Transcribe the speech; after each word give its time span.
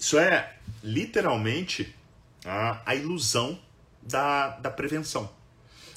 Isso 0.00 0.18
é 0.18 0.56
literalmente 0.82 1.94
a, 2.42 2.80
a 2.86 2.94
ilusão 2.94 3.60
da, 4.02 4.48
da 4.58 4.70
prevenção. 4.70 5.30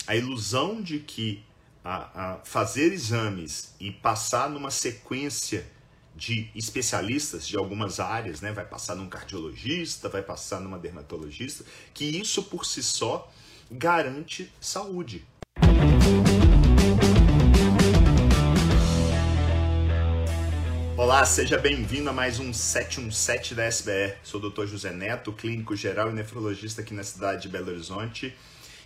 A 0.06 0.14
ilusão 0.14 0.82
de 0.82 1.00
que 1.00 1.42
a, 1.86 2.34
a 2.34 2.38
fazer 2.44 2.92
exames 2.92 3.74
e 3.80 3.92
passar 3.92 4.50
numa 4.50 4.70
sequência 4.70 5.66
de 6.14 6.50
especialistas 6.54 7.48
de 7.48 7.56
algumas 7.56 8.02
áreas, 8.02 8.42
né? 8.42 8.52
vai 8.52 8.66
passar 8.66 8.94
num 8.94 9.08
cardiologista, 9.08 10.10
vai 10.10 10.22
passar 10.22 10.60
numa 10.60 10.78
dermatologista, 10.78 11.64
que 11.94 12.04
isso 12.04 12.44
por 12.44 12.66
si 12.66 12.84
só 12.84 13.32
garante 13.72 14.52
saúde. 14.60 15.26
Olá, 21.04 21.26
seja 21.26 21.58
bem-vindo 21.58 22.10
a 22.10 22.14
mais 22.14 22.40
um 22.40 22.54
717 22.54 23.54
da 23.56 23.66
SBR. 23.66 24.16
Sou 24.24 24.40
o 24.40 24.50
Dr. 24.50 24.66
José 24.66 24.90
Neto, 24.90 25.34
clínico 25.34 25.76
geral 25.76 26.10
e 26.10 26.14
nefrologista 26.14 26.82
aqui 26.82 26.94
na 26.94 27.04
cidade 27.04 27.42
de 27.42 27.50
Belo 27.50 27.72
Horizonte 27.72 28.34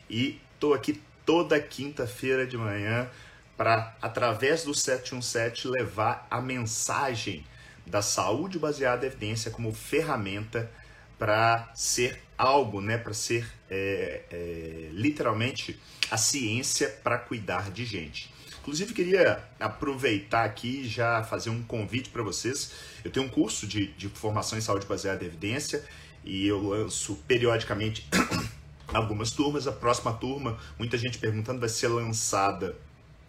e 0.10 0.42
estou 0.56 0.74
aqui 0.74 1.00
toda 1.24 1.60
quinta-feira 1.60 2.48
de 2.48 2.58
manhã 2.58 3.08
para, 3.56 3.96
através 4.02 4.64
do 4.64 4.74
717, 4.74 5.68
levar 5.68 6.26
a 6.32 6.42
mensagem 6.42 7.46
da 7.86 8.02
saúde 8.02 8.58
baseada 8.58 9.06
em 9.06 9.10
evidência 9.10 9.52
como 9.52 9.72
ferramenta 9.72 10.72
para 11.20 11.72
ser 11.76 12.20
algo, 12.36 12.82
né, 12.82 12.98
para 12.98 13.14
ser 13.14 13.48
é, 13.70 14.24
é, 14.32 14.90
literalmente 14.92 15.80
a 16.10 16.18
ciência 16.18 16.90
para 17.04 17.20
cuidar 17.20 17.70
de 17.70 17.86
gente. 17.86 18.36
Inclusive, 18.68 18.94
queria 18.94 19.42
aproveitar 19.62 20.44
aqui 20.44 20.82
e 20.82 20.88
já 20.90 21.24
fazer 21.24 21.50
um 21.50 21.64
convite 21.64 22.10
para 22.10 22.22
vocês. 22.22 22.74
Eu 23.02 23.10
tenho 23.10 23.26
um 23.26 23.30
curso 23.30 23.66
de, 23.66 23.94
de 23.94 24.10
formação 24.10 24.58
em 24.58 24.62
saúde 24.62 24.86
baseada 24.86 25.24
em 25.24 25.28
evidência 25.28 25.86
e 26.26 26.46
eu 26.46 26.62
lanço 26.62 27.16
periodicamente 27.26 28.06
algumas 28.94 29.32
turmas. 29.32 29.68
A 29.68 29.72
próxima 29.72 30.12
turma, 30.12 30.58
muita 30.78 30.98
gente 30.98 31.18
perguntando, 31.18 31.62
vai 31.62 31.70
ser 31.70 31.88
lançada 31.88 32.76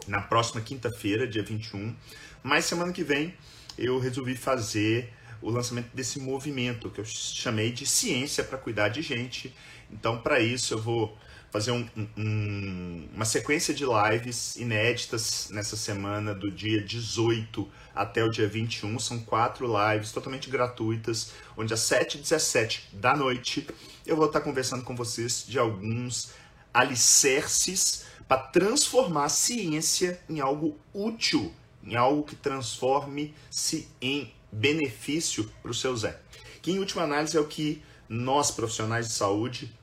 na 0.08 0.20
próxima 0.20 0.60
quinta-feira, 0.60 1.24
dia 1.24 1.44
21. 1.44 1.94
Mas 2.42 2.64
semana 2.64 2.92
que 2.92 3.04
vem 3.04 3.32
eu 3.78 4.00
resolvi 4.00 4.34
fazer 4.34 5.08
o 5.40 5.50
lançamento 5.50 5.94
desse 5.94 6.18
movimento 6.18 6.90
que 6.90 7.00
eu 7.00 7.04
chamei 7.04 7.70
de 7.70 7.86
ciência 7.86 8.42
para 8.42 8.58
cuidar 8.58 8.88
de 8.88 9.02
gente. 9.02 9.54
Então, 9.88 10.18
para 10.20 10.40
isso, 10.40 10.74
eu 10.74 10.82
vou 10.82 11.16
fazer 11.50 11.72
um, 11.72 11.86
um, 12.16 13.08
uma 13.14 13.24
sequência 13.24 13.72
de 13.72 13.84
lives 13.84 14.56
inéditas 14.56 15.48
nessa 15.50 15.76
semana, 15.76 16.34
do 16.34 16.50
dia 16.50 16.82
18 16.82 17.68
até 17.94 18.22
o 18.22 18.30
dia 18.30 18.46
21. 18.46 18.98
São 18.98 19.18
quatro 19.18 19.66
lives 19.66 20.12
totalmente 20.12 20.50
gratuitas, 20.50 21.32
onde 21.56 21.72
às 21.72 21.80
7 21.80 22.18
e 22.18 22.20
17 22.20 22.90
da 22.92 23.16
noite 23.16 23.66
eu 24.06 24.16
vou 24.16 24.26
estar 24.26 24.40
conversando 24.40 24.84
com 24.84 24.94
vocês 24.94 25.44
de 25.46 25.58
alguns 25.58 26.32
alicerces 26.72 28.04
para 28.26 28.38
transformar 28.38 29.24
a 29.24 29.30
ciência 29.30 30.20
em 30.28 30.40
algo 30.40 30.78
útil, 30.92 31.52
em 31.82 31.96
algo 31.96 32.22
que 32.22 32.36
transforme-se 32.36 33.88
em 34.00 34.32
benefício 34.52 35.50
para 35.62 35.70
o 35.70 35.74
seu 35.74 35.96
Zé. 35.96 36.20
Que 36.60 36.72
em 36.72 36.78
última 36.78 37.02
análise 37.02 37.36
é 37.36 37.40
o 37.40 37.46
que 37.46 37.82
nós 38.08 38.50
profissionais 38.50 39.08
de 39.08 39.14
saúde 39.14 39.77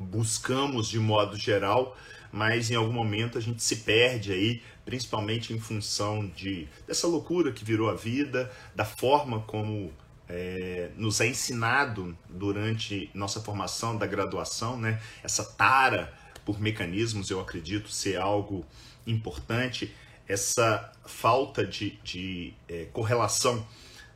buscamos 0.00 0.88
de 0.88 0.98
modo 0.98 1.36
geral, 1.36 1.94
mas 2.32 2.70
em 2.70 2.74
algum 2.74 2.92
momento 2.92 3.36
a 3.36 3.40
gente 3.40 3.62
se 3.62 3.76
perde 3.76 4.32
aí, 4.32 4.62
principalmente 4.84 5.52
em 5.52 5.60
função 5.60 6.26
de 6.28 6.66
dessa 6.86 7.06
loucura 7.06 7.52
que 7.52 7.64
virou 7.64 7.90
a 7.90 7.94
vida, 7.94 8.50
da 8.74 8.84
forma 8.84 9.40
como 9.40 9.92
é, 10.26 10.90
nos 10.96 11.20
é 11.20 11.26
ensinado 11.26 12.16
durante 12.28 13.10
nossa 13.12 13.40
formação 13.40 13.98
da 13.98 14.06
graduação, 14.06 14.78
né? 14.78 15.00
Essa 15.22 15.44
tara 15.44 16.12
por 16.44 16.60
mecanismos, 16.60 17.30
eu 17.30 17.40
acredito 17.40 17.90
ser 17.90 18.16
algo 18.16 18.64
importante, 19.06 19.94
essa 20.26 20.92
falta 21.04 21.66
de, 21.66 21.98
de 22.02 22.54
é, 22.68 22.86
correlação 22.92 23.66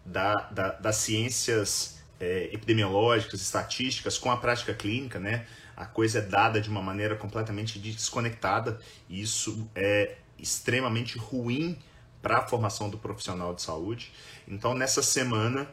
da, 0.05 0.35
da, 0.51 0.69
das 0.73 0.97
ciências 0.97 1.99
é, 2.21 2.51
epidemiológicas, 2.53 3.41
estatísticas 3.41 4.17
com 4.17 4.31
a 4.31 4.37
prática 4.37 4.73
clínica, 4.73 5.19
né? 5.19 5.47
A 5.77 5.85
coisa 5.85 6.19
é 6.19 6.23
dada 6.23 6.61
de 6.61 6.69
uma 6.69 6.83
maneira 6.83 7.17
completamente 7.17 7.79
desconectada 7.79 8.81
e 9.09 9.21
isso 9.21 9.69
é 9.75 10.17
extremamente 10.39 11.19
ruim 11.19 11.79
para 12.23 12.39
a 12.39 12.47
formação 12.47 12.89
do 12.89 12.99
profissional 12.99 13.55
de 13.55 13.63
saúde. 13.63 14.13
Então, 14.49 14.75
nessa 14.75 15.03
semana, 15.03 15.69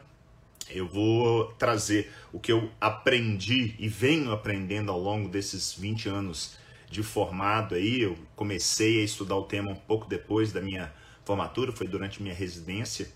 eu 0.68 0.86
vou 0.86 1.46
trazer 1.54 2.12
o 2.32 2.38
que 2.38 2.52
eu 2.52 2.70
aprendi 2.80 3.74
e 3.78 3.88
venho 3.88 4.32
aprendendo 4.32 4.90
ao 4.90 4.98
longo 4.98 5.28
desses 5.28 5.72
20 5.74 6.08
anos 6.08 6.56
de 6.90 7.02
formado 7.02 7.74
aí. 7.74 8.02
Eu 8.02 8.16
comecei 8.36 9.00
a 9.00 9.04
estudar 9.04 9.36
o 9.36 9.44
tema 9.44 9.70
um 9.70 9.76
pouco 9.76 10.06
depois 10.08 10.52
da 10.52 10.60
minha 10.60 10.92
formatura, 11.24 11.72
foi 11.72 11.86
durante 11.86 12.22
minha 12.22 12.34
residência. 12.34 13.08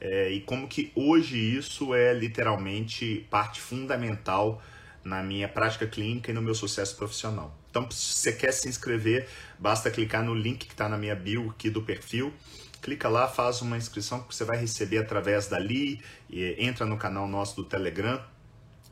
É, 0.00 0.30
e 0.30 0.40
como 0.42 0.68
que 0.68 0.92
hoje 0.94 1.38
isso 1.38 1.94
é 1.94 2.12
literalmente 2.12 3.26
parte 3.30 3.60
fundamental 3.60 4.62
na 5.06 5.22
minha 5.22 5.48
prática 5.48 5.86
clínica 5.86 6.32
e 6.32 6.34
no 6.34 6.42
meu 6.42 6.54
sucesso 6.54 6.94
profissional. 6.96 7.56
Então, 7.70 7.90
se 7.90 8.14
você 8.14 8.32
quer 8.32 8.52
se 8.52 8.68
inscrever, 8.68 9.26
basta 9.58 9.90
clicar 9.90 10.22
no 10.24 10.34
link 10.34 10.66
que 10.66 10.72
está 10.72 10.88
na 10.88 10.98
minha 10.98 11.14
bio 11.14 11.50
aqui 11.50 11.70
do 11.70 11.80
perfil. 11.80 12.34
Clica 12.82 13.08
lá, 13.08 13.28
faz 13.28 13.62
uma 13.62 13.76
inscrição 13.76 14.20
que 14.22 14.34
você 14.34 14.42
vai 14.44 14.58
receber 14.58 14.98
através 14.98 15.46
dali, 15.46 16.02
e 16.28 16.56
entra 16.58 16.84
no 16.84 16.96
canal 16.96 17.28
nosso 17.28 17.54
do 17.56 17.62
Telegram. 17.64 18.20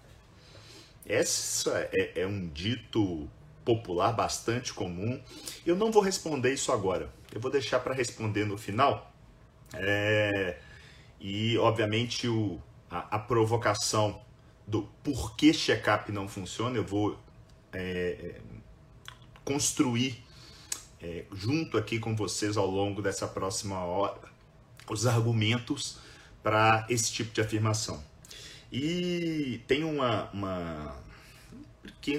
Essa 1.06 1.90
é, 1.92 2.22
é 2.22 2.28
um 2.28 2.48
dito 2.48 3.30
popular 3.66 4.14
bastante 4.14 4.74
comum. 4.74 5.22
Eu 5.66 5.76
não 5.76 5.92
vou 5.92 6.02
responder 6.02 6.54
isso 6.54 6.72
agora. 6.72 7.12
Eu 7.34 7.42
vou 7.42 7.52
deixar 7.52 7.80
para 7.80 7.94
responder 7.94 8.46
no 8.46 8.58
final. 8.58 9.12
É... 9.74 10.58
E, 11.20 11.58
obviamente, 11.58 12.28
o, 12.28 12.62
a, 12.90 13.16
a 13.16 13.20
provocação 13.20 14.22
do 14.66 14.84
porquê 15.04 15.54
check-up 15.54 16.12
não 16.12 16.28
funciona, 16.28 16.78
eu 16.78 16.84
vou 16.84 17.20
é, 17.74 18.40
construir 19.44 20.24
é, 21.02 21.26
junto 21.34 21.78
aqui 21.78 22.00
com 22.00 22.16
vocês 22.16 22.58
ao 22.58 22.68
longo 22.68 23.02
dessa 23.02 23.28
próxima 23.28 23.80
hora 23.84 24.32
os 24.90 25.08
argumentos 25.08 25.98
para 26.44 26.86
esse 26.90 27.12
tipo 27.12 27.34
de 27.34 27.42
afirmação. 27.42 28.04
E 28.72 29.62
tem 29.68 29.84
uma, 29.84 30.30
uma 30.32 30.96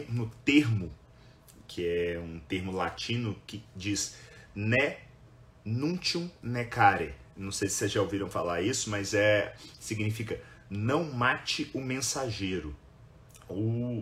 no 0.08 0.30
termo 0.44 0.92
que 1.66 1.86
é 1.86 2.18
um 2.18 2.38
termo 2.40 2.72
latino 2.72 3.36
que 3.46 3.62
diz 3.74 4.16
ne 4.54 4.96
nuntium 5.64 6.30
necare. 6.42 7.14
Não 7.36 7.50
sei 7.50 7.68
se 7.68 7.76
vocês 7.76 7.92
já 7.92 8.02
ouviram 8.02 8.28
falar 8.28 8.60
isso, 8.60 8.90
mas 8.90 9.14
é 9.14 9.54
significa 9.80 10.40
não 10.68 11.04
mate 11.04 11.70
o 11.72 11.80
mensageiro 11.80 12.76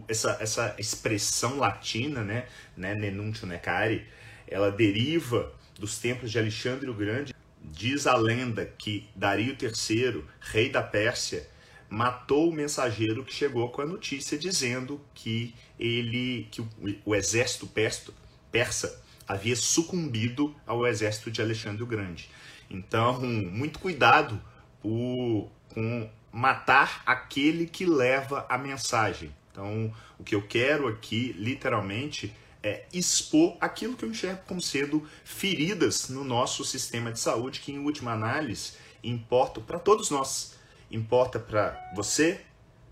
essa, 0.08 0.37
essa 0.41 0.75
expressão 0.79 1.58
latina, 1.58 2.23
né, 2.23 2.47
né, 2.76 2.94
nenuncio 2.94 3.47
necari, 3.47 4.06
ela 4.47 4.70
deriva 4.70 5.52
dos 5.79 5.99
tempos 5.99 6.31
de 6.31 6.38
Alexandre 6.38 6.88
o 6.88 6.94
Grande. 6.94 7.35
Diz 7.62 8.06
a 8.06 8.17
lenda 8.17 8.67
que 8.67 9.08
Dario 9.14 9.56
III, 9.61 10.25
rei 10.41 10.70
da 10.70 10.82
Pérsia, 10.82 11.47
matou 11.88 12.49
o 12.49 12.52
mensageiro 12.52 13.25
que 13.25 13.35
chegou 13.35 13.69
com 13.70 13.82
a 13.82 13.87
notícia 13.87 14.38
dizendo 14.38 15.00
que 15.14 15.55
ele, 15.79 16.46
que 16.50 16.61
o, 16.61 16.69
o 17.05 17.14
exército 17.14 17.67
persa, 17.67 18.12
persa 18.50 19.03
havia 19.26 19.56
sucumbido 19.56 20.55
ao 20.67 20.87
exército 20.87 21.31
de 21.31 21.43
Alexandre 21.43 21.82
o 21.82 21.87
Grande. 21.87 22.31
Então, 22.69 23.20
muito 23.20 23.79
cuidado 23.79 24.41
por, 24.81 25.50
com 25.69 26.08
matar 26.32 27.03
aquele 27.05 27.67
que 27.67 27.85
leva 27.85 28.46
a 28.49 28.56
mensagem. 28.56 29.35
Então, 29.50 29.93
o 30.19 30.25
que 30.25 30.35
eu 30.35 30.47
quero 30.47 30.87
aqui, 30.87 31.35
literalmente, 31.38 32.35
é 32.62 32.85
expor 32.93 33.56
aquilo 33.61 33.97
que 33.97 34.05
eu 34.05 34.11
enxergo 34.11 34.43
como 34.47 34.61
sendo 34.61 35.06
feridas 35.25 36.08
no 36.08 36.23
nosso 36.23 36.64
sistema 36.64 37.11
de 37.11 37.19
saúde, 37.19 37.61
que 37.61 37.73
em 37.73 37.79
última 37.79 38.12
análise 38.12 38.73
importa 39.02 39.61
para 39.61 39.79
todos 39.79 40.11
nós. 40.11 40.58
Importa 40.91 41.38
para 41.38 41.93
você, 41.94 42.41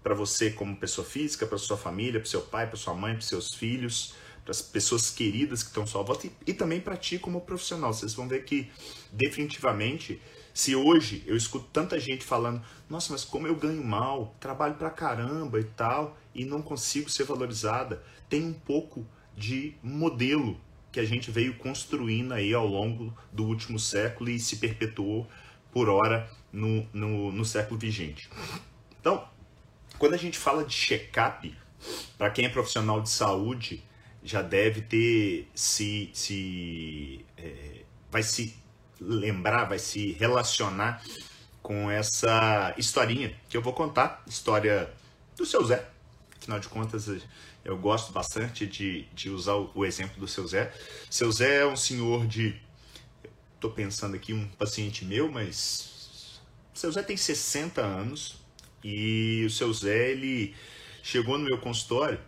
para 0.03 0.15
você 0.15 0.51
como 0.51 0.77
pessoa 0.77 1.07
física, 1.07 1.47
para 1.47 1.59
sua 1.59 1.77
família, 1.77 2.21
para 2.21 2.29
seu 2.29 2.41
pai, 2.41 2.67
para 2.67 2.77
sua 2.77 2.95
mãe, 2.95 3.13
para 3.13 3.23
seus 3.23 3.55
filhos, 3.55 4.15
para 4.43 4.53
as 4.53 4.63
pessoas 4.63 5.11
queridas 5.11 5.63
que 5.63 5.69
estão 5.69 5.83
à 5.83 5.87
sua 5.87 6.03
volta 6.03 6.27
e, 6.27 6.33
e 6.47 6.55
também 6.55 6.81
para 6.81 6.97
ti 6.97 7.19
como 7.19 7.41
profissional. 7.41 7.93
Vocês 7.93 8.15
vão 8.15 8.27
ver 8.27 8.45
que 8.45 8.71
definitivamente, 9.13 10.23
se 10.55 10.75
hoje 10.75 11.23
eu 11.27 11.37
escuto 11.37 11.67
tanta 11.73 12.01
gente 12.01 12.25
falando, 12.25 12.63
nossa, 12.89 13.13
mas 13.13 13.25
como 13.25 13.47
eu 13.47 13.55
ganho 13.55 13.85
mal, 13.85 14.35
trabalho 14.41 14.77
pra 14.77 14.89
caramba 14.89 15.61
e 15.61 15.65
tal, 15.65 16.17
e 16.39 16.45
não 16.45 16.63
consigo 16.63 17.11
ser 17.11 17.25
valorizada, 17.25 18.01
tem 18.29 18.45
um 18.45 18.53
pouco 18.53 19.05
de 19.37 19.75
modelo 19.83 20.59
que 20.93 21.01
a 21.01 21.05
gente 21.05 21.33
veio 21.33 21.57
construindo 21.59 22.33
aí 22.33 22.55
ao 22.55 22.67
longo 22.67 23.13
do 23.33 23.45
último 23.45 23.79
século 23.79 24.31
e 24.31 24.39
se 24.39 24.57
perpetuou 24.57 25.29
por 25.73 25.89
hora 25.89 26.31
no, 26.53 26.87
no, 26.93 27.33
no 27.33 27.45
século 27.45 27.79
vigente. 27.79 28.31
Então, 29.01 29.29
quando 29.99 30.15
a 30.15 30.17
gente 30.17 30.39
fala 30.39 30.65
de 30.65 30.73
check-up, 30.73 31.55
para 32.17 32.31
quem 32.31 32.47
é 32.47 32.49
profissional 32.49 33.03
de 33.03 33.11
saúde, 33.11 33.83
já 34.23 34.41
deve 34.41 34.83
ter 34.83 35.49
se, 35.55 36.11
se 36.13 37.25
é, 37.37 37.83
vai 38.11 38.23
se 38.23 38.57
lembrar, 39.01 39.65
vai 39.65 39.79
se 39.79 40.13
relacionar 40.13 41.03
com 41.61 41.91
essa 41.91 42.75
historinha 42.79 43.35
que 43.49 43.57
eu 43.57 43.63
vou 43.63 43.73
contar, 43.73 44.23
história 44.27 44.93
do 45.37 45.45
seu 45.45 45.65
Zé. 45.65 45.98
Afinal 46.49 46.61
de 46.61 46.69
contas, 46.69 47.23
eu 47.63 47.77
gosto 47.77 48.11
bastante 48.11 48.67
de, 48.67 49.05
de 49.13 49.29
usar 49.29 49.53
o, 49.53 49.71
o 49.75 49.85
exemplo 49.85 50.19
do 50.19 50.27
seu 50.27 50.47
Zé. 50.47 50.73
Seu 51.11 51.31
Zé 51.31 51.59
é 51.59 51.67
um 51.67 51.77
senhor 51.77 52.27
de. 52.27 52.59
Estou 53.55 53.71
pensando 53.71 54.17
aqui, 54.17 54.33
um 54.33 54.49
paciente 54.49 55.05
meu, 55.05 55.31
mas. 55.31 56.41
Seu 56.73 56.91
Zé 56.91 57.03
tem 57.03 57.19
60 57.19 57.83
anos 57.83 58.37
e 58.83 59.45
o 59.45 59.51
seu 59.51 59.71
Zé, 59.75 60.13
ele 60.13 60.55
chegou 61.03 61.37
no 61.37 61.45
meu 61.45 61.59
consultório 61.59 62.19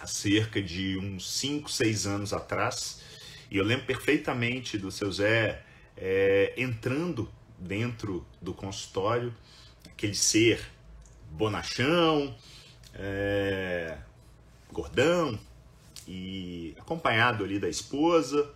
há 0.00 0.06
cerca 0.06 0.62
de 0.62 0.96
uns 0.96 1.28
5, 1.28 1.68
6 1.68 2.06
anos 2.06 2.32
atrás. 2.32 3.02
E 3.50 3.56
eu 3.56 3.64
lembro 3.64 3.84
perfeitamente 3.84 4.78
do 4.78 4.92
seu 4.92 5.10
Zé 5.10 5.64
é, 5.96 6.54
entrando 6.56 7.28
dentro 7.58 8.24
do 8.40 8.54
consultório, 8.54 9.34
aquele 9.86 10.14
ser 10.14 10.64
bonachão, 11.32 12.32
é, 12.98 13.98
gordão, 14.72 15.38
e 16.06 16.74
acompanhado 16.78 17.44
ali 17.44 17.58
da 17.58 17.68
esposa. 17.68 18.48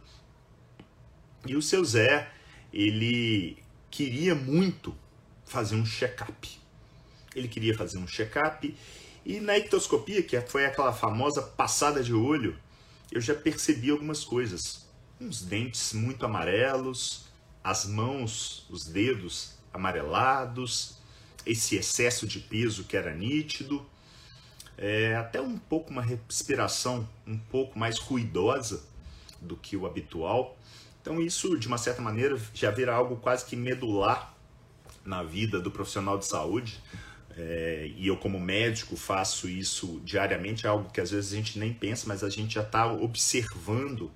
E 1.47 1.57
o 1.57 1.63
seu 1.63 1.85
Zé, 1.85 2.31
ele 2.73 3.59
queria 3.91 4.35
muito 4.35 4.95
fazer 5.45 5.75
um 5.75 5.85
check-up. 5.85 6.61
Ele 7.35 7.49
queria 7.49 7.77
fazer 7.77 7.99
um 7.99 8.07
check-up 8.07 8.77
e 9.25 9.39
na 9.39 9.59
ictoscopia, 9.59 10.23
que 10.23 10.41
foi 10.41 10.65
aquela 10.65 10.93
famosa 10.93 11.43
passada 11.43 12.03
de 12.03 12.15
olho, 12.15 12.59
eu 13.13 13.21
já 13.21 13.35
percebi 13.35 13.91
algumas 13.91 14.25
coisas. 14.25 14.87
Uns 15.21 15.43
dentes 15.43 15.93
muito 15.93 16.25
amarelos, 16.25 17.27
as 17.63 17.85
mãos, 17.85 18.67
os 18.71 18.87
dedos 18.87 19.53
amarelados, 19.73 20.97
esse 21.45 21.77
excesso 21.77 22.27
de 22.27 22.41
peso 22.41 22.85
que 22.85 22.97
era 22.97 23.15
nítido, 23.15 23.85
é, 24.81 25.15
até 25.15 25.41
um 25.43 25.59
pouco 25.59 25.91
uma 25.91 26.01
respiração 26.01 27.07
um 27.27 27.37
pouco 27.37 27.79
mais 27.79 27.99
ruidosa 27.99 28.83
do 29.39 29.55
que 29.55 29.77
o 29.77 29.85
habitual. 29.85 30.57
Então 31.03 31.21
isso, 31.21 31.59
de 31.59 31.69
uma 31.69 31.77
certa 31.77 32.01
maneira, 32.01 32.41
já 32.55 32.71
vira 32.71 32.95
algo 32.95 33.17
quase 33.17 33.45
que 33.45 33.55
medular 33.55 34.35
na 35.05 35.23
vida 35.23 35.61
do 35.61 35.71
profissional 35.71 36.19
de 36.19 36.25
saúde. 36.25 36.81
É, 37.37 37.91
e 37.95 38.07
eu, 38.07 38.17
como 38.17 38.41
médico, 38.41 38.97
faço 38.97 39.49
isso 39.49 40.01
diariamente, 40.03 40.67
é 40.67 40.69
algo 40.69 40.91
que 40.91 41.01
às 41.01 41.11
vezes 41.11 41.33
a 41.33 41.37
gente 41.37 41.59
nem 41.59 41.73
pensa, 41.73 42.07
mas 42.09 42.25
a 42.25 42.31
gente 42.31 42.55
já 42.55 42.63
está 42.63 42.91
observando 42.91 44.11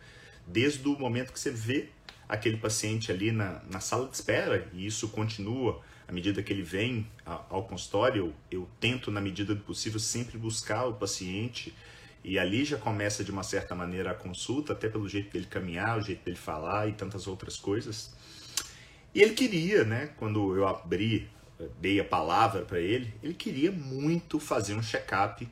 desde 0.46 0.87
o 0.88 0.99
momento 0.99 1.32
que 1.32 1.38
você 1.38 1.50
vê 1.50 1.90
aquele 2.28 2.56
paciente 2.56 3.12
ali 3.12 3.31
na, 3.31 3.62
na 3.70 3.81
sala 3.81 4.08
de 4.08 4.16
espera, 4.16 4.66
e 4.72 4.87
isso 4.87 5.08
continua 5.08 5.81
à 6.06 6.12
medida 6.12 6.43
que 6.43 6.53
ele 6.53 6.62
vem 6.62 7.06
ao 7.25 7.65
consultório, 7.65 8.35
eu, 8.51 8.69
tento, 8.79 9.11
na 9.11 9.21
medida 9.21 9.55
do 9.55 9.62
possível, 9.62 9.99
sempre 9.99 10.39
buscar 10.39 10.87
o 10.87 10.95
paciente, 10.95 11.75
e 12.23 12.39
ali 12.39 12.65
já 12.65 12.79
começa 12.79 13.23
de 13.23 13.31
uma 13.31 13.43
certa 13.43 13.75
maneira 13.75 14.11
a 14.11 14.15
consulta, 14.15 14.73
até 14.73 14.89
pelo 14.89 15.09
jeito 15.09 15.33
dele 15.33 15.47
caminhar, 15.47 15.99
o 15.99 16.03
jeito 16.03 16.25
dele 16.25 16.37
falar 16.37 16.89
e 16.89 16.93
tantas 16.93 17.27
outras 17.27 17.56
coisas. 17.56 18.15
E 19.15 19.23
ele 19.23 19.35
queria, 19.35 19.85
né, 19.85 20.11
quando 20.17 20.56
eu 20.56 20.67
abri, 20.67 21.29
dei 21.81 22.01
a 22.01 22.05
palavra 22.05 22.62
para 22.62 22.81
ele, 22.81 23.12
ele 23.23 23.35
queria 23.35 23.71
muito 23.71 24.41
fazer 24.41 24.75
um 24.75 24.83
check-up, 24.83 25.49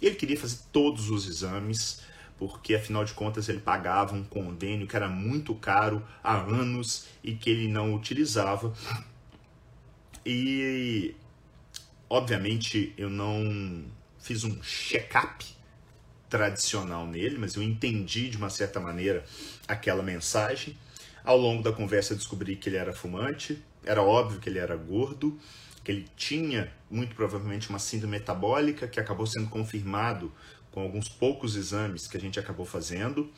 ele 0.00 0.14
queria 0.16 0.36
fazer 0.36 0.58
todos 0.72 1.10
os 1.10 1.28
exames, 1.28 2.02
porque 2.38 2.74
afinal 2.74 3.04
de 3.04 3.14
contas 3.14 3.48
ele 3.48 3.60
pagava 3.60 4.14
um 4.14 4.24
convênio 4.24 4.86
que 4.86 4.96
era 4.96 5.08
muito 5.08 5.54
caro 5.54 6.02
há 6.22 6.36
anos 6.36 7.06
e 7.22 7.34
que 7.34 7.48
ele 7.48 7.68
não 7.68 7.94
utilizava. 7.94 8.72
E 10.24 11.14
obviamente 12.08 12.94
eu 12.96 13.10
não 13.10 13.84
fiz 14.18 14.44
um 14.44 14.62
check-up 14.62 15.44
tradicional 16.28 17.06
nele, 17.06 17.38
mas 17.38 17.54
eu 17.54 17.62
entendi 17.62 18.28
de 18.28 18.36
uma 18.36 18.50
certa 18.50 18.80
maneira 18.80 19.24
aquela 19.68 20.02
mensagem. 20.02 20.76
Ao 21.22 21.36
longo 21.36 21.62
da 21.62 21.72
conversa 21.72 22.14
descobri 22.14 22.56
que 22.56 22.68
ele 22.68 22.76
era 22.76 22.92
fumante, 22.92 23.62
era 23.84 24.02
óbvio 24.02 24.40
que 24.40 24.48
ele 24.48 24.58
era 24.58 24.76
gordo, 24.76 25.38
que 25.82 25.92
ele 25.92 26.06
tinha 26.16 26.72
muito 26.90 27.14
provavelmente 27.14 27.68
uma 27.68 27.78
síndrome 27.78 28.18
metabólica 28.18 28.88
que 28.88 28.98
acabou 28.98 29.26
sendo 29.26 29.48
confirmado 29.48 30.32
com 30.70 30.80
alguns 30.80 31.08
poucos 31.08 31.54
exames 31.54 32.06
que 32.08 32.16
a 32.16 32.20
gente 32.20 32.40
acabou 32.40 32.66
fazendo. 32.66 33.30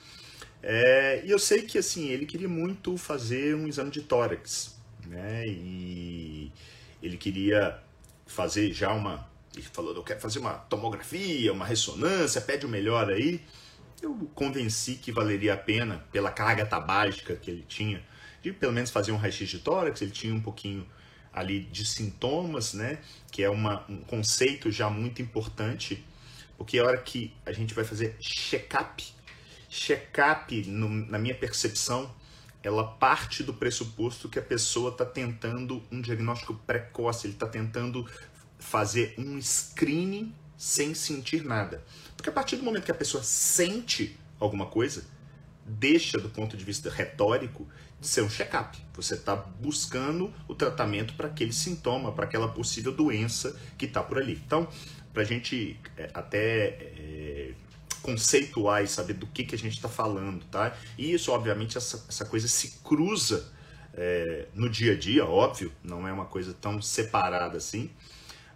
É, 0.63 1.23
e 1.25 1.31
eu 1.31 1.39
sei 1.39 1.63
que 1.63 1.79
assim 1.79 2.09
ele 2.09 2.27
queria 2.27 2.49
muito 2.49 2.97
fazer 2.97 3.55
um 3.55 3.69
exame 3.69 3.91
de 3.91 4.03
tórax, 4.03 4.81
né? 5.07 5.45
E 5.47 6.51
ele 7.03 7.17
queria 7.17 7.81
fazer 8.27 8.73
já 8.73 8.93
uma, 8.93 9.29
ele 9.55 9.67
falou, 9.73 9.95
eu 9.95 10.03
quero 10.03 10.21
fazer 10.21 10.39
uma 10.39 10.55
tomografia, 10.55 11.53
uma 11.53 11.65
ressonância, 11.65 12.41
pede 12.41 12.67
o 12.67 12.69
melhor 12.69 13.11
aí. 13.11 13.41
Eu 14.03 14.15
convenci 14.35 14.95
que 14.97 15.11
valeria 15.11 15.55
a 15.55 15.57
pena 15.57 16.05
pela 16.13 16.31
carga 16.31 16.67
tabágica 16.67 17.35
que 17.37 17.51
ele 17.51 17.65
tinha, 17.67 18.05
de 18.43 18.53
pelo 18.53 18.73
menos 18.73 18.91
fazer 18.91 19.13
um 19.13 19.17
raio-x 19.17 19.49
de 19.49 19.59
tórax. 19.61 20.03
Ele 20.03 20.11
tinha 20.11 20.35
um 20.35 20.41
pouquinho 20.41 20.87
ali 21.33 21.61
de 21.61 21.85
sintomas, 21.85 22.75
né? 22.75 22.99
Que 23.31 23.43
é 23.43 23.49
uma, 23.49 23.85
um 23.89 23.99
conceito 24.03 24.71
já 24.71 24.91
muito 24.91 25.23
importante 25.23 26.05
porque 26.57 26.79
a 26.79 26.85
hora 26.85 26.99
que 26.99 27.33
a 27.45 27.53
gente 27.53 27.75
vai 27.75 27.85
fazer 27.85 28.17
check-up, 28.19 29.05
check-up, 29.69 30.67
na 30.67 31.19
minha 31.19 31.35
percepção, 31.35 32.13
ela 32.63 32.85
parte 32.85 33.43
do 33.43 33.55
pressuposto 33.55 34.29
que 34.29 34.39
a 34.39 34.43
pessoa 34.43 34.91
está 34.91 35.05
tentando 35.05 35.83
um 35.91 36.01
diagnóstico 36.01 36.55
precoce, 36.55 37.27
ele 37.27 37.35
está 37.35 37.47
tentando 37.47 38.09
fazer 38.59 39.15
um 39.19 39.41
screening 39.41 40.35
sem 40.57 40.95
sentir 40.95 41.45
nada. 41.45 41.85
Porque 42.17 42.31
a 42.31 42.33
partir 42.33 42.57
do 42.57 42.63
momento 42.63 42.85
que 42.85 42.91
a 42.91 42.95
pessoa 42.95 43.23
sente 43.23 44.19
alguma 44.41 44.67
coisa, 44.67 45.05
deixa 45.65 46.19
do 46.19 46.29
ponto 46.29 46.57
de 46.57 46.65
vista 46.65 46.91
retórico 46.91 47.67
de 48.01 48.07
ser 48.07 48.23
um 48.23 48.31
check-up. 48.31 48.79
Você 48.95 49.15
está 49.15 49.35
buscando 49.35 50.33
o 50.49 50.55
tratamento 50.55 51.15
para 51.15 51.29
aquele 51.29 51.53
sintoma, 51.53 52.13
para 52.13 52.25
aquela 52.25 52.49
possível 52.49 52.93
doença 52.93 53.59
que 53.77 53.87
está 53.87 54.03
por 54.03 54.19
ali. 54.19 54.41
Então, 54.45 54.69
para 55.13 55.23
a 55.23 55.27
gente 55.27 55.79
é, 55.97 56.11
até 56.13 56.67
é, 56.69 57.55
conceituar 58.07 58.85
e 58.85 58.87
saber 58.87 59.15
do 59.15 59.27
que, 59.27 59.43
que 59.43 59.57
a 59.57 59.59
gente 59.59 59.75
está 59.75 59.89
falando, 59.89 60.45
tá? 60.45 60.77
E 60.97 61.13
isso, 61.13 61.33
obviamente, 61.33 61.77
essa, 61.77 62.07
essa 62.09 62.25
coisa 62.25 62.47
se 62.47 62.79
cruza 62.85 63.53
é, 63.93 64.47
no 64.55 64.71
dia 64.71 64.93
a 64.93 64.97
dia, 64.97 65.27
óbvio, 65.27 65.73
não 65.83 66.07
é 66.07 66.13
uma 66.13 66.27
coisa 66.27 66.55
tão 66.55 66.81
separada 66.81 67.59
assim, 67.59 67.91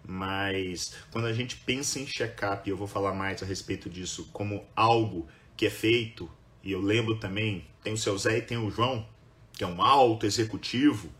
mas 0.07 0.95
quando 1.11 1.27
a 1.27 1.33
gente 1.33 1.57
pensa 1.57 1.99
em 1.99 2.07
check-up, 2.07 2.71
eu 2.71 2.77
vou 2.77 2.87
falar 2.87 3.13
mais 3.13 3.43
a 3.43 3.47
respeito 3.47 3.91
disso 3.91 4.31
como 4.33 4.65
algo 4.77 5.27
que 5.57 5.67
é 5.67 5.71
feito, 5.71 6.31
e 6.63 6.71
eu 6.71 6.81
lembro 6.81 7.19
também, 7.19 7.67
tem 7.83 7.93
o 7.93 7.99
seu 7.99 8.17
Zé 8.17 8.39
e 8.39 8.43
tem 8.43 8.57
o 8.57 8.71
João, 8.71 9.05
que 9.53 9.65
é 9.65 9.67
um 9.67 9.83
alto 9.83 10.27
executivo, 10.27 11.11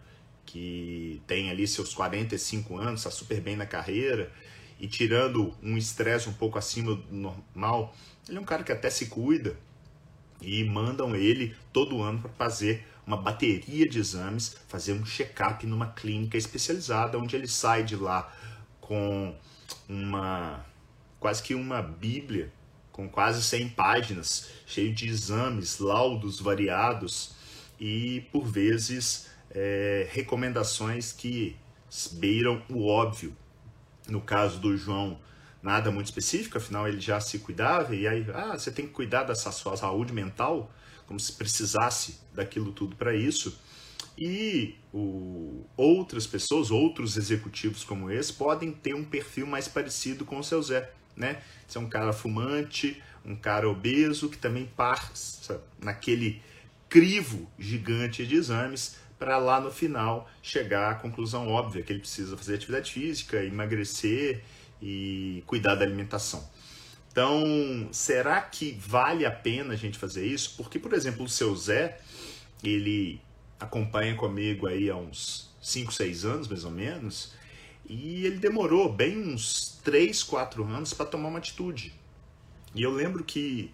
que 0.47 1.21
tem 1.27 1.51
ali 1.51 1.67
seus 1.67 1.93
45 1.95 2.79
anos, 2.79 3.01
está 3.01 3.11
super 3.11 3.41
bem 3.41 3.57
na 3.57 3.67
carreira, 3.67 4.33
e 4.81 4.89
tirando 4.89 5.55
um 5.63 5.77
estresse 5.77 6.29
um 6.29 6.33
pouco 6.33 6.59
acima 6.59 6.95
do 6.95 7.15
normal, 7.15 7.95
ele 8.27 8.39
é 8.39 8.41
um 8.41 8.45
cara 8.45 8.65
que 8.65 8.73
até 8.73 8.89
se 8.89 9.07
cuida 9.07 9.57
e 10.41 10.65
mandam 10.65 11.15
ele 11.15 11.55
todo 11.73 12.03
ano 12.03 12.19
para 12.21 12.31
fazer 12.31 12.87
uma 13.07 13.17
bateria 13.17 13.87
de 13.87 13.99
exames, 13.99 14.57
fazer 14.69 14.95
um 14.95 15.05
check-up 15.05 15.67
numa 15.67 15.89
clínica 15.89 16.39
especializada, 16.39 17.19
onde 17.19 17.37
ele 17.37 17.47
sai 17.47 17.85
de 17.85 17.95
lá 17.95 18.33
com 18.81 19.37
uma 19.89 20.65
quase 21.19 21.43
que 21.43 21.55
uma 21.55 21.83
bíblia 21.83 22.51
com 22.91 23.09
quase 23.09 23.43
100 23.43 23.69
páginas, 23.71 24.51
cheio 24.67 24.95
de 24.95 25.09
exames, 25.09 25.79
laudos 25.79 26.41
variados 26.41 27.35
e 27.79 28.23
por 28.33 28.47
vezes 28.47 29.29
é, 29.51 30.09
recomendações 30.11 31.13
que 31.13 31.57
beiram 32.13 32.63
o 32.69 32.87
óbvio 32.87 33.37
No 34.11 34.21
caso 34.21 34.59
do 34.59 34.77
João, 34.77 35.19
nada 35.63 35.91
muito 35.91 36.07
específico, 36.07 36.59
afinal 36.59 36.89
ele 36.89 37.01
já 37.01 37.21
se 37.21 37.39
cuidava, 37.39 37.95
e 37.95 38.07
aí, 38.07 38.27
ah, 38.35 38.59
você 38.59 38.71
tem 38.71 38.87
que 38.87 38.93
cuidar 38.93 39.23
dessa 39.23 39.53
sua 39.53 39.77
saúde 39.77 40.13
mental, 40.13 40.71
como 41.07 41.19
se 41.19 41.33
precisasse 41.33 42.21
daquilo 42.35 42.73
tudo 42.73 42.97
para 42.97 43.15
isso. 43.15 43.59
E 44.19 44.75
o, 44.93 45.65
outras 45.77 46.27
pessoas, 46.27 46.71
outros 46.71 47.17
executivos 47.17 47.85
como 47.85 48.11
esse, 48.11 48.33
podem 48.33 48.73
ter 48.73 48.95
um 48.95 49.05
perfil 49.05 49.47
mais 49.47 49.69
parecido 49.69 50.25
com 50.25 50.39
o 50.39 50.45
seu 50.45 50.61
Zé. 50.63 50.93
Né? 51.17 51.41
Você 51.67 51.79
é 51.79 51.81
um 51.81 51.89
cara 51.89 52.13
fumante, 52.13 53.03
um 53.25 53.37
cara 53.37 53.69
obeso, 53.69 54.29
que 54.29 54.39
também 54.39 54.67
passa 54.67 55.63
naquele 55.81 56.43
crivo 56.89 57.49
gigante 57.59 58.27
de 58.27 58.35
exames 58.35 58.97
para 59.21 59.37
lá 59.37 59.61
no 59.61 59.71
final 59.71 60.27
chegar 60.43 60.93
à 60.93 60.95
conclusão 60.95 61.47
óbvia 61.47 61.83
que 61.83 61.93
ele 61.93 62.01
precisa 62.01 62.39
fazer 62.39 62.55
atividade 62.55 62.91
física, 62.91 63.45
emagrecer 63.45 64.43
e 64.81 65.45
cuidar 65.47 65.75
da 65.75 65.85
alimentação. 65.85 66.49
Então, 67.13 67.87
será 67.93 68.41
que 68.41 68.73
vale 68.81 69.27
a 69.27 69.31
pena 69.31 69.75
a 69.75 69.77
gente 69.77 69.99
fazer 69.99 70.27
isso? 70.27 70.55
Porque, 70.57 70.79
por 70.79 70.95
exemplo, 70.95 71.27
o 71.27 71.29
seu 71.29 71.55
Zé, 71.55 72.01
ele 72.65 73.21
acompanha 73.59 74.15
comigo 74.15 74.67
aí 74.67 74.89
há 74.89 74.97
uns 74.97 75.51
5, 75.61 75.93
6 75.93 76.25
anos, 76.25 76.49
mais 76.49 76.65
ou 76.65 76.71
menos, 76.71 77.35
e 77.87 78.25
ele 78.25 78.39
demorou 78.39 78.91
bem 78.91 79.19
uns 79.19 79.79
3, 79.85 80.23
4 80.23 80.65
anos 80.65 80.95
para 80.95 81.05
tomar 81.05 81.29
uma 81.29 81.39
atitude. 81.39 81.93
E 82.75 82.83
eu 82.83 82.91
lembro 82.91 83.23
que 83.23 83.71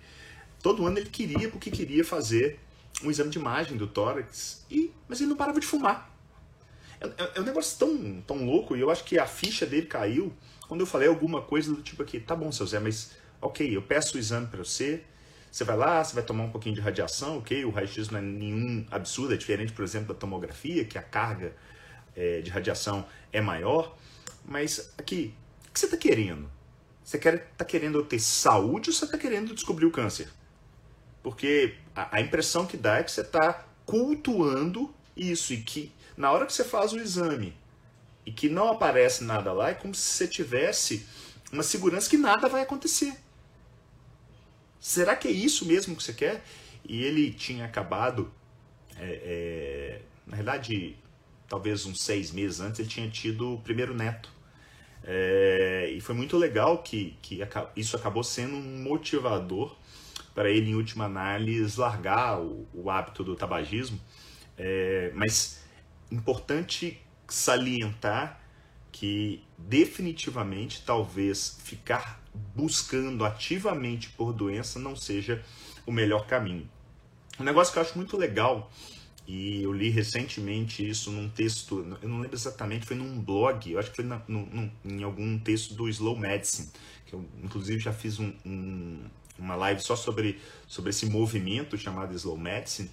todo 0.60 0.84
ano 0.84 0.98
ele 0.98 1.10
queria, 1.10 1.48
porque 1.48 1.70
queria 1.70 2.04
fazer 2.04 2.58
um 3.02 3.10
exame 3.10 3.30
de 3.30 3.38
imagem 3.38 3.76
do 3.76 3.86
tórax, 3.86 4.64
e, 4.70 4.92
mas 5.08 5.20
ele 5.20 5.30
não 5.30 5.36
parava 5.36 5.60
de 5.60 5.66
fumar. 5.66 6.14
É, 7.00 7.06
é, 7.06 7.32
é 7.36 7.40
um 7.40 7.44
negócio 7.44 7.78
tão, 7.78 8.22
tão 8.22 8.44
louco, 8.44 8.76
e 8.76 8.80
eu 8.80 8.90
acho 8.90 9.04
que 9.04 9.18
a 9.18 9.26
ficha 9.26 9.66
dele 9.66 9.86
caiu 9.86 10.32
quando 10.66 10.80
eu 10.80 10.86
falei 10.86 11.08
alguma 11.08 11.42
coisa 11.42 11.72
do 11.72 11.82
tipo 11.82 12.02
aqui, 12.02 12.18
tá 12.18 12.34
bom, 12.34 12.50
seu 12.50 12.66
Zé, 12.66 12.80
mas 12.80 13.12
ok, 13.40 13.76
eu 13.76 13.82
peço 13.82 14.16
o 14.16 14.20
exame 14.20 14.46
para 14.46 14.58
você, 14.58 15.02
você 15.50 15.64
vai 15.64 15.76
lá, 15.76 16.02
você 16.02 16.14
vai 16.14 16.24
tomar 16.24 16.44
um 16.44 16.50
pouquinho 16.50 16.74
de 16.74 16.80
radiação, 16.80 17.38
ok? 17.38 17.64
O 17.64 17.70
raio-x 17.70 18.10
não 18.10 18.18
é 18.18 18.22
nenhum 18.22 18.84
absurdo, 18.90 19.32
é 19.32 19.36
diferente, 19.36 19.72
por 19.72 19.84
exemplo, 19.84 20.12
da 20.12 20.14
tomografia, 20.14 20.84
que 20.84 20.98
a 20.98 21.02
carga 21.02 21.54
é, 22.14 22.40
de 22.40 22.50
radiação 22.50 23.06
é 23.32 23.40
maior. 23.40 23.96
Mas 24.44 24.92
aqui, 24.98 25.34
o 25.68 25.72
que 25.72 25.80
você 25.80 25.86
está 25.86 25.96
querendo? 25.96 26.50
Você 27.02 27.18
quer, 27.18 27.52
tá 27.56 27.64
querendo 27.64 28.02
ter 28.04 28.18
saúde 28.18 28.90
ou 28.90 28.94
você 28.94 29.04
está 29.04 29.16
querendo 29.16 29.54
descobrir 29.54 29.86
o 29.86 29.90
câncer? 29.90 30.28
Porque 31.22 31.76
a, 31.96 32.18
a 32.18 32.20
impressão 32.20 32.66
que 32.66 32.76
dá 32.76 32.98
é 32.98 33.02
que 33.02 33.10
você 33.10 33.22
está 33.22 33.64
cultuando 33.86 34.94
isso 35.16 35.54
e 35.54 35.62
que 35.62 35.90
na 36.16 36.30
hora 36.30 36.44
que 36.44 36.52
você 36.52 36.64
faz 36.64 36.92
o 36.92 36.98
exame 36.98 37.54
e 38.24 38.30
que 38.30 38.48
não 38.48 38.68
aparece 38.68 39.24
nada 39.24 39.52
lá, 39.52 39.70
é 39.70 39.74
como 39.74 39.94
se 39.94 40.02
você 40.02 40.28
tivesse 40.28 41.06
uma 41.52 41.62
segurança 41.62 42.10
que 42.10 42.16
nada 42.16 42.48
vai 42.48 42.62
acontecer. 42.62 43.16
Será 44.80 45.16
que 45.16 45.28
é 45.28 45.30
isso 45.30 45.64
mesmo 45.64 45.96
que 45.96 46.02
você 46.02 46.12
quer? 46.12 46.44
E 46.84 47.02
ele 47.02 47.32
tinha 47.32 47.64
acabado, 47.64 48.32
é, 48.96 49.20
é, 49.22 50.02
na 50.26 50.36
verdade, 50.36 50.96
talvez 51.48 51.86
uns 51.86 52.02
seis 52.02 52.30
meses 52.32 52.60
antes, 52.60 52.80
ele 52.80 52.88
tinha 52.88 53.08
tido 53.08 53.54
o 53.54 53.60
primeiro 53.60 53.94
neto. 53.94 54.30
É, 55.04 55.90
e 55.92 56.00
foi 56.00 56.14
muito 56.14 56.36
legal 56.36 56.82
que, 56.82 57.16
que 57.22 57.40
isso 57.76 57.96
acabou 57.96 58.24
sendo 58.24 58.56
um 58.56 58.82
motivador 58.82 59.76
para 60.36 60.50
ele, 60.50 60.70
em 60.70 60.74
última 60.74 61.06
análise, 61.06 61.80
largar 61.80 62.38
o, 62.38 62.68
o 62.74 62.90
hábito 62.90 63.24
do 63.24 63.34
tabagismo. 63.34 63.98
É, 64.58 65.10
mas 65.14 65.64
importante 66.12 67.00
salientar 67.26 68.40
que 68.92 69.42
definitivamente 69.56 70.82
talvez 70.84 71.58
ficar 71.64 72.22
buscando 72.54 73.24
ativamente 73.24 74.10
por 74.10 74.32
doença 74.32 74.78
não 74.78 74.94
seja 74.94 75.42
o 75.86 75.90
melhor 75.90 76.26
caminho. 76.26 76.68
Um 77.40 77.44
negócio 77.44 77.72
que 77.72 77.78
eu 77.78 77.82
acho 77.82 77.96
muito 77.96 78.16
legal, 78.16 78.70
e 79.26 79.62
eu 79.62 79.72
li 79.72 79.88
recentemente 79.88 80.86
isso 80.86 81.10
num 81.10 81.28
texto, 81.30 81.98
eu 82.02 82.08
não 82.08 82.20
lembro 82.20 82.36
exatamente, 82.36 82.86
foi 82.86 82.96
num 82.96 83.20
blog, 83.20 83.70
eu 83.70 83.78
acho 83.78 83.90
que 83.90 83.96
foi 83.96 84.04
na, 84.04 84.20
no, 84.28 84.70
em 84.84 85.02
algum 85.02 85.38
texto 85.38 85.74
do 85.74 85.88
Slow 85.88 86.18
Medicine, 86.18 86.68
que 87.06 87.14
eu 87.14 87.24
inclusive 87.42 87.78
já 87.80 87.92
fiz 87.92 88.18
um, 88.18 88.32
um, 88.44 89.04
uma 89.38 89.54
live 89.54 89.80
só 89.80 89.96
sobre, 89.96 90.40
sobre 90.66 90.90
esse 90.90 91.06
movimento 91.06 91.76
chamado 91.76 92.14
Slow 92.14 92.38
Medicine, 92.38 92.90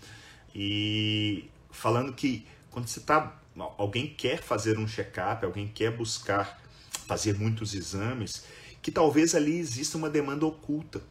e 0.53 1.45
falando 1.71 2.13
que 2.13 2.45
quando 2.69 2.88
você 2.88 3.00
está 3.00 3.39
alguém 3.77 4.07
quer 4.07 4.41
fazer 4.41 4.79
um 4.79 4.88
check-up, 4.88 5.45
alguém 5.45 5.67
quer 5.67 5.91
buscar 5.95 6.59
fazer 7.07 7.38
muitos 7.38 7.73
exames, 7.73 8.45
que 8.81 8.91
talvez 8.91 9.35
ali 9.35 9.57
exista 9.57 9.97
uma 9.97 10.09
demanda 10.09 10.45
oculta. 10.45 11.01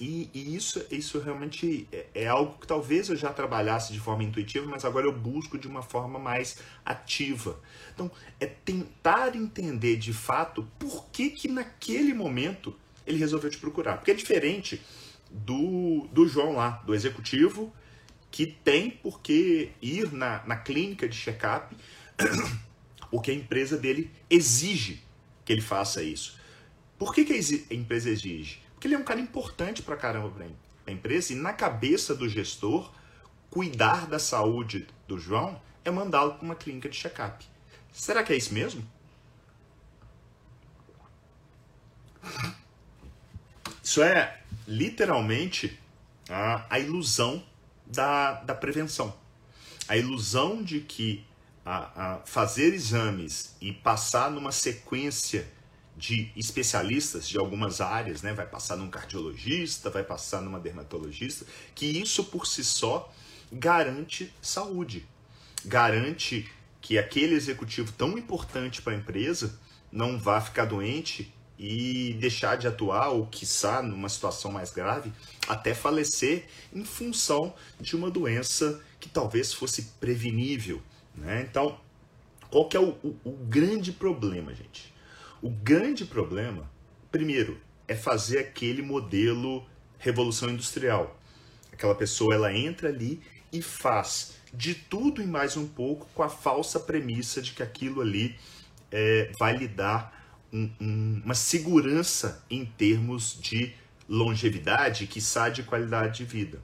E, 0.00 0.30
e 0.32 0.54
isso, 0.54 0.84
isso 0.92 1.18
realmente 1.18 1.88
é, 1.90 2.06
é, 2.14 2.28
algo 2.28 2.56
que 2.60 2.66
talvez 2.66 3.08
eu 3.08 3.16
já 3.16 3.32
trabalhasse 3.32 3.92
de 3.92 3.98
forma 3.98 4.22
intuitiva, 4.22 4.64
mas 4.64 4.84
agora 4.84 5.06
eu 5.06 5.12
busco 5.12 5.58
de 5.58 5.66
uma 5.66 5.82
forma 5.82 6.20
mais 6.20 6.58
ativa. 6.84 7.58
Então, 7.92 8.08
é 8.38 8.46
tentar 8.46 9.34
entender 9.34 9.96
de 9.96 10.12
fato 10.12 10.68
por 10.78 11.06
que, 11.06 11.30
que 11.30 11.48
naquele 11.48 12.14
momento 12.14 12.76
ele 13.08 13.18
resolveu 13.18 13.50
te 13.50 13.58
procurar. 13.58 13.96
Porque 13.96 14.10
é 14.10 14.14
diferente 14.14 14.80
do, 15.30 16.08
do 16.12 16.28
João 16.28 16.52
lá, 16.52 16.82
do 16.84 16.94
executivo, 16.94 17.72
que 18.30 18.46
tem 18.46 18.90
por 18.90 19.20
que 19.20 19.72
ir 19.80 20.12
na, 20.12 20.44
na 20.46 20.56
clínica 20.56 21.08
de 21.08 21.16
check-up, 21.16 21.74
porque 23.10 23.30
a 23.30 23.34
empresa 23.34 23.76
dele 23.76 24.10
exige 24.28 25.02
que 25.44 25.52
ele 25.52 25.62
faça 25.62 26.02
isso. 26.02 26.38
Por 26.98 27.14
que, 27.14 27.24
que 27.24 27.32
a 27.70 27.74
empresa 27.74 28.10
exige? 28.10 28.60
Porque 28.74 28.86
ele 28.86 28.94
é 28.94 28.98
um 28.98 29.04
cara 29.04 29.20
importante 29.20 29.82
para 29.82 29.96
caramba 29.96 30.30
para 30.30 30.46
a 30.86 30.92
empresa 30.92 31.32
e 31.32 31.36
na 31.36 31.52
cabeça 31.52 32.14
do 32.14 32.28
gestor, 32.28 32.92
cuidar 33.50 34.06
da 34.06 34.18
saúde 34.18 34.86
do 35.06 35.18
João 35.18 35.60
é 35.84 35.90
mandá-lo 35.90 36.34
para 36.34 36.44
uma 36.44 36.54
clínica 36.54 36.88
de 36.88 36.96
check-up. 36.96 37.44
Será 37.92 38.22
que 38.22 38.32
é 38.32 38.36
isso 38.36 38.52
mesmo? 38.52 38.86
Isso 43.88 44.02
é 44.02 44.38
literalmente 44.66 45.80
a, 46.28 46.66
a 46.68 46.78
ilusão 46.78 47.42
da, 47.86 48.34
da 48.34 48.54
prevenção. 48.54 49.16
A 49.88 49.96
ilusão 49.96 50.62
de 50.62 50.80
que 50.80 51.24
a, 51.64 52.16
a 52.16 52.18
fazer 52.18 52.74
exames 52.74 53.56
e 53.62 53.72
passar 53.72 54.30
numa 54.30 54.52
sequência 54.52 55.50
de 55.96 56.30
especialistas 56.36 57.26
de 57.26 57.38
algumas 57.38 57.80
áreas, 57.80 58.20
né? 58.20 58.34
vai 58.34 58.44
passar 58.44 58.76
num 58.76 58.90
cardiologista, 58.90 59.88
vai 59.88 60.04
passar 60.04 60.42
numa 60.42 60.60
dermatologista, 60.60 61.46
que 61.74 61.86
isso 61.86 62.24
por 62.24 62.46
si 62.46 62.62
só 62.62 63.10
garante 63.50 64.30
saúde, 64.42 65.08
garante 65.64 66.46
que 66.82 66.98
aquele 66.98 67.34
executivo 67.34 67.90
tão 67.92 68.18
importante 68.18 68.82
para 68.82 68.92
a 68.92 68.96
empresa 68.96 69.58
não 69.90 70.18
vá 70.18 70.42
ficar 70.42 70.66
doente 70.66 71.34
e 71.58 72.16
deixar 72.20 72.56
de 72.56 72.68
atuar, 72.68 73.08
ou 73.08 73.26
quiçá, 73.26 73.82
numa 73.82 74.08
situação 74.08 74.52
mais 74.52 74.70
grave, 74.70 75.12
até 75.48 75.74
falecer 75.74 76.46
em 76.72 76.84
função 76.84 77.52
de 77.80 77.96
uma 77.96 78.10
doença 78.10 78.80
que 79.00 79.08
talvez 79.08 79.52
fosse 79.52 79.82
prevenível. 79.98 80.80
Né? 81.14 81.46
Então, 81.48 81.78
qual 82.50 82.68
que 82.68 82.76
é 82.76 82.80
o, 82.80 82.90
o, 83.02 83.16
o 83.24 83.32
grande 83.32 83.90
problema, 83.90 84.54
gente? 84.54 84.94
O 85.42 85.50
grande 85.50 86.04
problema, 86.04 86.70
primeiro, 87.10 87.60
é 87.88 87.94
fazer 87.96 88.38
aquele 88.38 88.82
modelo 88.82 89.66
revolução 89.98 90.50
industrial. 90.50 91.18
Aquela 91.72 91.94
pessoa 91.94 92.34
ela 92.34 92.54
entra 92.54 92.88
ali 92.88 93.20
e 93.52 93.60
faz 93.60 94.36
de 94.52 94.74
tudo 94.74 95.22
e 95.22 95.26
mais 95.26 95.56
um 95.56 95.66
pouco 95.66 96.06
com 96.14 96.22
a 96.22 96.28
falsa 96.28 96.78
premissa 96.80 97.42
de 97.42 97.52
que 97.52 97.62
aquilo 97.62 98.00
ali 98.00 98.36
é, 98.90 99.30
vai 99.38 99.56
lhe 99.56 99.68
dar 99.68 100.17
um, 100.52 100.70
um, 100.80 101.22
uma 101.24 101.34
segurança 101.34 102.44
em 102.50 102.64
termos 102.64 103.38
de 103.40 103.74
longevidade, 104.08 105.06
que 105.06 105.20
de 105.50 105.62
qualidade 105.62 106.18
de 106.18 106.24
vida. 106.24 106.62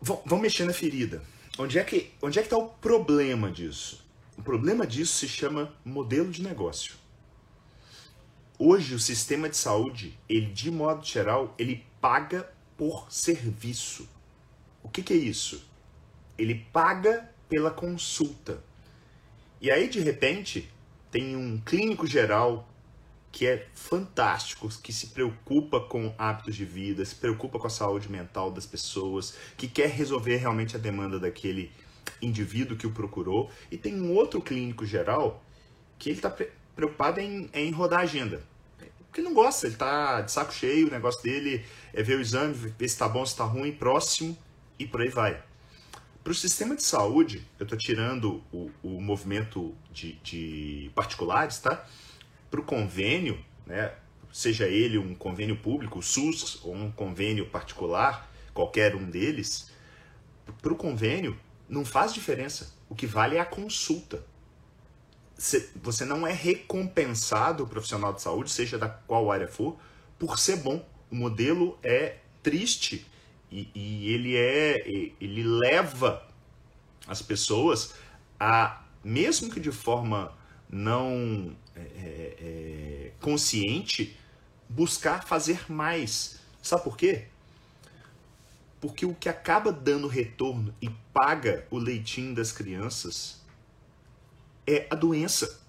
vamos 0.00 0.40
mexer 0.40 0.64
na 0.64 0.72
ferida. 0.72 1.22
Onde 1.58 1.78
é 1.78 1.84
que 1.84 2.10
onde 2.22 2.38
é 2.38 2.42
que 2.42 2.46
está 2.46 2.56
o 2.56 2.68
problema 2.68 3.50
disso? 3.50 4.02
O 4.38 4.42
problema 4.42 4.86
disso 4.86 5.12
se 5.18 5.28
chama 5.28 5.74
modelo 5.84 6.30
de 6.30 6.42
negócio. 6.42 6.94
Hoje 8.58 8.94
o 8.94 8.98
sistema 8.98 9.48
de 9.48 9.56
saúde, 9.56 10.18
ele 10.28 10.46
de 10.46 10.70
modo 10.70 11.04
geral, 11.04 11.54
ele 11.58 11.84
paga 12.00 12.50
por 12.76 13.12
serviço. 13.12 14.08
O 14.82 14.88
que, 14.88 15.02
que 15.02 15.12
é 15.12 15.16
isso? 15.16 15.68
Ele 16.38 16.54
paga 16.72 17.30
pela 17.48 17.70
consulta. 17.70 18.64
E 19.60 19.70
aí 19.70 19.88
de 19.88 20.00
repente 20.00 20.70
tem 21.10 21.36
um 21.36 21.58
clínico 21.58 22.06
geral 22.06 22.68
que 23.32 23.46
é 23.46 23.68
fantástico, 23.74 24.68
que 24.82 24.92
se 24.92 25.08
preocupa 25.08 25.80
com 25.80 26.12
hábitos 26.18 26.56
de 26.56 26.64
vida, 26.64 27.04
se 27.04 27.14
preocupa 27.14 27.58
com 27.58 27.66
a 27.66 27.70
saúde 27.70 28.10
mental 28.10 28.50
das 28.50 28.66
pessoas, 28.66 29.36
que 29.56 29.68
quer 29.68 29.88
resolver 29.88 30.36
realmente 30.36 30.74
a 30.74 30.78
demanda 30.78 31.18
daquele 31.18 31.70
indivíduo 32.20 32.76
que 32.76 32.86
o 32.86 32.92
procurou, 32.92 33.50
e 33.70 33.76
tem 33.76 34.00
um 34.00 34.14
outro 34.14 34.40
clínico 34.40 34.84
geral 34.84 35.42
que 35.98 36.10
ele 36.10 36.18
está 36.18 36.30
pre 36.30 36.50
preocupado 36.74 37.20
em, 37.20 37.50
em 37.52 37.70
rodar 37.70 38.00
a 38.00 38.02
agenda. 38.04 38.42
Porque 39.06 39.20
não 39.20 39.34
gosta, 39.34 39.66
ele 39.66 39.76
tá 39.76 40.22
de 40.22 40.32
saco 40.32 40.54
cheio, 40.54 40.86
o 40.86 40.90
negócio 40.90 41.22
dele 41.22 41.64
é 41.92 42.02
ver 42.02 42.16
o 42.16 42.20
exame, 42.20 42.54
ver 42.54 42.88
se 42.88 42.96
tá 42.96 43.08
bom, 43.08 43.26
se 43.26 43.36
tá 43.36 43.44
ruim, 43.44 43.72
próximo 43.72 44.38
e 44.78 44.86
por 44.86 45.02
aí 45.02 45.08
vai. 45.08 45.42
Para 46.22 46.32
o 46.32 46.34
sistema 46.34 46.76
de 46.76 46.82
saúde, 46.82 47.46
eu 47.58 47.64
estou 47.64 47.78
tirando 47.78 48.42
o, 48.52 48.70
o 48.82 49.00
movimento 49.00 49.74
de, 49.90 50.12
de 50.22 50.90
particulares, 50.94 51.58
tá? 51.58 51.86
Para 52.50 52.60
o 52.60 52.62
convênio, 52.62 53.42
né? 53.66 53.94
seja 54.30 54.66
ele 54.66 54.98
um 54.98 55.14
convênio 55.14 55.56
público, 55.56 56.02
SUS, 56.02 56.60
ou 56.62 56.74
um 56.74 56.90
convênio 56.92 57.46
particular, 57.46 58.30
qualquer 58.52 58.94
um 58.94 59.08
deles, 59.08 59.70
para 60.60 60.72
o 60.72 60.76
convênio 60.76 61.38
não 61.68 61.84
faz 61.84 62.12
diferença. 62.12 62.74
O 62.88 62.94
que 62.94 63.06
vale 63.06 63.36
é 63.36 63.40
a 63.40 63.44
consulta. 63.44 64.24
Você 65.36 66.04
não 66.04 66.26
é 66.26 66.32
recompensado, 66.32 67.64
o 67.64 67.66
profissional 67.66 68.12
de 68.12 68.20
saúde, 68.20 68.50
seja 68.50 68.76
da 68.76 68.88
qual 68.88 69.32
área 69.32 69.48
for, 69.48 69.78
por 70.18 70.38
ser 70.38 70.56
bom. 70.56 70.86
O 71.10 71.14
modelo 71.14 71.78
é 71.82 72.18
triste 72.42 73.06
e, 73.50 73.68
e 73.74 74.12
ele 74.12 74.36
é 74.36 74.76
ele 75.20 75.42
leva 75.42 76.26
as 77.06 77.20
pessoas 77.20 77.94
a 78.38 78.82
mesmo 79.02 79.50
que 79.50 79.60
de 79.60 79.72
forma 79.72 80.32
não 80.68 81.56
é, 81.74 81.80
é, 81.80 82.36
é, 82.40 83.12
consciente 83.20 84.16
buscar 84.68 85.24
fazer 85.24 85.70
mais. 85.70 86.38
Sabe 86.62 86.84
por 86.84 86.96
quê? 86.96 87.26
Porque 88.80 89.04
o 89.04 89.14
que 89.14 89.28
acaba 89.28 89.72
dando 89.72 90.06
retorno 90.06 90.74
e 90.80 90.88
paga 91.12 91.66
o 91.70 91.78
leitinho 91.78 92.34
das 92.34 92.52
crianças 92.52 93.42
é 94.66 94.86
a 94.90 94.94
doença. 94.94 95.60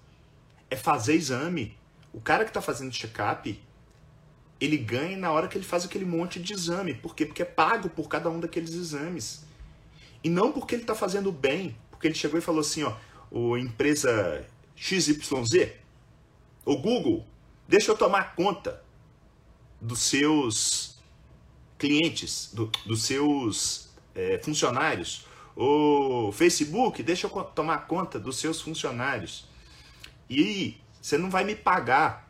É 0.70 0.76
fazer 0.76 1.14
exame. 1.14 1.76
O 2.12 2.20
cara 2.20 2.44
que 2.44 2.50
está 2.50 2.62
fazendo 2.62 2.92
check-up 2.92 3.60
ele 4.64 4.76
ganha 4.76 5.16
na 5.16 5.32
hora 5.32 5.48
que 5.48 5.58
ele 5.58 5.64
faz 5.64 5.84
aquele 5.84 6.04
monte 6.04 6.38
de 6.38 6.52
exame. 6.52 6.94
Por 6.94 7.16
quê? 7.16 7.26
Porque 7.26 7.42
é 7.42 7.44
pago 7.44 7.88
por 7.90 8.08
cada 8.08 8.30
um 8.30 8.38
daqueles 8.38 8.72
exames. 8.74 9.44
E 10.22 10.30
não 10.30 10.52
porque 10.52 10.76
ele 10.76 10.82
está 10.82 10.94
fazendo 10.94 11.32
bem, 11.32 11.76
porque 11.90 12.06
ele 12.06 12.14
chegou 12.14 12.38
e 12.38 12.42
falou 12.42 12.60
assim, 12.60 12.84
ó, 12.84 12.94
o 13.28 13.56
empresa 13.56 14.46
XYZ, 14.76 15.72
o 16.64 16.76
Google, 16.76 17.26
deixa 17.66 17.90
eu 17.90 17.96
tomar 17.96 18.36
conta 18.36 18.80
dos 19.80 19.98
seus 19.98 20.96
clientes, 21.76 22.50
do, 22.52 22.70
dos 22.86 23.02
seus 23.02 23.90
é, 24.14 24.38
funcionários. 24.38 25.26
O 25.56 26.30
Facebook, 26.30 27.02
deixa 27.02 27.26
eu 27.26 27.30
tomar 27.46 27.88
conta 27.88 28.16
dos 28.20 28.36
seus 28.36 28.60
funcionários. 28.60 29.44
E 30.30 30.76
você 31.00 31.18
não 31.18 31.28
vai 31.28 31.42
me 31.42 31.56
pagar 31.56 32.21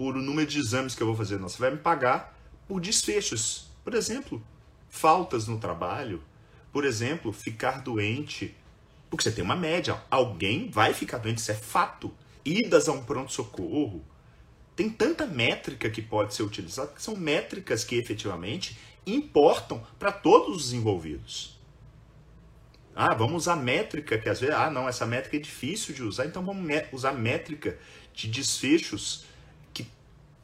por 0.00 0.16
o 0.16 0.22
número 0.22 0.48
de 0.48 0.58
exames 0.58 0.94
que 0.94 1.02
eu 1.02 1.06
vou 1.06 1.14
fazer, 1.14 1.38
não. 1.38 1.46
Você 1.46 1.58
vai 1.58 1.72
me 1.72 1.76
pagar 1.76 2.34
por 2.66 2.80
desfechos. 2.80 3.66
Por 3.84 3.92
exemplo, 3.92 4.42
faltas 4.88 5.46
no 5.46 5.58
trabalho. 5.58 6.22
Por 6.72 6.86
exemplo, 6.86 7.30
ficar 7.34 7.82
doente. 7.82 8.56
Porque 9.10 9.22
você 9.22 9.30
tem 9.30 9.44
uma 9.44 9.54
média. 9.54 10.02
Alguém 10.10 10.70
vai 10.70 10.94
ficar 10.94 11.18
doente, 11.18 11.36
isso 11.36 11.50
é 11.50 11.54
fato. 11.54 12.10
Idas 12.42 12.88
a 12.88 12.92
um 12.92 13.04
pronto-socorro. 13.04 14.02
Tem 14.74 14.88
tanta 14.88 15.26
métrica 15.26 15.90
que 15.90 16.00
pode 16.00 16.32
ser 16.32 16.44
utilizada, 16.44 16.92
que 16.92 17.02
são 17.02 17.14
métricas 17.14 17.84
que 17.84 17.96
efetivamente 17.96 18.78
importam 19.06 19.86
para 19.98 20.10
todos 20.10 20.64
os 20.64 20.72
envolvidos. 20.72 21.60
Ah, 22.96 23.14
vamos 23.14 23.42
usar 23.42 23.56
métrica, 23.56 24.16
que 24.16 24.30
às 24.30 24.40
vezes, 24.40 24.54
ah, 24.54 24.70
não, 24.70 24.88
essa 24.88 25.04
métrica 25.04 25.36
é 25.36 25.40
difícil 25.40 25.94
de 25.94 26.02
usar, 26.02 26.24
então 26.24 26.42
vamos 26.42 26.66
usar 26.90 27.12
métrica 27.12 27.78
de 28.14 28.28
desfechos 28.28 29.28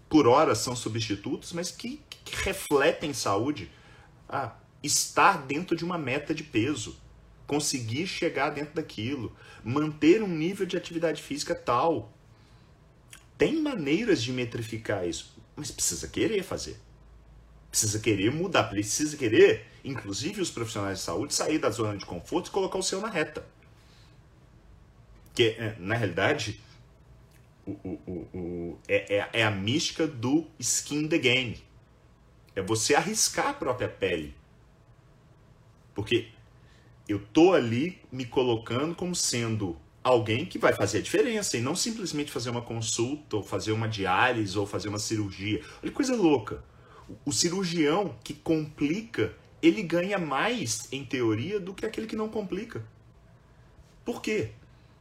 por 0.09 0.27
hora 0.27 0.55
são 0.55 0.77
substitutos, 0.77 1.53
mas 1.53 1.71
que, 1.71 2.01
que 2.25 2.37
refletem 2.45 3.13
saúde. 3.13 3.71
Ah, 4.29 4.57
estar 4.83 5.47
dentro 5.47 5.77
de 5.77 5.85
uma 5.85 5.99
meta 5.99 6.35
de 6.35 6.43
peso, 6.43 6.97
conseguir 7.47 8.07
chegar 8.07 8.51
dentro 8.51 8.75
daquilo, 8.75 9.35
manter 9.65 10.23
um 10.23 10.29
nível 10.29 10.67
de 10.67 10.77
atividade 10.77 11.23
física 11.23 11.55
tal. 11.55 12.13
Tem 13.37 13.61
maneiras 13.61 14.23
de 14.23 14.33
metrificar 14.33 15.07
isso, 15.07 15.37
mas 15.55 15.71
precisa 15.71 16.09
querer 16.09 16.43
fazer. 16.43 16.79
Precisa 17.71 17.99
querer 17.99 18.33
mudar, 18.33 18.65
precisa 18.65 19.17
querer, 19.17 19.67
inclusive 19.85 20.41
os 20.41 20.51
profissionais 20.51 20.99
de 20.99 21.05
saúde, 21.05 21.35
sair 21.35 21.59
da 21.59 21.69
zona 21.69 21.97
de 21.97 22.07
conforto 22.07 22.49
e 22.49 22.51
colocar 22.51 22.79
o 22.79 22.83
seu 22.83 23.01
na 23.01 23.09
reta. 23.09 23.45
Que, 25.35 25.49
é, 25.59 25.77
na 25.79 25.95
realidade, 25.95 26.61
o, 27.67 27.73
o, 28.07 28.29
o, 28.33 28.79
é, 28.87 29.17
é, 29.17 29.31
é 29.41 29.45
a 29.45 29.51
mística 29.51 30.07
do 30.07 30.47
skin 30.59 31.09
the 31.09 31.19
game. 31.19 31.59
É 32.55 32.63
você 32.63 32.95
arriscar 32.95 33.49
a 33.49 33.55
própria 33.55 33.89
pele. 33.89 34.35
Porque 35.95 36.29
eu 37.09 37.19
tô 37.19 37.53
ali 37.53 38.01
me 38.11 38.25
colocando 38.25 38.95
como 38.95 39.15
sendo 39.15 39.77
alguém 40.03 40.47
que 40.47 40.59
vai 40.59 40.73
fazer 40.73 40.99
a 40.99 41.03
diferença 41.03 41.57
e 41.57 41.61
não 41.61 41.75
simplesmente 41.75 42.31
fazer 42.31 42.51
uma 42.51 42.63
consulta 42.63 43.37
ou 43.37 43.43
fazer 43.43 43.73
uma 43.73 43.89
diálise 43.89 44.57
ou 44.57 44.67
fazer 44.67 44.89
uma 44.89 44.99
cirurgia. 44.99 45.61
Olha 45.83 45.91
que 45.91 45.91
coisa 45.91 46.15
louca. 46.15 46.63
O 47.25 47.33
cirurgião 47.33 48.17
que 48.23 48.35
complica, 48.35 49.35
ele 49.61 49.83
ganha 49.83 50.19
mais 50.19 50.89
em 50.93 51.05
teoria 51.05 51.59
do 51.59 51.75
que 51.75 51.85
aquele 51.85 52.07
que 52.07 52.17
não 52.17 52.29
complica. 52.29 52.85
Por 54.05 54.23
quê? 54.23 54.51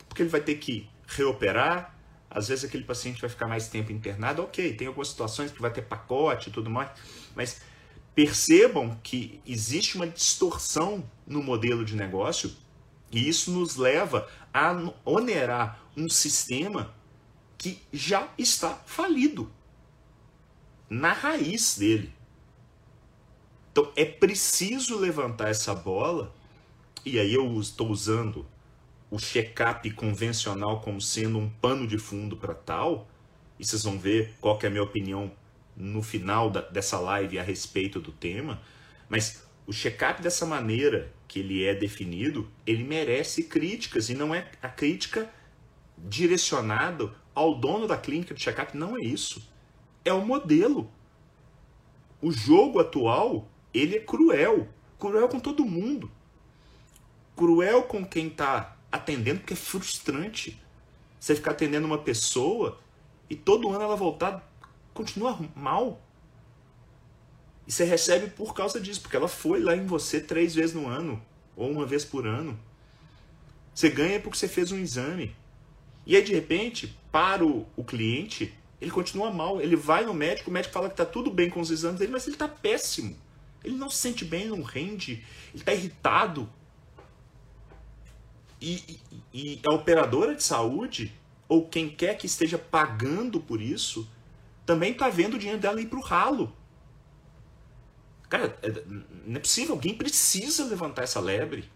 Porque 0.07 0.23
ele 0.23 0.29
vai 0.29 0.41
ter 0.41 0.55
que 0.55 0.89
reoperar, 1.07 1.94
às 2.35 2.49
vezes 2.49 2.65
aquele 2.65 2.83
paciente 2.83 3.21
vai 3.21 3.29
ficar 3.29 3.47
mais 3.47 3.69
tempo 3.69 3.93
internado, 3.93 4.43
ok, 4.43 4.75
tem 4.75 4.87
algumas 4.87 5.07
situações 5.07 5.51
que 5.51 5.61
vai 5.61 5.71
ter 5.71 5.83
pacote 5.83 6.49
e 6.49 6.51
tudo 6.51 6.69
mais, 6.69 6.91
mas 7.33 7.61
percebam 8.13 8.99
que 9.01 9.41
existe 9.47 9.95
uma 9.95 10.05
distorção 10.05 11.09
no 11.25 11.41
modelo 11.41 11.85
de 11.85 11.95
negócio 11.95 12.53
e 13.09 13.29
isso 13.29 13.51
nos 13.51 13.77
leva 13.77 14.29
a 14.53 14.73
onerar 15.05 15.79
um 15.95 16.09
sistema 16.09 16.93
que 17.57 17.81
já 17.93 18.27
está 18.37 18.81
falido 18.85 19.49
na 20.89 21.13
raiz 21.13 21.77
dele. 21.77 22.13
Então 23.71 23.91
é 23.95 24.03
preciso 24.03 24.97
levantar 24.97 25.49
essa 25.49 25.73
bola, 25.73 26.35
e 27.05 27.17
aí 27.17 27.33
eu 27.33 27.57
estou 27.61 27.89
usando 27.89 28.45
o 29.09 29.19
check-up 29.19 29.89
convencional 29.91 30.81
como 30.81 30.99
sendo 30.99 31.37
um 31.37 31.49
pano 31.49 31.87
de 31.87 31.97
fundo 31.97 32.35
para 32.35 32.53
tal, 32.53 33.07
e 33.59 33.65
vocês 33.65 33.83
vão 33.83 33.97
ver 33.97 34.33
qual 34.41 34.59
é 34.61 34.67
a 34.67 34.69
minha 34.69 34.83
opinião 34.83 35.31
no 35.75 36.01
final 36.01 36.49
da, 36.49 36.61
dessa 36.61 36.99
live 36.99 37.39
a 37.39 37.43
respeito 37.43 37.99
do 37.99 38.11
tema, 38.11 38.61
mas 39.07 39.45
o 39.67 39.73
check-up 39.73 40.21
dessa 40.21 40.45
maneira 40.45 41.11
que 41.27 41.39
ele 41.39 41.65
é 41.65 41.73
definido, 41.73 42.49
ele 42.65 42.83
merece 42.83 43.43
críticas, 43.43 44.09
e 44.09 44.13
não 44.13 44.33
é 44.33 44.49
a 44.61 44.69
crítica 44.69 45.29
direcionada 45.97 47.13
ao 47.33 47.55
dono 47.55 47.87
da 47.87 47.97
clínica 47.97 48.33
de 48.33 48.41
check-up, 48.41 48.75
não 48.77 48.97
é 48.97 49.01
isso. 49.01 49.47
É 50.03 50.13
o 50.13 50.25
modelo. 50.25 50.89
O 52.21 52.31
jogo 52.31 52.79
atual, 52.79 53.47
ele 53.73 53.97
é 53.97 53.99
cruel. 53.99 54.67
Cruel 54.97 55.27
com 55.27 55.39
todo 55.39 55.65
mundo. 55.65 56.09
Cruel 57.35 57.83
com 57.83 58.05
quem 58.05 58.27
está 58.27 58.74
atendendo, 58.95 59.39
porque 59.39 59.53
é 59.53 59.57
frustrante 59.57 60.61
você 61.19 61.35
ficar 61.35 61.51
atendendo 61.51 61.87
uma 61.87 61.97
pessoa 61.97 62.79
e 63.29 63.35
todo 63.35 63.69
ano 63.69 63.83
ela 63.83 63.95
voltar, 63.95 64.47
continua 64.93 65.39
mal. 65.55 66.01
E 67.67 67.71
você 67.71 67.83
recebe 67.83 68.29
por 68.29 68.53
causa 68.53 68.79
disso, 68.79 69.01
porque 69.01 69.15
ela 69.15 69.27
foi 69.27 69.59
lá 69.59 69.75
em 69.75 69.85
você 69.85 70.19
três 70.19 70.53
vezes 70.53 70.75
no 70.75 70.87
ano, 70.87 71.21
ou 71.55 71.69
uma 71.69 71.85
vez 71.85 72.05
por 72.05 72.27
ano. 72.27 72.59
Você 73.73 73.89
ganha 73.89 74.19
porque 74.19 74.37
você 74.37 74.47
fez 74.47 74.71
um 74.71 74.77
exame. 74.77 75.35
E 76.05 76.15
aí, 76.15 76.23
de 76.23 76.33
repente, 76.33 76.97
para 77.11 77.43
o, 77.43 77.65
o 77.75 77.83
cliente, 77.83 78.53
ele 78.79 78.91
continua 78.91 79.31
mal. 79.31 79.59
Ele 79.59 79.75
vai 79.75 80.05
no 80.05 80.13
médico, 80.13 80.49
o 80.49 80.53
médico 80.53 80.73
fala 80.73 80.87
que 80.87 80.93
está 80.93 81.05
tudo 81.05 81.31
bem 81.31 81.49
com 81.49 81.59
os 81.59 81.71
exames 81.71 81.99
dele, 81.99 82.11
mas 82.11 82.27
ele 82.27 82.35
está 82.35 82.47
péssimo. 82.47 83.17
Ele 83.63 83.75
não 83.75 83.89
se 83.89 83.97
sente 83.97 84.23
bem, 84.23 84.45
não 84.45 84.61
rende, 84.61 85.23
ele 85.51 85.63
está 85.63 85.73
irritado. 85.73 86.47
E, 88.65 88.99
e, 89.31 89.61
a 89.63 89.71
operadora 89.71 90.33
de 90.33 90.41
saúde, 90.41 91.13
ou 91.47 91.67
quem 91.67 91.87
quer 91.87 92.17
que 92.17 92.25
esteja 92.25 92.57
pagando 92.57 93.39
por 93.39 93.61
isso, 93.61 94.09
também 94.65 94.91
está 94.91 95.07
vendo 95.07 95.35
o 95.35 95.37
dinheiro 95.37 95.61
dela 95.61 95.79
ir 95.79 95.85
para 95.85 95.99
o 95.99 96.01
ralo. 96.01 96.51
Cara, 98.27 98.57
é, 98.63 98.83
não 99.23 99.35
é 99.35 99.39
possível, 99.39 99.75
alguém 99.75 99.93
precisa 99.93 100.65
levantar 100.65 101.03
essa 101.03 101.19
lebre. 101.19 101.69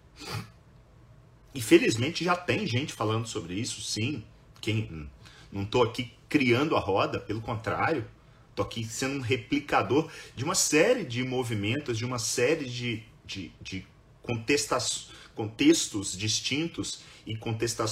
E 1.54 1.62
felizmente 1.62 2.24
já 2.24 2.36
tem 2.36 2.66
gente 2.66 2.92
falando 2.92 3.28
sobre 3.28 3.54
isso, 3.54 3.84
sim. 3.84 4.24
Quem, 4.60 5.08
não 5.52 5.62
estou 5.62 5.84
aqui 5.84 6.12
criando 6.28 6.76
a 6.76 6.80
roda, 6.80 7.20
pelo 7.20 7.40
contrário, 7.40 8.04
estou 8.50 8.66
aqui 8.66 8.84
sendo 8.84 9.20
um 9.20 9.22
replicador 9.22 10.10
de 10.36 10.44
uma 10.44 10.56
série 10.56 11.06
de 11.06 11.24
movimentos, 11.24 12.00
de 12.00 12.04
uma 12.04 12.18
série 12.18 12.66
de, 12.66 13.04
de, 13.24 13.52
de 13.62 13.86
contestações 14.24 15.19
contextos 15.40 16.18
distintos 16.18 17.00
e 17.26 17.34
contesta 17.34 17.86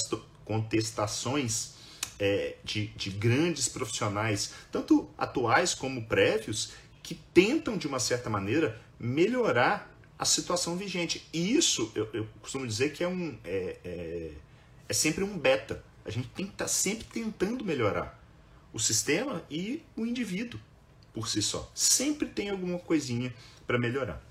contestações 0.44 1.76
é, 2.20 2.58
de, 2.62 2.88
de 2.88 3.10
grandes 3.10 3.70
profissionais, 3.70 4.52
tanto 4.70 5.10
atuais 5.18 5.74
como 5.74 6.06
prévios, 6.08 6.74
que 7.02 7.16
tentam, 7.16 7.78
de 7.78 7.88
uma 7.88 8.02
certa 8.02 8.30
maneira, 8.30 8.78
melhorar 9.00 9.90
a 10.20 10.26
situação 10.26 10.76
vigente. 10.76 11.26
E 11.32 11.56
isso, 11.56 11.90
eu, 11.96 12.10
eu 12.12 12.28
costumo 12.42 12.68
dizer 12.68 12.92
que 12.92 13.02
é, 13.02 13.08
um, 13.08 13.38
é, 13.46 13.78
é, 13.86 14.32
é 14.90 14.94
sempre 14.94 15.24
um 15.24 15.38
beta. 15.38 15.82
A 16.04 16.12
gente 16.12 16.28
tem 16.28 16.46
que 16.48 16.52
estar 16.52 16.66
tá 16.66 16.70
sempre 16.70 17.06
tentando 17.06 17.64
melhorar 17.64 18.22
o 18.74 18.80
sistema 18.80 19.42
e 19.50 19.82
o 19.96 20.06
indivíduo 20.06 20.60
por 21.14 21.30
si 21.30 21.42
só. 21.42 21.72
Sempre 21.74 22.28
tem 22.28 22.50
alguma 22.50 22.78
coisinha 22.78 23.34
para 23.66 23.80
melhorar. 23.80 24.22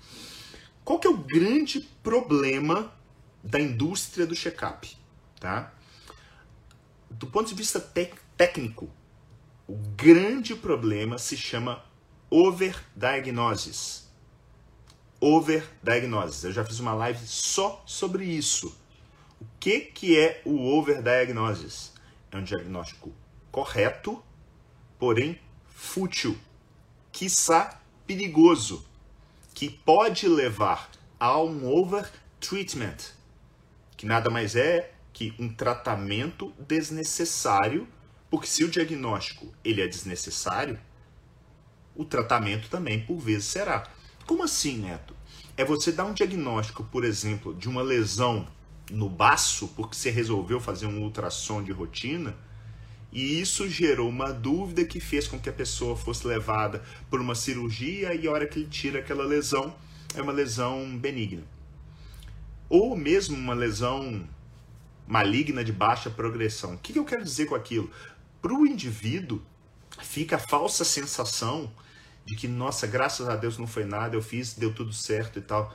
Qual 0.85 0.99
que 0.99 1.07
é 1.07 1.09
o 1.09 1.17
grande 1.17 1.81
problema 2.03 2.95
da 3.43 3.59
indústria 3.59 4.25
do 4.25 4.35
check-up? 4.35 4.97
Tá? 5.39 5.73
Do 7.09 7.27
ponto 7.27 7.47
de 7.49 7.55
vista 7.55 7.79
técnico, 8.35 8.89
o 9.67 9.75
grande 9.95 10.55
problema 10.55 11.17
se 11.17 11.37
chama 11.37 11.83
overdiagnosis. 12.29 14.07
Overdiagnosis. 15.19 16.43
Eu 16.43 16.51
já 16.51 16.63
fiz 16.63 16.79
uma 16.79 16.93
live 16.93 17.25
só 17.25 17.83
sobre 17.85 18.25
isso. 18.25 18.75
O 19.39 19.45
que, 19.59 19.79
que 19.79 20.17
é 20.17 20.41
o 20.45 20.77
overdiagnosis? 20.77 21.93
É 22.31 22.37
um 22.37 22.43
diagnóstico 22.43 23.13
correto, 23.51 24.21
porém 24.99 25.39
fútil, 25.67 26.37
quiçá 27.11 27.79
perigoso, 28.05 28.85
que 29.53 29.69
pode 29.69 30.27
levar 30.27 30.89
a 31.19 31.41
um 31.41 31.67
overtreatment, 31.67 32.97
que 33.97 34.05
nada 34.05 34.29
mais 34.29 34.55
é 34.55 34.93
que 35.11 35.33
um 35.39 35.49
tratamento 35.49 36.53
desnecessário, 36.59 37.87
porque 38.29 38.45
se 38.45 38.63
o 38.63 38.69
diagnóstico 38.69 39.51
ele 39.65 39.81
é 39.81 39.87
desnecessário, 39.87 40.79
o 41.95 42.05
tratamento 42.05 42.69
também 42.69 43.03
por 43.03 43.17
vezes 43.17 43.45
será. 43.45 43.89
Como 44.27 44.43
assim, 44.43 44.77
Neto? 44.77 45.15
É 45.57 45.65
você 45.65 45.91
dar 45.91 46.05
um 46.05 46.13
diagnóstico, 46.13 46.83
por 46.83 47.03
exemplo, 47.03 47.55
de 47.55 47.67
uma 47.67 47.81
lesão 47.81 48.47
no 48.91 49.09
baço, 49.09 49.69
porque 49.69 49.95
você 49.95 50.11
resolveu 50.11 50.59
fazer 50.59 50.85
um 50.85 51.01
ultrassom 51.01 51.63
de 51.63 51.71
rotina, 51.71 52.37
e 53.11 53.41
isso 53.41 53.67
gerou 53.67 54.07
uma 54.07 54.31
dúvida 54.31 54.85
que 54.85 54.99
fez 54.99 55.27
com 55.27 55.39
que 55.39 55.49
a 55.49 55.53
pessoa 55.53 55.95
fosse 55.95 56.27
levada 56.27 56.83
por 57.09 57.19
uma 57.19 57.33
cirurgia 57.33 58.13
e 58.13 58.27
a 58.27 58.31
hora 58.31 58.45
que 58.45 58.59
ele 58.59 58.67
tira 58.67 58.99
aquela 58.99 59.25
lesão, 59.25 59.73
é 60.13 60.21
uma 60.21 60.31
lesão 60.31 60.95
benigna. 60.97 61.56
Ou 62.69 62.95
mesmo 62.95 63.35
uma 63.35 63.53
lesão 63.53 64.27
maligna 65.07 65.63
de 65.63 65.71
baixa 65.71 66.09
progressão. 66.09 66.73
O 66.73 66.77
que 66.77 66.97
eu 66.97 67.05
quero 67.05 67.23
dizer 67.23 67.45
com 67.45 67.55
aquilo? 67.55 67.89
Para 68.41 68.53
o 68.53 68.65
indivíduo, 68.65 69.41
fica 70.01 70.35
a 70.35 70.39
falsa 70.39 70.83
sensação 70.83 71.71
de 72.25 72.35
que, 72.35 72.47
nossa, 72.47 72.85
graças 72.85 73.29
a 73.29 73.35
Deus 73.35 73.57
não 73.57 73.65
foi 73.65 73.85
nada, 73.85 74.15
eu 74.15 74.21
fiz, 74.21 74.53
deu 74.53 74.73
tudo 74.73 74.91
certo 74.91 75.39
e 75.39 75.41
tal. 75.41 75.73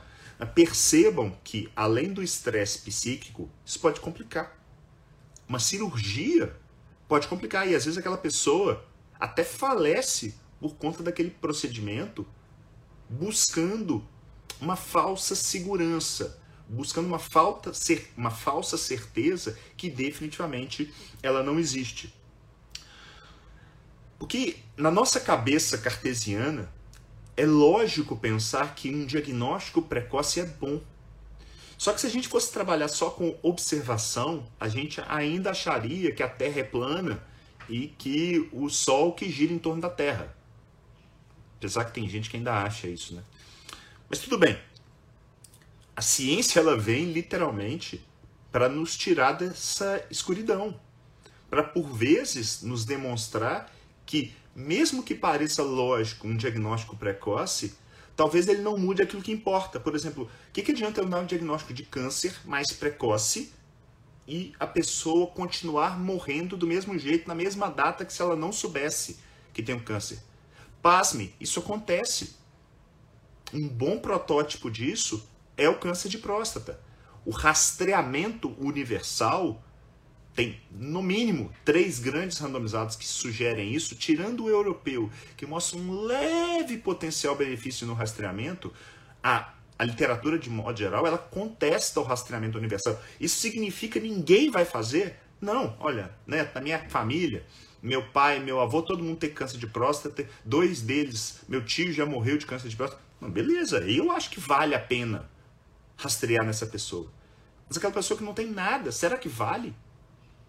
Percebam 0.53 1.35
que, 1.43 1.71
além 1.75 2.13
do 2.13 2.21
estresse 2.21 2.79
psíquico, 2.79 3.49
isso 3.65 3.79
pode 3.79 3.99
complicar. 3.99 4.59
Uma 5.47 5.59
cirurgia 5.59 6.55
pode 7.07 7.27
complicar. 7.27 7.67
E 7.67 7.75
às 7.75 7.85
vezes 7.85 7.97
aquela 7.97 8.17
pessoa 8.17 8.85
até 9.19 9.43
falece 9.43 10.35
por 10.59 10.75
conta 10.75 11.01
daquele 11.01 11.29
procedimento, 11.29 12.27
buscando 13.09 14.05
uma 14.61 14.75
falsa 14.75 15.35
segurança, 15.35 16.39
buscando 16.67 17.07
uma, 17.07 17.19
falta, 17.19 17.71
uma 18.15 18.31
falsa 18.31 18.77
certeza 18.77 19.57
que 19.75 19.89
definitivamente 19.89 20.93
ela 21.21 21.43
não 21.43 21.59
existe. 21.59 22.13
Porque 24.17 24.57
na 24.77 24.89
nossa 24.89 25.19
cabeça 25.19 25.77
cartesiana, 25.77 26.71
é 27.35 27.45
lógico 27.45 28.15
pensar 28.15 28.75
que 28.75 28.89
um 28.89 29.05
diagnóstico 29.05 29.81
precoce 29.81 30.39
é 30.39 30.45
bom. 30.45 30.81
Só 31.77 31.91
que 31.91 31.99
se 31.99 32.07
a 32.07 32.09
gente 32.09 32.27
fosse 32.27 32.51
trabalhar 32.51 32.87
só 32.87 33.09
com 33.09 33.37
observação, 33.41 34.47
a 34.59 34.69
gente 34.69 35.01
ainda 35.07 35.51
acharia 35.51 36.13
que 36.13 36.23
a 36.23 36.29
Terra 36.29 36.59
é 36.59 36.63
plana 36.63 37.21
e 37.67 37.87
que 37.87 38.47
o 38.51 38.69
Sol 38.69 39.13
que 39.13 39.29
gira 39.29 39.51
em 39.51 39.59
torno 39.59 39.81
da 39.81 39.89
Terra. 39.89 40.33
Apesar 41.57 41.85
que 41.85 41.93
tem 41.93 42.07
gente 42.07 42.29
que 42.29 42.37
ainda 42.37 42.63
acha 42.63 42.87
isso, 42.87 43.15
né? 43.15 43.23
Mas 44.09 44.19
tudo 44.19 44.37
bem. 44.37 44.57
A 45.95 46.01
ciência 46.01 46.59
ela 46.59 46.75
vem 46.75 47.11
literalmente 47.11 48.03
para 48.51 48.67
nos 48.67 48.97
tirar 48.97 49.33
dessa 49.33 50.03
escuridão, 50.09 50.79
para 51.49 51.63
por 51.63 51.87
vezes 51.87 52.63
nos 52.63 52.83
demonstrar 52.83 53.71
que, 54.03 54.33
mesmo 54.55 55.03
que 55.03 55.13
pareça 55.13 55.61
lógico 55.61 56.27
um 56.27 56.35
diagnóstico 56.35 56.97
precoce, 56.97 57.75
talvez 58.15 58.47
ele 58.47 58.63
não 58.63 58.75
mude 58.75 59.03
aquilo 59.03 59.21
que 59.21 59.31
importa. 59.31 59.79
Por 59.79 59.93
exemplo, 59.93 60.23
o 60.23 60.51
que, 60.51 60.63
que 60.63 60.71
adianta 60.71 60.99
eu 60.99 61.05
dar 61.05 61.19
um 61.19 61.25
diagnóstico 61.27 61.73
de 61.73 61.83
câncer 61.83 62.35
mais 62.43 62.71
precoce 62.71 63.53
e 64.27 64.51
a 64.59 64.65
pessoa 64.65 65.27
continuar 65.27 65.99
morrendo 65.99 66.57
do 66.57 66.65
mesmo 66.65 66.97
jeito, 66.97 67.27
na 67.27 67.35
mesma 67.35 67.69
data 67.69 68.03
que 68.03 68.13
se 68.13 68.21
ela 68.21 68.35
não 68.35 68.51
soubesse 68.51 69.19
que 69.53 69.61
tem 69.61 69.75
um 69.75 69.83
câncer? 69.83 70.19
Pasme, 70.81 71.35
isso 71.39 71.59
acontece. 71.59 72.35
Um 73.53 73.67
bom 73.67 73.99
protótipo 73.99 74.71
disso 74.71 75.27
é 75.57 75.69
o 75.69 75.77
câncer 75.77 76.09
de 76.09 76.17
próstata. 76.17 76.79
O 77.25 77.31
rastreamento 77.31 78.53
universal 78.59 79.63
tem, 80.35 80.59
no 80.71 81.01
mínimo, 81.01 81.51
três 81.63 81.99
grandes 81.99 82.39
randomizados 82.39 82.95
que 82.95 83.05
sugerem 83.05 83.71
isso, 83.71 83.95
tirando 83.95 84.45
o 84.45 84.49
europeu, 84.49 85.09
que 85.37 85.45
mostra 85.45 85.77
um 85.77 86.01
leve 86.01 86.77
potencial 86.77 87.35
benefício 87.35 87.85
no 87.85 87.93
rastreamento, 87.93 88.73
a, 89.23 89.53
a 89.77 89.83
literatura, 89.83 90.39
de 90.39 90.49
modo 90.49 90.77
geral, 90.77 91.05
ela 91.05 91.19
contesta 91.19 91.99
o 91.99 92.03
rastreamento 92.03 92.57
universal. 92.57 92.99
Isso 93.19 93.39
significa 93.39 93.99
que 93.99 94.07
ninguém 94.07 94.49
vai 94.49 94.65
fazer? 94.65 95.17
Não, 95.39 95.77
olha, 95.79 96.11
né, 96.25 96.49
na 96.53 96.61
minha 96.61 96.79
família, 96.89 97.45
meu 97.81 98.03
pai, 98.09 98.39
meu 98.39 98.59
avô, 98.59 98.81
todo 98.81 99.03
mundo 99.03 99.17
tem 99.17 99.29
câncer 99.29 99.57
de 99.57 99.67
próstata, 99.67 100.27
dois 100.43 100.81
deles, 100.81 101.41
meu 101.47 101.63
tio 101.63 101.93
já 101.93 102.05
morreu 102.05 102.37
de 102.37 102.45
câncer 102.45 102.69
de 102.69 102.75
próstata. 102.75 103.03
Beleza, 103.21 103.79
eu 103.79 104.11
acho 104.11 104.29
que 104.29 104.39
vale 104.39 104.73
a 104.73 104.79
pena 104.79 105.29
rastrear 105.97 106.45
nessa 106.45 106.65
pessoa. 106.65 107.11
Mas 107.67 107.77
aquela 107.77 107.93
pessoa 107.93 108.17
que 108.17 108.23
não 108.23 108.33
tem 108.33 108.47
nada, 108.47 108.91
será 108.91 109.17
que 109.17 109.29
vale? 109.29 109.75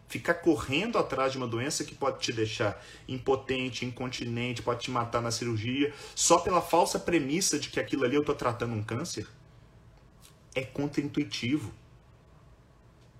ficar 0.06 0.34
correndo 0.34 0.98
atrás 0.98 1.32
de 1.32 1.38
uma 1.38 1.46
doença 1.46 1.84
que 1.84 1.94
pode 1.94 2.20
te 2.20 2.32
deixar 2.32 2.80
impotente, 3.08 3.84
incontinente, 3.84 4.62
pode 4.62 4.82
te 4.82 4.90
matar 4.90 5.20
na 5.20 5.30
cirurgia, 5.30 5.92
só 6.14 6.38
pela 6.38 6.60
falsa 6.60 6.98
premissa 6.98 7.58
de 7.58 7.68
que 7.68 7.80
aquilo 7.80 8.04
ali 8.04 8.14
eu 8.14 8.20
estou 8.20 8.34
tratando 8.34 8.74
um 8.74 8.82
câncer, 8.82 9.26
é 10.54 10.62
contraintuitivo. 10.62 11.72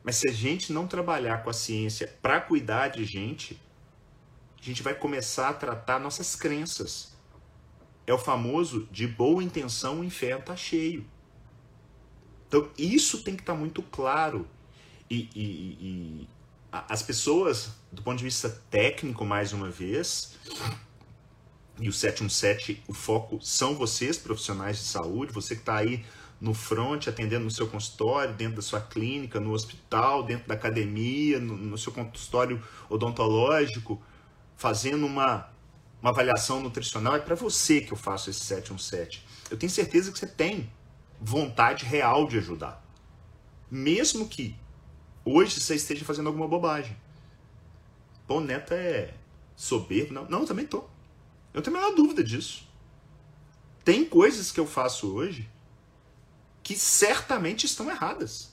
Mas 0.03 0.17
se 0.17 0.29
a 0.29 0.33
gente 0.33 0.73
não 0.73 0.87
trabalhar 0.87 1.43
com 1.43 1.51
a 1.51 1.55
ciência 1.55 2.17
para 2.21 2.41
cuidar 2.41 2.89
de 2.89 3.05
gente, 3.05 3.61
a 4.61 4.65
gente 4.65 4.83
vai 4.83 4.95
começar 4.95 5.49
a 5.49 5.55
tratar 5.55 5.99
nossas 5.99 6.37
crenças. 6.37 7.15
É 8.07 8.13
o 8.13 8.19
famoso 8.19 8.87
de 8.93 9.07
boa 9.09 9.43
intenção 9.43 10.01
o 10.01 10.05
inferno 10.05 10.41
está 10.41 10.55
cheio. 10.55 11.07
Então 12.55 12.71
isso 12.79 13.25
tem 13.25 13.35
que 13.35 13.43
estar 13.43 13.55
tá 13.55 13.59
muito 13.59 13.83
claro. 13.83 14.47
E, 15.11 15.29
e, 15.35 15.41
e, 15.81 16.29
as 16.71 17.03
pessoas, 17.03 17.71
do 17.91 18.01
ponto 18.01 18.19
de 18.19 18.25
vista 18.25 18.49
técnico, 18.71 19.25
mais 19.25 19.53
uma 19.53 19.69
vez, 19.69 20.37
e 21.81 21.89
o 21.89 21.93
717, 21.93 22.85
o 22.87 22.95
foco 22.95 23.41
são 23.43 23.75
vocês, 23.75 24.17
profissionais 24.17 24.77
de 24.77 24.85
saúde, 24.85 25.33
você 25.33 25.57
que 25.57 25.63
está 25.63 25.79
aí 25.79 26.05
no 26.41 26.55
front, 26.55 27.09
atendendo 27.09 27.45
no 27.45 27.51
seu 27.51 27.67
consultório, 27.67 28.33
dentro 28.35 28.57
da 28.57 28.63
sua 28.63 28.81
clínica, 28.81 29.41
no 29.41 29.53
hospital, 29.53 30.23
dentro 30.23 30.47
da 30.47 30.55
academia, 30.55 31.41
no, 31.41 31.57
no 31.57 31.77
seu 31.77 31.93
consultório 31.93 32.63
odontológico, 32.89 34.01
fazendo 34.57 35.07
uma, 35.07 35.49
uma 36.01 36.11
avaliação 36.11 36.61
nutricional. 36.61 37.17
É 37.17 37.19
para 37.19 37.35
você 37.35 37.81
que 37.81 37.93
eu 37.93 37.97
faço 37.97 38.31
esse 38.31 38.41
717. 38.41 39.27
Eu 39.51 39.57
tenho 39.57 39.71
certeza 39.71 40.13
que 40.13 40.19
você 40.19 40.27
tem 40.27 40.71
vontade 41.25 41.87
real 41.87 42.29
de 42.29 42.37
ajudar. 42.37 42.85
Mesmo 43.71 44.29
que 44.29 44.55
hoje 45.25 45.59
você 45.59 45.75
esteja 45.75 46.05
fazendo 46.05 46.27
alguma 46.27 46.47
bobagem. 46.47 46.95
Pô, 48.27 48.41
Neto 48.41 48.75
é 48.75 49.15
soberbo. 49.57 50.13
Não, 50.13 50.27
não 50.27 50.41
eu 50.41 50.47
também 50.47 50.67
tô. 50.67 50.85
Eu 51.55 51.63
tenho 51.63 51.77
a 51.77 51.81
menor 51.81 51.95
dúvida 51.95 52.23
disso. 52.23 52.69
Tem 53.83 54.05
coisas 54.05 54.53
que 54.53 54.61
eu 54.61 54.67
faço 54.67 55.15
hoje 55.15 55.49
que 56.63 56.77
certamente 56.77 57.65
estão 57.65 57.91
erradas. 57.91 58.53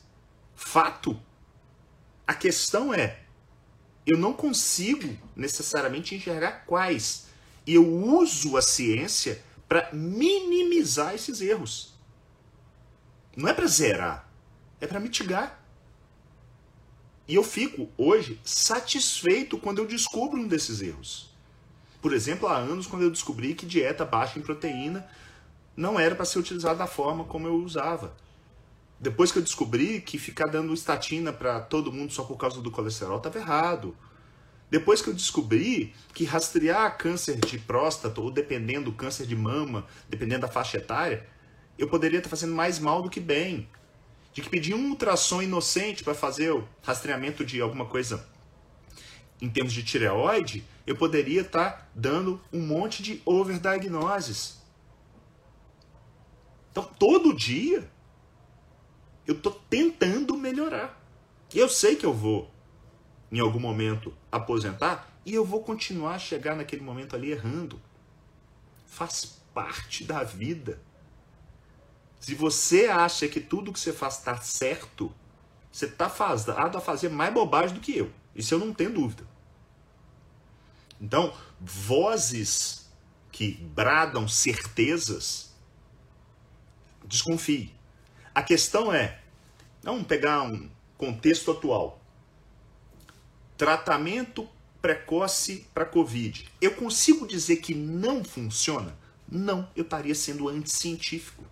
Fato. 0.55 1.21
A 2.25 2.33
questão 2.33 2.93
é, 2.93 3.19
eu 4.05 4.17
não 4.17 4.31
consigo 4.31 5.17
necessariamente 5.35 6.15
enxergar 6.15 6.65
quais. 6.65 7.27
E 7.67 7.75
eu 7.75 7.85
uso 7.85 8.55
a 8.55 8.61
ciência 8.61 9.43
para 9.67 9.89
minimizar 9.91 11.13
esses 11.13 11.41
erros. 11.41 11.90
Não 13.35 13.47
é 13.47 13.53
para 13.53 13.67
zerar, 13.67 14.29
é 14.79 14.87
para 14.87 14.99
mitigar. 14.99 15.59
E 17.27 17.35
eu 17.35 17.43
fico 17.43 17.89
hoje 17.97 18.39
satisfeito 18.43 19.57
quando 19.57 19.79
eu 19.79 19.87
descubro 19.87 20.39
um 20.39 20.47
desses 20.47 20.81
erros. 20.81 21.31
Por 22.01 22.13
exemplo, 22.13 22.47
há 22.47 22.57
anos 22.57 22.87
quando 22.87 23.03
eu 23.03 23.11
descobri 23.11 23.53
que 23.53 23.65
dieta 23.65 24.03
baixa 24.03 24.39
em 24.39 24.41
proteína 24.41 25.07
não 25.77 25.99
era 25.99 26.15
para 26.15 26.25
ser 26.25 26.39
utilizada 26.39 26.79
da 26.79 26.87
forma 26.87 27.23
como 27.23 27.47
eu 27.47 27.55
usava. 27.55 28.15
Depois 28.99 29.31
que 29.31 29.39
eu 29.39 29.43
descobri 29.43 30.01
que 30.01 30.17
ficar 30.17 30.47
dando 30.47 30.73
estatina 30.73 31.31
para 31.31 31.59
todo 31.59 31.91
mundo 31.91 32.11
só 32.11 32.23
por 32.23 32.37
causa 32.37 32.61
do 32.61 32.69
colesterol 32.69 33.17
estava 33.17 33.39
errado. 33.39 33.95
Depois 34.69 35.01
que 35.01 35.09
eu 35.09 35.13
descobri 35.13 35.93
que 36.13 36.23
rastrear 36.23 36.97
câncer 36.97 37.39
de 37.39 37.57
próstata 37.57 38.21
ou 38.21 38.31
dependendo 38.31 38.91
do 38.91 38.93
câncer 38.93 39.25
de 39.25 39.35
mama, 39.35 39.85
dependendo 40.09 40.41
da 40.41 40.47
faixa 40.47 40.77
etária, 40.77 41.27
eu 41.81 41.87
poderia 41.87 42.19
estar 42.19 42.29
fazendo 42.29 42.53
mais 42.53 42.77
mal 42.77 43.01
do 43.01 43.09
que 43.09 43.19
bem. 43.19 43.67
De 44.31 44.41
que 44.43 44.49
pedir 44.49 44.75
um 44.75 44.89
ultrassom 44.91 45.41
inocente 45.41 46.03
para 46.03 46.13
fazer 46.13 46.51
o 46.51 46.67
rastreamento 46.83 47.43
de 47.43 47.59
alguma 47.59 47.85
coisa 47.85 48.29
em 49.41 49.49
termos 49.49 49.73
de 49.73 49.83
tireoide, 49.83 50.63
eu 50.85 50.95
poderia 50.95 51.41
estar 51.41 51.89
dando 51.95 52.39
um 52.53 52.61
monte 52.61 53.01
de 53.01 53.19
overdiagnoses. 53.25 54.61
Então, 56.69 56.83
todo 56.83 57.33
dia, 57.33 57.89
eu 59.25 59.33
estou 59.33 59.51
tentando 59.67 60.37
melhorar. 60.37 61.03
Eu 61.51 61.67
sei 61.67 61.95
que 61.95 62.05
eu 62.05 62.13
vou, 62.13 62.51
em 63.31 63.39
algum 63.39 63.59
momento, 63.59 64.13
aposentar 64.31 65.11
e 65.25 65.33
eu 65.33 65.43
vou 65.43 65.63
continuar 65.63 66.13
a 66.13 66.19
chegar 66.19 66.55
naquele 66.55 66.83
momento 66.83 67.15
ali 67.15 67.31
errando. 67.31 67.81
Faz 68.85 69.41
parte 69.51 70.03
da 70.03 70.23
vida. 70.23 70.79
Se 72.21 72.35
você 72.35 72.85
acha 72.85 73.27
que 73.27 73.39
tudo 73.41 73.73
que 73.73 73.79
você 73.79 73.91
faz 73.91 74.19
está 74.19 74.37
certo, 74.37 75.11
você 75.71 75.85
está 75.85 76.07
fadado 76.07 76.77
a 76.77 76.81
fazer 76.81 77.09
mais 77.09 77.33
bobagem 77.33 77.73
do 77.73 77.81
que 77.81 77.97
eu. 77.97 78.11
Isso 78.35 78.53
eu 78.53 78.59
não 78.59 78.71
tenho 78.73 78.93
dúvida. 78.93 79.27
Então, 81.01 81.33
vozes 81.59 82.91
que 83.31 83.53
bradam 83.53 84.27
certezas, 84.27 85.51
desconfie. 87.03 87.73
A 88.35 88.43
questão 88.43 88.93
é, 88.93 89.19
vamos 89.81 90.05
pegar 90.05 90.43
um 90.43 90.69
contexto 90.99 91.49
atual. 91.49 91.99
Tratamento 93.57 94.47
precoce 94.79 95.67
para 95.73 95.85
Covid. 95.85 96.47
Eu 96.61 96.75
consigo 96.75 97.25
dizer 97.25 97.57
que 97.57 97.73
não 97.73 98.23
funciona? 98.23 98.95
Não, 99.27 99.67
eu 99.75 99.83
estaria 99.83 100.13
sendo 100.13 100.47
anticientífico. 100.49 101.50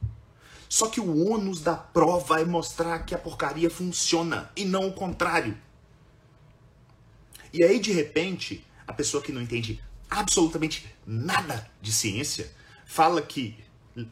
Só 0.69 0.87
que 0.87 1.01
o 1.01 1.27
ônus 1.27 1.61
da 1.61 1.75
prova 1.75 2.39
é 2.39 2.45
mostrar 2.45 2.99
que 2.99 3.15
a 3.15 3.17
porcaria 3.17 3.71
funciona 3.71 4.51
e 4.55 4.63
não 4.63 4.87
o 4.87 4.93
contrário. 4.93 5.57
E 7.51 7.63
aí, 7.63 7.79
de 7.79 7.91
repente, 7.91 8.63
a 8.85 8.93
pessoa 8.93 9.23
que 9.23 9.31
não 9.31 9.41
entende 9.41 9.81
absolutamente 10.07 10.87
nada 11.05 11.69
de 11.81 11.91
ciência 11.91 12.51
fala 12.85 13.19
que, 13.19 13.57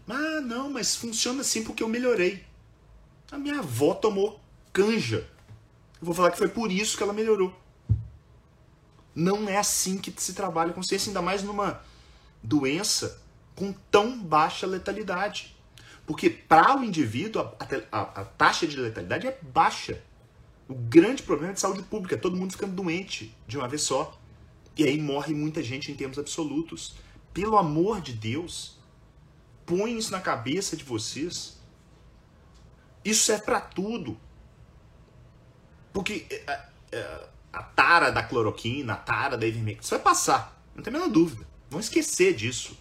ah, 0.09 0.41
não, 0.41 0.71
mas 0.71 0.95
funciona 0.95 1.41
assim 1.41 1.63
porque 1.63 1.83
eu 1.83 1.87
melhorei. 1.87 2.43
A 3.31 3.37
minha 3.37 3.59
avó 3.59 3.93
tomou 3.93 4.41
canja. 4.73 5.29
Eu 5.99 6.05
vou 6.05 6.15
falar 6.15 6.31
que 6.31 6.37
foi 6.37 6.47
por 6.47 6.71
isso 6.71 6.97
que 6.97 7.03
ela 7.03 7.13
melhorou. 7.13 7.55
Não 9.13 9.47
é 9.47 9.57
assim 9.57 9.97
que 9.97 10.13
se 10.17 10.33
trabalha 10.33 10.73
com 10.73 10.81
ciência, 10.81 11.09
ainda 11.09 11.21
mais 11.21 11.43
numa 11.43 11.81
doença 12.41 13.21
com 13.55 13.73
tão 13.91 14.19
baixa 14.19 14.65
letalidade. 14.65 15.56
Porque 16.07 16.29
para 16.29 16.79
o 16.79 16.85
indivíduo 16.85 17.41
a, 17.41 17.67
a, 17.91 18.01
a, 18.21 18.25
taxa 18.25 18.65
de 18.65 18.77
letalidade 18.77 19.27
é 19.27 19.37
baixa. 19.41 20.01
O 20.65 20.73
grande 20.73 21.21
problema 21.21 21.51
é 21.51 21.53
de 21.53 21.59
saúde 21.59 21.83
pública, 21.83 22.15
é 22.15 22.17
todo 22.17 22.37
mundo 22.37 22.53
ficando 22.53 22.73
doente 22.73 23.35
de 23.45 23.57
uma 23.57 23.67
vez 23.67 23.81
só. 23.81 24.17
E 24.77 24.85
aí 24.85 24.97
morre 24.97 25.33
muita 25.33 25.61
gente 25.61 25.91
em 25.91 25.95
termos 25.95 26.17
absolutos. 26.17 26.95
Pelo 27.33 27.57
amor 27.57 27.99
de 27.99 28.13
Deus, 28.13 28.79
põe 29.65 29.97
isso 29.97 30.13
na 30.13 30.21
cabeça 30.21 30.77
de 30.77 30.83
vocês. 30.85 31.59
Isso 33.03 33.29
é 33.33 33.37
para 33.37 33.59
tudo. 33.59 34.17
Porque 35.91 36.25
a, 36.47 36.69
é, 36.93 37.27
a, 37.51 37.63
tara 37.63 38.11
da 38.11 38.23
cloroquina, 38.23 38.93
a 38.93 38.97
tara 38.97 39.35
da 39.35 39.45
ivermectina, 39.45 39.81
isso 39.81 39.89
vai 39.89 39.99
passar. 39.99 40.57
Não 40.73 40.81
tem 40.81 40.93
a 40.93 40.97
menor 40.97 41.09
dúvida. 41.09 41.45
Vão 41.69 41.81
esquecer 41.81 42.33
disso. 42.33 42.77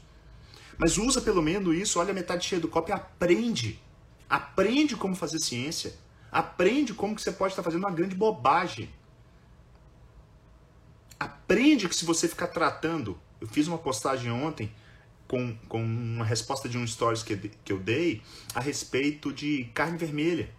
Mas 0.78 0.98
usa 0.98 1.20
pelo 1.20 1.42
menos 1.42 1.74
isso, 1.74 1.98
olha 1.98 2.10
a 2.10 2.14
metade 2.14 2.46
cheia 2.46 2.60
do 2.60 2.68
copo 2.68 2.90
e 2.90 2.92
aprende. 2.92 3.80
Aprende 4.28 4.96
como 4.96 5.14
fazer 5.14 5.38
ciência. 5.38 5.94
Aprende 6.30 6.92
como 6.92 7.14
que 7.14 7.22
você 7.22 7.32
pode 7.32 7.52
estar 7.52 7.62
fazendo 7.62 7.84
uma 7.84 7.90
grande 7.90 8.14
bobagem. 8.14 8.90
Aprende 11.18 11.88
que 11.88 11.96
se 11.96 12.04
você 12.04 12.28
ficar 12.28 12.48
tratando. 12.48 13.18
Eu 13.40 13.46
fiz 13.46 13.66
uma 13.68 13.78
postagem 13.78 14.30
ontem 14.30 14.72
com, 15.26 15.56
com 15.68 15.82
uma 15.82 16.24
resposta 16.24 16.68
de 16.68 16.76
um 16.76 16.86
stories 16.86 17.22
que, 17.22 17.36
que 17.36 17.72
eu 17.72 17.78
dei 17.78 18.22
a 18.54 18.60
respeito 18.60 19.32
de 19.32 19.64
carne 19.74 19.96
vermelha. 19.96 20.50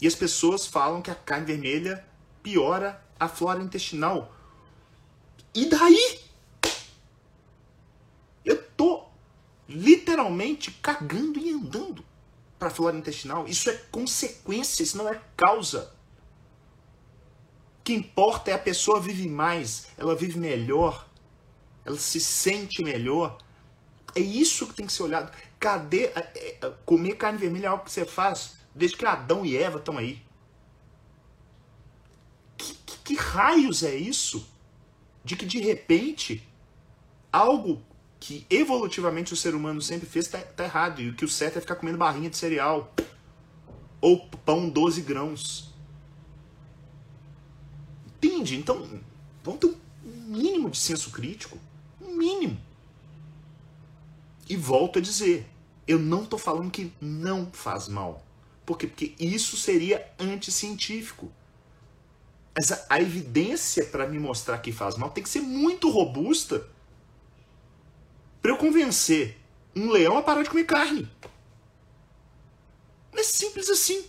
E 0.00 0.06
as 0.06 0.14
pessoas 0.14 0.66
falam 0.66 1.02
que 1.02 1.10
a 1.10 1.14
carne 1.14 1.46
vermelha 1.46 2.04
piora 2.42 3.02
a 3.18 3.28
flora 3.28 3.62
intestinal. 3.62 4.34
E 5.54 5.66
daí? 5.66 6.19
Literalmente 10.20 10.70
cagando 10.70 11.38
e 11.38 11.50
andando 11.50 12.04
para 12.58 12.68
a 12.68 12.70
flora 12.70 12.96
intestinal. 12.96 13.46
Isso 13.46 13.70
é 13.70 13.74
consequência, 13.90 14.82
isso 14.82 14.98
não 14.98 15.08
é 15.08 15.20
causa. 15.36 15.92
O 17.78 17.82
que 17.82 17.94
importa 17.94 18.50
é 18.50 18.54
a 18.54 18.58
pessoa 18.58 19.00
vive 19.00 19.26
mais, 19.28 19.88
ela 19.96 20.14
vive 20.14 20.38
melhor, 20.38 21.08
ela 21.84 21.96
se 21.96 22.20
sente 22.20 22.84
melhor. 22.84 23.38
É 24.14 24.20
isso 24.20 24.66
que 24.66 24.74
tem 24.74 24.86
que 24.86 24.92
ser 24.92 25.04
olhado. 25.04 25.32
Cadê. 25.58 26.06
É, 26.06 26.58
é, 26.62 26.72
comer 26.84 27.14
carne 27.14 27.38
vermelha 27.38 27.66
é 27.66 27.68
algo 27.68 27.84
que 27.84 27.90
você 27.90 28.04
faz 28.04 28.58
desde 28.74 28.96
que 28.96 29.06
Adão 29.06 29.44
e 29.44 29.56
Eva 29.56 29.78
estão 29.78 29.96
aí. 29.96 30.22
Que, 32.58 32.74
que, 32.74 32.98
que 32.98 33.14
raios 33.14 33.82
é 33.82 33.94
isso? 33.94 34.46
De 35.24 35.36
que 35.36 35.46
de 35.46 35.60
repente 35.60 36.46
algo 37.32 37.82
que 38.20 38.46
evolutivamente 38.50 39.32
o 39.32 39.36
ser 39.36 39.54
humano 39.54 39.80
sempre 39.80 40.06
fez 40.06 40.28
tá, 40.28 40.38
tá, 40.38 40.64
errado. 40.64 41.00
E 41.00 41.08
o 41.08 41.14
que 41.14 41.24
o 41.24 41.28
certo 41.28 41.56
é 41.56 41.60
ficar 41.60 41.76
comendo 41.76 41.96
barrinha 41.96 42.28
de 42.28 42.36
cereal. 42.36 42.94
Ou 43.98 44.28
pão 44.44 44.68
12 44.68 45.00
grãos. 45.00 45.74
Entende? 48.06 48.56
Então, 48.56 49.00
vamos 49.42 49.60
ter 49.60 49.66
um 49.68 50.36
mínimo 50.36 50.68
de 50.68 50.76
senso 50.76 51.10
crítico. 51.10 51.58
Um 52.00 52.14
mínimo. 52.14 52.60
E 54.46 54.54
volto 54.54 54.98
a 54.98 55.02
dizer, 55.02 55.46
eu 55.88 55.98
não 55.98 56.24
estou 56.24 56.38
falando 56.38 56.70
que 56.70 56.92
não 57.00 57.50
faz 57.50 57.88
mal. 57.88 58.24
Por 58.66 58.76
quê? 58.76 58.86
Porque 58.86 59.14
isso 59.18 59.56
seria 59.56 60.06
anticientífico. 60.18 61.32
Essa, 62.54 62.84
a 62.90 63.00
evidência 63.00 63.86
para 63.86 64.06
me 64.06 64.18
mostrar 64.18 64.58
que 64.58 64.72
faz 64.72 64.96
mal 64.96 65.10
tem 65.10 65.22
que 65.22 65.30
ser 65.30 65.40
muito 65.40 65.88
robusta 65.88 66.68
para 68.40 68.50
eu 68.50 68.56
convencer 68.56 69.38
um 69.74 69.90
leão 69.90 70.16
a 70.18 70.22
parar 70.22 70.42
de 70.42 70.50
comer 70.50 70.64
carne. 70.64 71.10
É 73.14 73.22
simples 73.22 73.68
assim. 73.68 74.04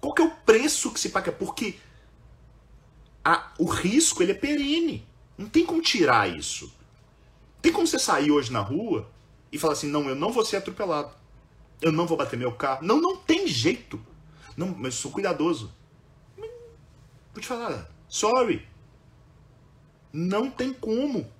Qual 0.00 0.14
que 0.14 0.22
é 0.22 0.24
o 0.24 0.30
preço 0.30 0.92
que 0.92 1.00
se 1.00 1.10
paga? 1.10 1.32
Porque 1.32 1.78
a, 3.24 3.52
o 3.58 3.64
risco 3.64 4.22
ele 4.22 4.32
é 4.32 4.34
perene. 4.34 5.06
Não 5.36 5.48
tem 5.48 5.64
como 5.64 5.80
tirar 5.80 6.28
isso. 6.28 6.72
Tem 7.60 7.72
como 7.72 7.86
você 7.86 7.98
sair 7.98 8.30
hoje 8.30 8.52
na 8.52 8.60
rua 8.60 9.10
e 9.52 9.58
falar 9.58 9.74
assim, 9.74 9.88
não, 9.88 10.08
eu 10.08 10.14
não 10.14 10.32
vou 10.32 10.44
ser 10.44 10.56
atropelado. 10.56 11.14
Eu 11.80 11.92
não 11.92 12.06
vou 12.06 12.16
bater 12.16 12.38
meu 12.38 12.52
carro. 12.52 12.84
Não, 12.84 13.00
não 13.00 13.16
tem 13.16 13.46
jeito. 13.46 14.04
Não, 14.56 14.68
mas 14.68 14.94
eu 14.94 15.00
sou 15.00 15.10
cuidadoso. 15.12 15.72
Vou 17.32 17.40
te 17.40 17.46
falar, 17.46 17.88
sorry. 18.08 18.66
Não 20.12 20.50
tem 20.50 20.72
como. 20.72 21.30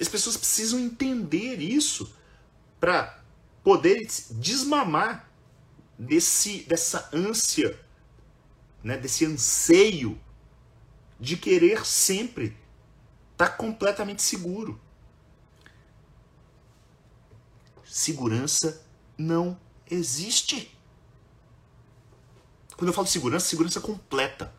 As 0.00 0.08
pessoas 0.08 0.36
precisam 0.36 0.78
entender 0.78 1.60
isso 1.60 2.14
para 2.78 3.22
poder 3.62 4.06
desmamar 4.30 5.28
desse, 5.98 6.64
dessa 6.64 7.08
ânsia, 7.12 7.80
né, 8.82 8.96
desse 8.96 9.24
anseio 9.24 10.20
de 11.18 11.36
querer 11.36 11.86
sempre 11.86 12.56
estar 13.32 13.48
tá 13.48 13.56
completamente 13.56 14.22
seguro. 14.22 14.80
Segurança 17.84 18.86
não 19.16 19.58
existe. 19.90 20.76
Quando 22.76 22.88
eu 22.88 22.94
falo 22.94 23.06
segurança, 23.06 23.46
segurança 23.46 23.80
completa. 23.80 24.52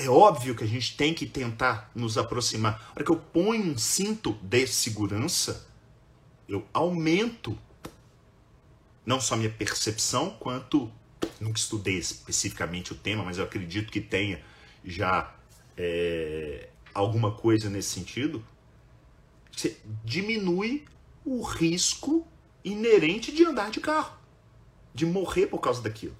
É 0.00 0.08
óbvio 0.08 0.54
que 0.54 0.64
a 0.64 0.66
gente 0.66 0.96
tem 0.96 1.12
que 1.12 1.26
tentar 1.26 1.90
nos 1.94 2.16
aproximar. 2.16 2.82
A 2.88 2.92
hora 2.92 3.04
que 3.04 3.10
eu 3.10 3.16
ponho 3.16 3.62
um 3.62 3.76
cinto 3.76 4.32
de 4.42 4.66
segurança, 4.66 5.68
eu 6.48 6.66
aumento 6.72 7.56
não 9.04 9.20
só 9.20 9.36
minha 9.36 9.50
percepção, 9.50 10.30
quanto 10.40 10.90
nunca 11.38 11.58
estudei 11.58 11.98
especificamente 11.98 12.92
o 12.92 12.94
tema, 12.94 13.22
mas 13.22 13.36
eu 13.36 13.44
acredito 13.44 13.92
que 13.92 14.00
tenha 14.00 14.42
já 14.82 15.34
é, 15.76 16.70
alguma 16.94 17.32
coisa 17.32 17.68
nesse 17.68 17.90
sentido, 17.90 18.42
você 19.52 19.76
diminui 20.02 20.86
o 21.26 21.42
risco 21.42 22.26
inerente 22.64 23.30
de 23.32 23.44
andar 23.44 23.70
de 23.70 23.80
carro, 23.80 24.16
de 24.94 25.04
morrer 25.04 25.46
por 25.48 25.60
causa 25.60 25.82
daquilo. 25.82 26.16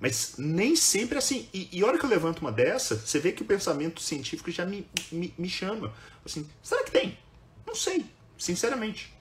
Mas 0.00 0.36
nem 0.38 0.74
sempre 0.74 1.18
assim. 1.18 1.46
E, 1.52 1.68
e 1.70 1.84
hora 1.84 1.98
que 1.98 2.04
eu 2.04 2.08
levanto 2.08 2.40
uma 2.40 2.50
dessa, 2.50 2.96
você 2.96 3.18
vê 3.18 3.32
que 3.32 3.42
o 3.42 3.44
pensamento 3.44 4.00
científico 4.00 4.50
já 4.50 4.64
me, 4.64 4.86
me, 5.12 5.34
me 5.36 5.48
chama. 5.48 5.92
Assim, 6.24 6.48
será 6.62 6.82
que 6.82 6.90
tem? 6.90 7.18
Não 7.66 7.74
sei, 7.74 8.06
sinceramente. 8.38 9.12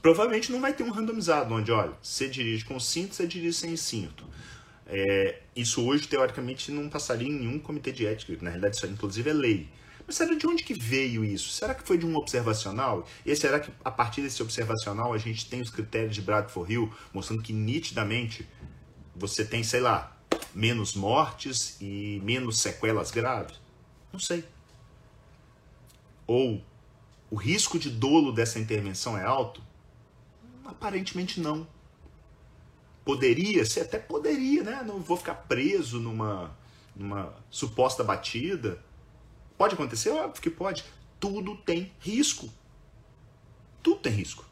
Provavelmente 0.00 0.50
não 0.50 0.60
vai 0.60 0.72
ter 0.72 0.82
um 0.82 0.90
randomizado, 0.90 1.54
onde, 1.54 1.70
olha, 1.70 1.92
você 2.02 2.28
dirige 2.28 2.64
com 2.64 2.80
cinto, 2.80 3.14
você 3.14 3.26
dirige 3.26 3.58
sem 3.58 3.76
cinto. 3.76 4.24
É, 4.86 5.40
isso 5.56 5.84
hoje, 5.86 6.08
teoricamente, 6.08 6.70
não 6.70 6.88
passaria 6.88 7.28
em 7.28 7.32
nenhum 7.32 7.58
comitê 7.58 7.92
de 7.92 8.06
ética, 8.06 8.36
na 8.42 8.50
realidade 8.50 8.76
isso 8.76 8.86
inclusive 8.86 9.30
é 9.30 9.32
lei. 9.32 9.68
Mas 10.06 10.16
será 10.16 10.34
de 10.34 10.46
onde 10.46 10.62
que 10.62 10.74
veio 10.74 11.24
isso? 11.24 11.48
Será 11.48 11.74
que 11.74 11.86
foi 11.86 11.96
de 11.96 12.04
um 12.04 12.14
observacional? 12.16 13.08
E 13.24 13.34
será 13.34 13.58
que 13.58 13.70
a 13.82 13.90
partir 13.90 14.20
desse 14.20 14.42
observacional 14.42 15.14
a 15.14 15.18
gente 15.18 15.48
tem 15.48 15.62
os 15.62 15.70
critérios 15.70 16.14
de 16.14 16.20
Bradford 16.20 16.72
Hill 16.72 16.92
mostrando 17.12 17.42
que 17.42 17.52
nitidamente 17.52 18.46
você 19.14 19.44
tem, 19.44 19.62
sei 19.62 19.80
lá, 19.80 20.16
menos 20.54 20.94
mortes 20.94 21.76
e 21.80 22.20
menos 22.24 22.58
sequelas 22.60 23.10
graves? 23.10 23.60
Não 24.12 24.20
sei. 24.20 24.44
Ou 26.26 26.62
o 27.30 27.36
risco 27.36 27.78
de 27.78 27.90
dolo 27.90 28.32
dessa 28.32 28.58
intervenção 28.58 29.18
é 29.18 29.24
alto? 29.24 29.62
Aparentemente 30.64 31.40
não. 31.40 31.66
Poderia, 33.04 33.64
você 33.64 33.80
até 33.80 33.98
poderia, 33.98 34.62
né? 34.62 34.82
Não 34.82 35.00
vou 35.00 35.16
ficar 35.16 35.34
preso 35.34 36.00
numa, 36.00 36.56
numa 36.96 37.34
suposta 37.50 38.02
batida. 38.02 38.82
Pode 39.58 39.74
acontecer? 39.74 40.10
Óbvio 40.10 40.42
que 40.42 40.50
pode. 40.50 40.84
Tudo 41.20 41.56
tem 41.56 41.92
risco. 42.00 42.48
Tudo 43.82 44.00
tem 44.00 44.12
risco. 44.12 44.44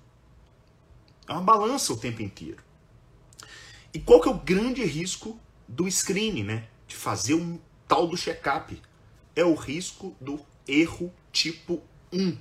É 1.26 1.32
uma 1.32 1.40
balança 1.40 1.92
o 1.92 1.96
tempo 1.96 2.20
inteiro. 2.20 2.62
E 3.94 4.00
qual 4.00 4.20
que 4.20 4.28
é 4.28 4.32
o 4.32 4.38
grande 4.38 4.84
risco 4.84 5.38
do 5.68 5.90
screening, 5.90 6.44
né? 6.44 6.68
De 6.86 6.96
fazer 6.96 7.34
um 7.34 7.58
tal 7.86 8.06
do 8.06 8.16
check-up? 8.16 8.80
É 9.34 9.44
o 9.44 9.54
risco 9.54 10.16
do 10.20 10.40
erro 10.66 11.12
tipo 11.30 11.82
1. 12.12 12.36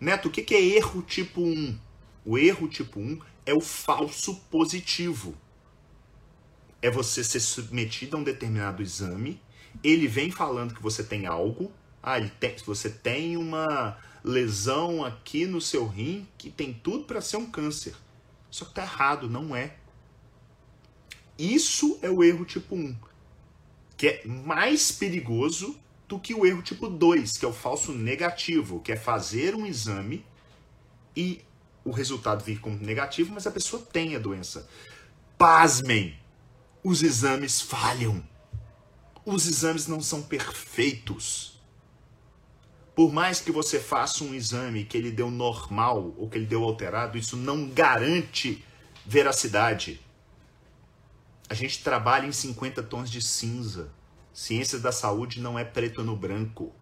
Neto, 0.00 0.28
o 0.28 0.30
que 0.30 0.54
é 0.54 0.60
erro 0.60 1.02
tipo 1.02 1.40
1? 1.40 1.78
O 2.24 2.38
erro 2.38 2.68
tipo 2.68 3.00
1 3.00 3.20
é 3.46 3.54
o 3.54 3.60
falso 3.60 4.36
positivo. 4.50 5.36
É 6.80 6.90
você 6.90 7.22
ser 7.24 7.40
submetido 7.40 8.16
a 8.16 8.20
um 8.20 8.24
determinado 8.24 8.82
exame, 8.82 9.40
ele 9.82 10.06
vem 10.06 10.30
falando 10.30 10.74
que 10.74 10.82
você 10.82 11.02
tem 11.02 11.26
algo, 11.26 11.72
ah, 12.02 12.18
ele 12.18 12.30
tem, 12.30 12.56
você 12.64 12.90
tem 12.90 13.36
uma 13.36 13.96
lesão 14.22 15.04
aqui 15.04 15.46
no 15.46 15.60
seu 15.60 15.86
rim 15.86 16.26
que 16.36 16.50
tem 16.50 16.72
tudo 16.72 17.04
para 17.04 17.20
ser 17.20 17.36
um 17.36 17.46
câncer. 17.46 17.94
Só 18.50 18.64
que 18.64 18.74
tá 18.74 18.82
errado, 18.82 19.28
não 19.28 19.54
é. 19.54 19.76
Isso 21.38 21.98
é 22.02 22.08
o 22.08 22.22
erro 22.22 22.44
tipo 22.44 22.76
1, 22.76 22.96
que 23.96 24.08
é 24.08 24.26
mais 24.26 24.92
perigoso 24.92 25.78
do 26.06 26.18
que 26.18 26.34
o 26.34 26.46
erro 26.46 26.62
tipo 26.62 26.88
2, 26.88 27.38
que 27.38 27.44
é 27.44 27.48
o 27.48 27.52
falso 27.52 27.92
negativo, 27.92 28.80
que 28.80 28.92
é 28.92 28.96
fazer 28.96 29.54
um 29.54 29.66
exame 29.66 30.24
e 31.16 31.42
o 31.84 31.90
resultado 31.90 32.44
vir 32.44 32.60
como 32.60 32.78
negativo, 32.78 33.32
mas 33.34 33.46
a 33.46 33.50
pessoa 33.50 33.82
tem 33.82 34.16
a 34.16 34.18
doença. 34.18 34.68
Pasmem! 35.36 36.16
Os 36.82 37.02
exames 37.02 37.60
falham. 37.60 38.22
Os 39.24 39.46
exames 39.46 39.86
não 39.86 40.00
são 40.00 40.22
perfeitos. 40.22 41.60
Por 42.94 43.12
mais 43.12 43.40
que 43.40 43.50
você 43.50 43.80
faça 43.80 44.22
um 44.22 44.34
exame 44.34 44.84
que 44.84 44.96
ele 44.96 45.10
deu 45.10 45.30
normal 45.30 46.14
ou 46.16 46.28
que 46.28 46.38
ele 46.38 46.46
deu 46.46 46.62
alterado, 46.62 47.18
isso 47.18 47.36
não 47.36 47.68
garante 47.68 48.64
veracidade. 49.04 50.00
A 51.48 51.54
gente 51.54 51.82
trabalha 51.82 52.26
em 52.26 52.32
50 52.32 52.82
tons 52.82 53.10
de 53.10 53.20
cinza. 53.20 53.92
Ciências 54.32 54.82
da 54.82 54.90
saúde 54.90 55.40
não 55.40 55.58
é 55.58 55.64
preto 55.64 56.02
no 56.02 56.16
branco. 56.16 56.74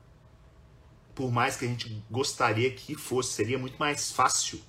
Por 1.14 1.30
mais 1.30 1.56
que 1.56 1.64
a 1.64 1.68
gente 1.68 2.02
gostaria 2.10 2.70
que 2.70 2.94
fosse, 2.94 3.32
seria 3.32 3.58
muito 3.58 3.76
mais 3.76 4.12
fácil 4.12 4.62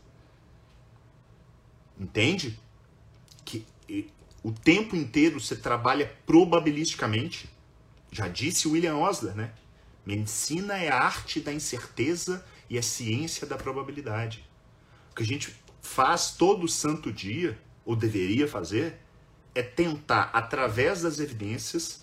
Entende? 1.97 2.59
Que 3.45 3.65
o 4.43 4.51
tempo 4.51 4.95
inteiro 4.95 5.39
você 5.39 5.55
trabalha 5.55 6.13
probabilisticamente. 6.25 7.49
Já 8.11 8.27
disse 8.27 8.67
William 8.67 8.97
Osler, 8.97 9.35
né? 9.35 9.53
Medicina 10.05 10.77
é 10.77 10.89
a 10.89 10.99
arte 10.99 11.39
da 11.39 11.53
incerteza 11.53 12.45
e 12.69 12.77
a 12.77 12.81
ciência 12.81 13.47
da 13.47 13.55
probabilidade. 13.55 14.47
O 15.11 15.15
que 15.15 15.23
a 15.23 15.25
gente 15.25 15.55
faz 15.81 16.31
todo 16.31 16.67
santo 16.67 17.11
dia, 17.11 17.57
ou 17.85 17.95
deveria 17.95 18.47
fazer, 18.47 18.99
é 19.55 19.61
tentar, 19.61 20.29
através 20.33 21.01
das 21.01 21.19
evidências, 21.19 22.01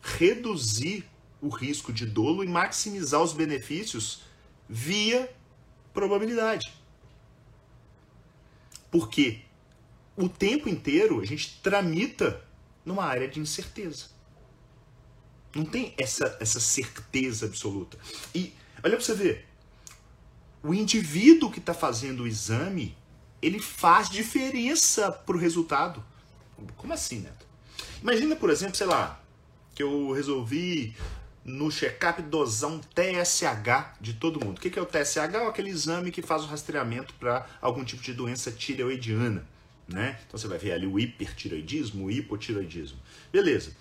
reduzir 0.00 1.08
o 1.40 1.48
risco 1.48 1.92
de 1.92 2.06
dolo 2.06 2.42
e 2.42 2.48
maximizar 2.48 3.20
os 3.20 3.32
benefícios 3.32 4.22
via 4.68 5.32
probabilidade. 5.92 6.72
Porque 8.90 9.42
o 10.16 10.28
tempo 10.28 10.68
inteiro 10.68 11.20
a 11.20 11.24
gente 11.24 11.60
tramita 11.62 12.44
numa 12.84 13.04
área 13.04 13.28
de 13.28 13.40
incerteza. 13.40 14.06
Não 15.54 15.64
tem 15.64 15.94
essa, 15.98 16.36
essa 16.40 16.60
certeza 16.60 17.46
absoluta. 17.46 17.98
E 18.34 18.54
olha 18.82 18.96
para 18.96 19.04
você 19.04 19.14
ver, 19.14 19.46
o 20.62 20.72
indivíduo 20.72 21.50
que 21.50 21.58
está 21.58 21.74
fazendo 21.74 22.22
o 22.22 22.26
exame, 22.26 22.96
ele 23.40 23.58
faz 23.58 24.08
diferença 24.08 25.10
para 25.10 25.36
o 25.36 25.38
resultado. 25.38 26.04
Como 26.76 26.92
assim, 26.92 27.20
Neto? 27.20 27.46
Imagina, 28.02 28.36
por 28.36 28.50
exemplo, 28.50 28.76
sei 28.76 28.86
lá, 28.86 29.20
que 29.74 29.82
eu 29.82 30.12
resolvi 30.12 30.94
no 31.44 31.70
check-up 31.70 32.22
dosar 32.22 32.70
um 32.70 32.78
TSH 32.78 33.96
de 34.00 34.14
todo 34.14 34.44
mundo. 34.44 34.58
O 34.58 34.60
que 34.60 34.78
é 34.78 34.82
o 34.82 34.86
TSH? 34.86 35.34
É 35.34 35.46
aquele 35.46 35.70
exame 35.70 36.10
que 36.10 36.22
faz 36.22 36.44
o 36.44 36.46
rastreamento 36.46 37.14
para 37.14 37.46
algum 37.60 37.84
tipo 37.84 38.02
de 38.02 38.12
doença 38.12 38.50
tireoidiana. 38.50 39.46
Né? 39.88 40.18
Então 40.26 40.38
você 40.38 40.46
vai 40.46 40.58
ver 40.58 40.72
ali 40.72 40.86
o 40.86 40.98
hipertiroidismo, 40.98 42.06
o 42.06 42.10
hipotiroidismo. 42.10 42.98
Beleza. 43.32 43.72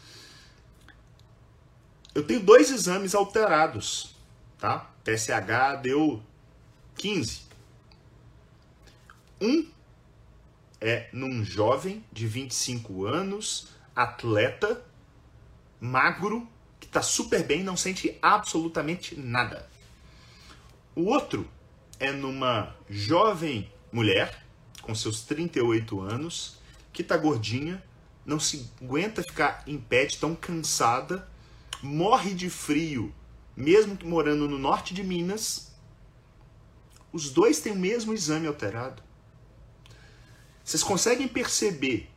Eu 2.13 2.23
tenho 2.23 2.41
dois 2.41 2.69
exames 2.71 3.15
alterados, 3.15 4.15
tá? 4.57 4.91
TSH 5.03 5.81
deu 5.81 6.21
15. 6.95 7.43
Um 9.39 9.67
é 10.81 11.07
num 11.13 11.45
jovem 11.45 12.03
de 12.11 12.25
25 12.27 13.05
anos, 13.05 13.67
atleta, 13.95 14.83
magro, 15.79 16.47
está 16.81 17.01
super 17.01 17.45
bem, 17.45 17.63
não 17.63 17.77
sente 17.77 18.17
absolutamente 18.21 19.17
nada. 19.17 19.69
O 20.95 21.05
outro 21.05 21.47
é 21.99 22.11
numa 22.11 22.75
jovem 22.89 23.71
mulher, 23.91 24.43
com 24.81 24.93
seus 24.95 25.21
38 25.21 26.01
anos, 26.01 26.57
que 26.91 27.03
está 27.03 27.15
gordinha, 27.15 27.81
não 28.25 28.39
se 28.39 28.69
aguenta 28.81 29.23
ficar 29.23 29.63
em 29.67 29.77
pé, 29.77 30.07
tão 30.19 30.35
cansada, 30.35 31.29
morre 31.81 32.33
de 32.33 32.49
frio, 32.49 33.13
mesmo 33.55 33.95
que 33.95 34.05
morando 34.05 34.49
no 34.49 34.57
norte 34.57 34.93
de 34.93 35.03
Minas. 35.03 35.73
Os 37.13 37.29
dois 37.29 37.59
têm 37.59 37.71
o 37.71 37.79
mesmo 37.79 38.13
exame 38.13 38.47
alterado. 38.47 39.03
Vocês 40.71 40.83
conseguem 40.83 41.27
perceber 41.27 42.09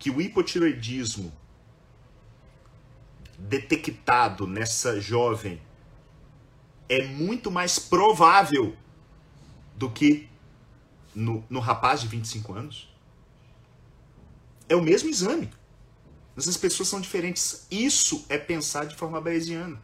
que 0.00 0.10
o 0.10 0.20
hipotiroidismo 0.20 1.32
detectado 3.38 4.48
nessa 4.48 5.00
jovem 5.00 5.62
é 6.88 7.04
muito 7.04 7.52
mais 7.52 7.78
provável 7.78 8.76
do 9.76 9.88
que 9.88 10.28
no, 11.14 11.44
no 11.48 11.60
rapaz 11.60 12.00
de 12.00 12.08
25 12.08 12.52
anos? 12.52 12.92
É 14.68 14.74
o 14.74 14.82
mesmo 14.82 15.08
exame. 15.08 15.48
Mas 16.34 16.48
as 16.48 16.56
pessoas 16.56 16.88
são 16.88 17.00
diferentes. 17.00 17.64
Isso 17.70 18.26
é 18.28 18.36
pensar 18.36 18.86
de 18.86 18.96
forma 18.96 19.20
bayesiana. 19.20 19.80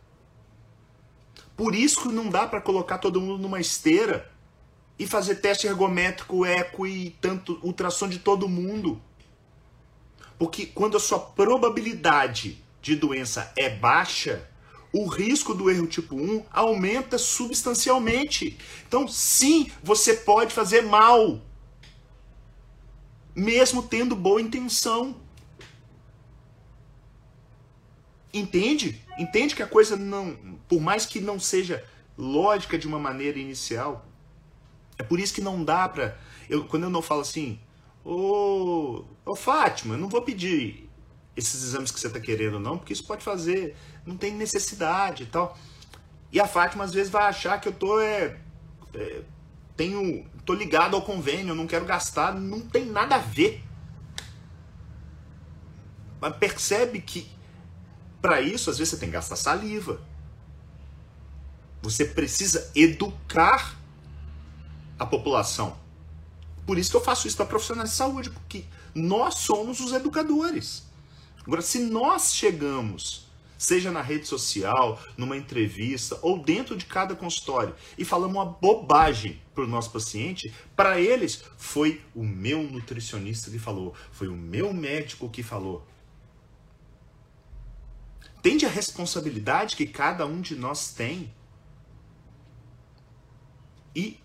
Por 1.57 1.77
isso 1.77 2.03
que 2.03 2.09
não 2.09 2.29
dá 2.29 2.49
para 2.49 2.61
colocar 2.61 2.99
todo 2.99 3.21
mundo 3.21 3.41
numa 3.41 3.61
esteira 3.61 4.30
e 5.01 5.07
fazer 5.07 5.37
teste 5.37 5.67
ergométrico, 5.67 6.45
eco 6.45 6.87
e 6.87 7.17
tanto 7.23 7.59
ultrassom 7.63 8.07
de 8.07 8.19
todo 8.19 8.47
mundo. 8.47 9.01
Porque 10.39 10.67
quando 10.67 10.99
a 10.99 11.01
sua 11.01 11.19
probabilidade 11.19 12.63
de 12.83 12.95
doença 12.95 13.51
é 13.57 13.71
baixa, 13.71 14.47
o 14.93 15.07
risco 15.07 15.55
do 15.55 15.71
erro 15.71 15.87
tipo 15.87 16.15
1 16.15 16.45
aumenta 16.51 17.17
substancialmente. 17.17 18.59
Então, 18.87 19.09
sim, 19.09 19.73
você 19.83 20.13
pode 20.13 20.53
fazer 20.53 20.83
mal. 20.83 21.41
mesmo 23.35 23.83
tendo 23.83 24.15
boa 24.15 24.43
intenção. 24.43 25.17
Entende? 28.35 29.03
Entende 29.19 29.55
que 29.55 29.63
a 29.63 29.67
coisa 29.67 29.97
não, 29.97 30.37
por 30.69 30.79
mais 30.79 31.07
que 31.07 31.23
não 31.23 31.41
seja 31.41 31.83
lógica 32.19 32.77
de 32.77 32.87
uma 32.87 32.99
maneira 32.99 33.39
inicial, 33.39 34.10
é 35.01 35.03
por 35.03 35.19
isso 35.19 35.33
que 35.33 35.41
não 35.41 35.65
dá 35.65 35.89
para 35.89 36.15
eu 36.49 36.67
quando 36.67 36.83
eu 36.83 36.91
não 36.91 37.01
falo 37.01 37.23
assim, 37.23 37.59
ô, 38.05 39.03
ô 39.25 39.35
Fátima, 39.35 39.95
eu 39.95 39.99
não 39.99 40.11
vou 40.11 40.21
pedir 40.21 40.91
esses 41.35 41.65
exames 41.65 41.91
que 41.91 41.99
você 41.99 42.09
está 42.09 42.21
querendo 42.21 42.61
não, 42.61 42.77
porque 42.77 42.93
isso 42.93 43.07
pode 43.07 43.25
fazer, 43.25 43.75
não 44.05 44.15
tem 44.15 44.35
necessidade 44.35 45.23
e 45.23 45.27
tal. 45.27 45.57
E 46.31 46.39
a 46.39 46.47
Fátima 46.47 46.85
às 46.85 46.93
vezes 46.93 47.11
vai 47.11 47.25
achar 47.25 47.59
que 47.59 47.69
eu 47.69 47.73
tô 47.73 47.99
é, 47.99 48.39
é 48.95 49.23
tenho 49.75 50.27
tô 50.45 50.53
ligado 50.53 50.95
ao 50.95 51.01
convênio, 51.01 51.55
não 51.55 51.67
quero 51.67 51.87
gastar, 51.87 52.35
não 52.35 52.61
tem 52.61 52.85
nada 52.85 53.15
a 53.15 53.19
ver. 53.19 53.65
Mas 56.21 56.37
percebe 56.37 57.01
que 57.01 57.27
para 58.21 58.43
isso, 58.43 58.69
às 58.69 58.77
vezes, 58.77 58.91
você 58.91 58.99
tem 58.99 59.09
que 59.09 59.15
gastar 59.15 59.37
saliva. 59.37 60.03
Você 61.81 62.05
precisa 62.05 62.71
educar 62.75 63.80
a 65.01 65.07
população. 65.07 65.79
Por 66.67 66.77
isso 66.77 66.91
que 66.91 66.97
eu 66.97 67.01
faço 67.01 67.27
isso 67.27 67.37
para 67.37 67.47
profissionais 67.47 67.91
de 67.91 67.97
saúde, 67.97 68.29
porque 68.29 68.65
nós 68.95 69.37
somos 69.37 69.81
os 69.81 69.93
educadores. 69.93 70.85
Agora, 71.45 71.63
se 71.63 71.79
nós 71.79 72.35
chegamos, 72.35 73.27
seja 73.57 73.91
na 73.91 74.03
rede 74.03 74.29
social, 74.29 75.01
numa 75.17 75.39
entrevista 75.39 76.19
ou 76.21 76.39
dentro 76.39 76.77
de 76.77 76.85
cada 76.85 77.17
consultório, 77.17 77.75
e 77.97 78.05
falamos 78.05 78.37
uma 78.37 78.45
bobagem 78.45 79.41
para 79.55 79.65
o 79.65 79.67
nosso 79.67 79.91
paciente, 79.91 80.55
para 80.77 81.01
eles 81.01 81.45
foi 81.57 82.03
o 82.15 82.23
meu 82.23 82.63
nutricionista 82.63 83.51
que 83.51 83.59
falou, 83.59 83.95
foi 84.13 84.29
o 84.29 84.37
meu 84.37 84.71
médico 84.75 85.31
que 85.31 85.43
falou. 85.43 85.87
Entende 88.39 88.67
a 88.67 88.71
responsabilidade 88.71 89.77
que 89.77 89.87
cada 89.87 90.27
um 90.27 90.43
de 90.43 90.55
nós 90.57 90.93
tem? 90.93 91.33
E 93.97 94.21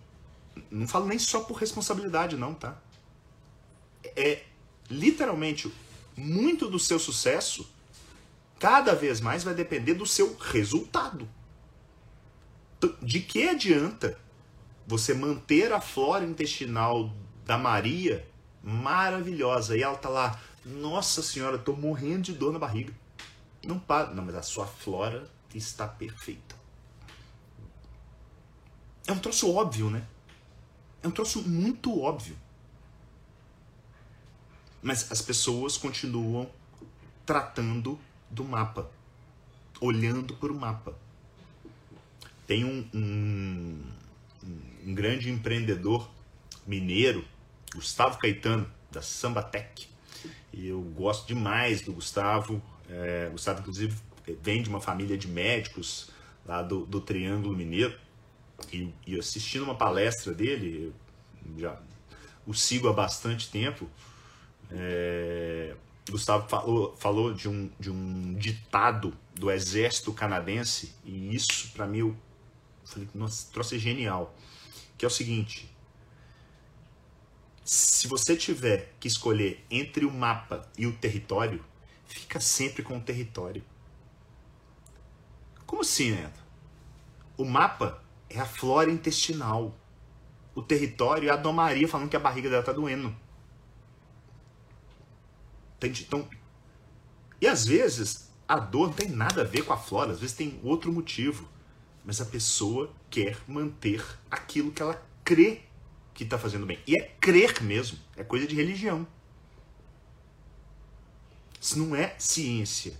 não 0.70 0.88
falo 0.88 1.06
nem 1.06 1.20
só 1.20 1.42
por 1.42 1.58
responsabilidade, 1.58 2.38
não, 2.38 2.54
tá? 2.54 2.78
É 4.16 4.44
literalmente 4.90 5.72
muito 6.16 6.70
do 6.70 6.80
seu 6.80 7.00
sucesso 7.00 7.68
cada 8.60 8.96
vez 8.96 9.20
mais 9.20 9.44
vai 9.44 9.54
depender 9.54 9.94
do 9.94 10.06
seu 10.06 10.36
resultado. 10.38 11.28
De 13.02 13.20
que 13.20 13.50
adianta 13.50 14.18
você 14.86 15.14
manter 15.14 15.74
a 15.74 15.82
flora 15.82 16.24
intestinal 16.24 17.12
da 17.44 17.58
Maria 17.58 18.28
maravilhosa 18.62 19.76
e 19.76 19.84
ela 19.84 19.98
tá 19.98 20.10
lá, 20.10 20.40
nossa 20.64 21.22
senhora, 21.22 21.58
tô 21.58 21.74
morrendo 21.74 22.24
de 22.24 22.34
dor 22.34 22.54
na 22.54 22.60
barriga. 22.60 22.94
Não 23.66 23.80
para. 23.80 24.14
Não, 24.14 24.24
mas 24.24 24.36
a 24.36 24.42
sua 24.42 24.66
flora 24.66 25.30
está 25.54 25.88
perfeita. 25.88 26.56
É 29.08 29.12
um 29.12 29.20
troço 29.20 29.52
óbvio, 29.54 29.90
né? 29.90 30.08
É 31.06 31.08
um 31.08 31.12
troço 31.12 31.48
muito 31.48 32.02
óbvio. 32.02 32.36
Mas 34.82 35.12
as 35.12 35.22
pessoas 35.22 35.78
continuam 35.78 36.50
tratando 37.24 38.00
do 38.28 38.44
mapa, 38.44 38.90
olhando 39.80 40.34
para 40.34 40.52
o 40.52 40.60
mapa. 40.60 40.98
Tem 42.48 42.66
um, 42.66 42.90
um, 42.92 43.84
um 44.84 44.96
grande 44.96 45.30
empreendedor 45.30 46.10
mineiro, 46.66 47.24
Gustavo 47.76 48.18
Caetano, 48.18 48.68
da 48.92 49.04
Sambatec. 49.04 49.88
E 50.52 50.70
eu 50.70 50.82
gosto 50.82 51.28
demais 51.28 51.82
do 51.82 51.94
Gustavo. 51.94 52.60
É, 52.90 53.30
Gustavo, 53.32 53.60
inclusive, 53.60 53.96
vem 54.42 54.64
de 54.64 54.70
uma 54.70 54.82
família 54.82 55.16
de 55.16 55.28
médicos 55.28 56.10
lá 56.44 56.64
do, 56.64 56.84
do 56.84 57.00
Triângulo 57.00 57.56
Mineiro. 57.56 57.96
E, 58.72 58.94
e 59.06 59.20
assistindo 59.20 59.64
uma 59.64 59.76
palestra 59.76 60.34
dele, 60.34 60.94
já 61.58 61.80
o 62.46 62.54
sigo 62.54 62.88
há 62.88 62.94
bastante 62.94 63.50
tempo. 63.50 63.90
É, 64.72 65.76
Gustavo 66.10 66.48
falou, 66.48 66.96
falou 66.98 67.34
de, 67.34 67.50
um, 67.50 67.70
de 67.80 67.90
um 67.90 68.34
ditado 68.36 69.16
do 69.34 69.52
exército 69.52 70.14
canadense, 70.14 70.94
e 71.04 71.36
isso 71.36 71.72
para 71.74 71.88
mim 71.88 72.00
eu 72.00 72.18
falei, 72.84 73.10
nossa, 73.14 73.52
trouxe 73.52 73.80
genial. 73.80 74.36
Que 74.98 75.06
é 75.06 75.08
o 75.08 75.12
seguinte: 75.12 75.70
se 77.64 78.08
você 78.08 78.38
tiver 78.38 78.94
que 79.00 79.08
escolher 79.08 79.66
entre 79.70 80.06
o 80.06 80.12
mapa 80.12 80.70
e 80.78 80.86
o 80.86 80.94
território, 80.94 81.66
fica 82.06 82.40
sempre 82.40 82.84
com 82.84 82.98
o 82.98 83.02
território. 83.02 83.64
Como 85.66 85.82
assim, 85.82 86.12
Neto? 86.12 86.40
O 87.36 87.44
mapa 87.44 88.05
é 88.36 88.40
a 88.40 88.46
flora 88.46 88.92
intestinal. 88.92 89.76
O 90.54 90.62
território 90.62 91.30
é 91.30 91.32
a 91.32 91.36
domaria 91.36 91.88
falando 91.88 92.10
que 92.10 92.16
a 92.16 92.20
barriga 92.20 92.50
dela 92.50 92.64
tá 92.64 92.72
doendo. 92.72 93.16
Entende? 95.78 96.04
Então, 96.08 96.28
e 97.42 97.48
às 97.48 97.66
vezes 97.66 98.32
a 98.48 98.60
dor 98.60 98.88
não 98.88 98.94
tem 98.94 99.10
nada 99.10 99.42
a 99.42 99.46
ver 99.46 99.64
com 99.64 99.74
a 99.74 99.78
flora, 99.78 100.12
às 100.12 100.20
vezes 100.20 100.36
tem 100.36 100.60
outro 100.64 100.92
motivo. 100.92 101.48
Mas 102.04 102.22
a 102.22 102.26
pessoa 102.26 102.94
quer 103.10 103.38
manter 103.48 104.06
aquilo 104.30 104.72
que 104.72 104.82
ela 104.82 105.04
crê 105.24 105.64
que 106.14 106.24
está 106.24 106.38
fazendo 106.38 106.66
bem. 106.66 106.80
E 106.86 106.96
é 106.96 107.16
crer 107.20 107.64
mesmo, 107.64 107.98
é 108.16 108.24
coisa 108.24 108.46
de 108.46 108.56
religião. 108.56 109.08
Isso 111.60 111.80
não 111.80 111.96
é 111.96 112.16
ciência. 112.20 112.94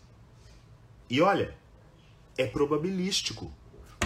E 1.08 1.22
olha, 1.22 1.56
é 2.36 2.48
probabilístico. 2.48 3.54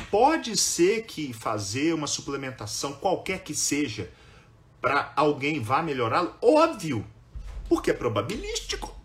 Pode 0.09 0.57
ser 0.57 1.05
que 1.05 1.33
fazer 1.33 1.93
uma 1.93 2.07
suplementação, 2.07 2.93
qualquer 2.93 3.43
que 3.43 3.53
seja, 3.53 4.11
para 4.81 5.13
alguém 5.15 5.61
vá 5.61 5.83
melhorá-lo? 5.83 6.35
Óbvio, 6.41 7.05
porque 7.67 7.91
é 7.91 7.93
probabilístico. 7.93 8.95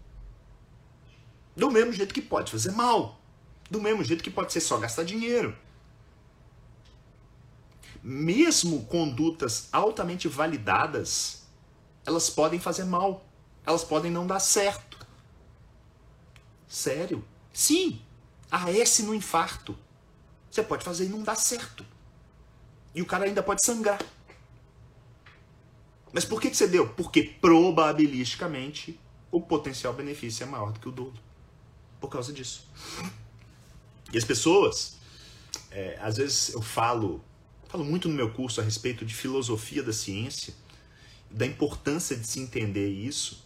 Do 1.55 1.71
mesmo 1.71 1.93
jeito 1.93 2.15
que 2.15 2.23
pode 2.23 2.51
fazer 2.51 2.73
mal. 2.73 3.21
Do 3.71 3.81
mesmo 3.81 4.03
jeito 4.03 4.25
que 4.25 4.31
pode 4.31 4.53
ser 4.53 4.61
só 4.61 4.79
gastar 4.79 5.05
dinheiro. 5.05 5.57
Mesmo 8.03 8.85
condutas 8.87 9.69
altamente 9.73 10.29
validadas, 10.29 11.47
elas 12.05 12.29
podem 12.29 12.59
fazer 12.59 12.85
mal. 12.85 13.25
Elas 13.67 13.85
podem 13.85 14.11
não 14.11 14.27
dar 14.27 14.41
certo. 14.41 14.99
Sério? 16.67 17.25
Sim. 17.53 18.01
AS 18.51 18.99
no 19.01 19.15
infarto. 19.15 19.79
Você 20.55 20.63
pode 20.63 20.85
fazer 20.85 21.07
e 21.07 21.09
não 21.09 21.21
dá 21.21 21.35
certo. 21.35 21.85
E 22.95 23.03
o 23.03 23.07
cara 23.07 23.25
ainda 23.25 23.43
pode 23.43 23.67
sangrar. 23.67 24.01
Mas 26.13 26.25
por 26.25 26.41
que, 26.41 26.49
que 26.49 26.57
você 26.57 26.69
deu? 26.69 26.89
Porque 26.91 27.25
probabilisticamente 27.25 29.01
o 29.33 29.41
potencial 29.41 29.93
benefício 29.93 30.45
é 30.45 30.47
maior 30.47 30.71
do 30.71 30.79
que 30.79 30.89
o 30.89 30.93
dolo. 30.93 31.19
Por 32.01 32.09
causa 32.09 32.33
disso. 32.33 32.69
E 34.13 34.17
as 34.17 34.25
pessoas, 34.25 34.97
é, 35.73 35.99
às 36.01 36.19
vezes 36.19 36.55
eu 36.55 36.63
falo, 36.63 37.21
falo 37.67 37.85
muito 37.85 38.09
no 38.09 38.15
meu 38.15 38.33
curso 38.33 38.61
a 38.61 38.65
respeito 38.65 39.05
de 39.05 39.13
filosofia 39.13 39.83
da 39.83 39.93
ciência, 39.93 40.55
da 41.29 41.45
importância 41.45 42.17
de 42.17 42.29
se 42.29 42.39
entender 42.39 42.91
isso. 42.91 43.45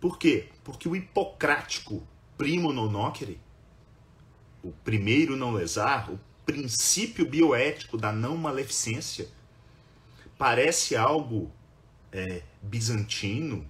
Por 0.00 0.18
quê? 0.18 0.48
Porque 0.64 0.88
o 0.88 0.96
hipocrático 0.96 2.02
primo 2.36 2.72
non 2.72 2.90
nocere, 2.90 3.38
o 4.62 4.72
primeiro 4.84 5.36
não 5.36 5.52
lesar, 5.52 6.10
o 6.10 6.18
princípio 6.44 7.28
bioético 7.28 7.96
da 7.96 8.12
não 8.12 8.36
maleficência, 8.36 9.28
parece 10.36 10.96
algo 10.96 11.50
é, 12.12 12.42
bizantino 12.62 13.66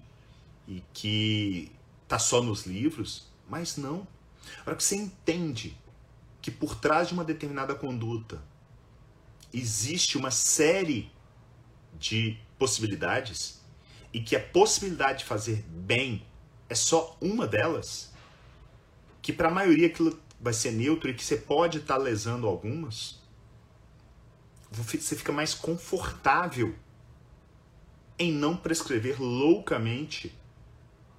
e 0.67 0.83
que 0.93 1.71
está 2.03 2.17
só 2.17 2.41
nos 2.41 2.65
livros, 2.65 3.27
mas 3.49 3.77
não. 3.77 4.07
A 4.65 4.69
hora 4.69 4.75
que 4.75 4.83
você 4.83 4.95
entende 4.95 5.77
que 6.41 6.49
por 6.49 6.75
trás 6.75 7.09
de 7.09 7.13
uma 7.13 7.23
determinada 7.23 7.75
conduta 7.75 8.41
existe 9.53 10.17
uma 10.17 10.31
série 10.31 11.11
de 11.99 12.37
possibilidades, 12.57 13.61
e 14.13 14.21
que 14.21 14.35
a 14.35 14.39
possibilidade 14.39 15.19
de 15.19 15.25
fazer 15.25 15.63
bem 15.69 16.25
é 16.67 16.75
só 16.75 17.17
uma 17.21 17.47
delas, 17.47 18.11
que 19.21 19.31
para 19.31 19.49
a 19.49 19.51
maioria 19.51 19.87
aquilo 19.87 20.19
vai 20.41 20.53
ser 20.53 20.71
neutro 20.71 21.09
e 21.09 21.13
que 21.13 21.23
você 21.23 21.37
pode 21.37 21.77
estar 21.77 21.95
tá 21.95 21.99
lesando 21.99 22.47
algumas, 22.47 23.19
você 24.71 25.15
fica 25.15 25.31
mais 25.31 25.53
confortável 25.53 26.75
em 28.17 28.31
não 28.31 28.55
prescrever 28.55 29.21
loucamente 29.21 30.33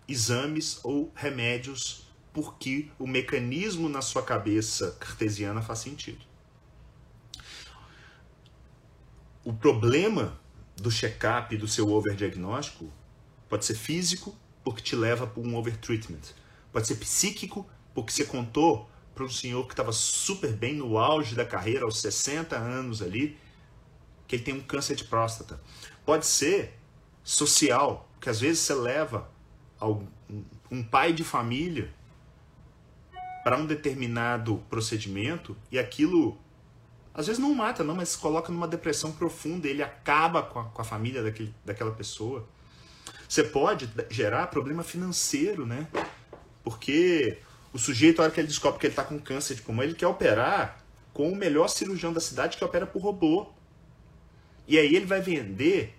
exames 0.08 0.80
ou 0.82 1.12
remédios 1.14 2.06
porque 2.32 2.90
o 2.98 3.06
mecanismo 3.06 3.88
na 3.88 4.00
sua 4.00 4.22
cabeça 4.22 4.96
cartesiana 4.98 5.60
faz 5.60 5.80
sentido. 5.80 6.24
O 9.44 9.52
problema 9.52 10.40
do 10.76 10.90
check-up 10.90 11.56
do 11.56 11.68
seu 11.68 11.90
overdiagnóstico 11.90 12.90
Pode 13.52 13.66
ser 13.66 13.74
físico, 13.74 14.34
porque 14.64 14.80
te 14.80 14.96
leva 14.96 15.26
para 15.26 15.42
um 15.42 15.54
overtreatment. 15.56 16.22
Pode 16.72 16.86
ser 16.86 16.94
psíquico, 16.94 17.68
porque 17.92 18.10
você 18.10 18.24
contou 18.24 18.88
para 19.14 19.24
um 19.24 19.28
senhor 19.28 19.66
que 19.66 19.72
estava 19.72 19.92
super 19.92 20.52
bem 20.52 20.74
no 20.74 20.98
auge 20.98 21.34
da 21.34 21.44
carreira, 21.44 21.84
aos 21.84 22.00
60 22.00 22.56
anos 22.56 23.02
ali, 23.02 23.38
que 24.26 24.36
ele 24.36 24.42
tem 24.42 24.54
um 24.54 24.60
câncer 24.60 24.96
de 24.96 25.04
próstata. 25.04 25.60
Pode 26.04 26.26
ser 26.26 26.78
social, 27.22 28.08
que 28.20 28.28
às 28.28 28.40
vezes 28.40 28.60
você 28.60 28.74
leva 28.74 29.30
um 30.70 30.82
pai 30.82 31.12
de 31.12 31.24
família 31.24 31.92
para 33.44 33.56
um 33.56 33.66
determinado 33.66 34.62
procedimento 34.70 35.56
e 35.70 35.78
aquilo 35.78 36.38
às 37.14 37.26
vezes 37.26 37.38
não 37.38 37.54
mata, 37.54 37.84
não, 37.84 37.94
mas 37.94 38.16
coloca 38.16 38.50
numa 38.50 38.66
depressão 38.66 39.12
profunda, 39.12 39.68
ele 39.68 39.82
acaba 39.82 40.42
com 40.42 40.60
a, 40.60 40.64
com 40.64 40.80
a 40.80 40.84
família 40.84 41.22
daquele, 41.22 41.54
daquela 41.62 41.90
pessoa. 41.90 42.48
Você 43.28 43.44
pode 43.44 43.90
gerar 44.08 44.46
problema 44.46 44.82
financeiro, 44.82 45.66
né? 45.66 45.86
Porque 46.64 47.38
o 47.72 47.78
sujeito, 47.78 48.20
a 48.20 48.24
hora 48.24 48.32
que 48.32 48.40
ele 48.40 48.48
descobre 48.48 48.78
que 48.78 48.86
ele 48.86 48.92
está 48.92 49.04
com 49.04 49.18
câncer 49.18 49.54
de 49.54 49.62
pulmão, 49.62 49.84
ele 49.84 49.94
quer 49.94 50.06
operar 50.06 50.78
com 51.12 51.30
o 51.30 51.36
melhor 51.36 51.68
cirurgião 51.68 52.12
da 52.12 52.20
cidade 52.20 52.56
que 52.56 52.64
opera 52.64 52.86
por 52.86 53.02
robô. 53.02 53.50
E 54.66 54.78
aí 54.78 54.94
ele 54.94 55.06
vai 55.06 55.20
vender 55.20 55.94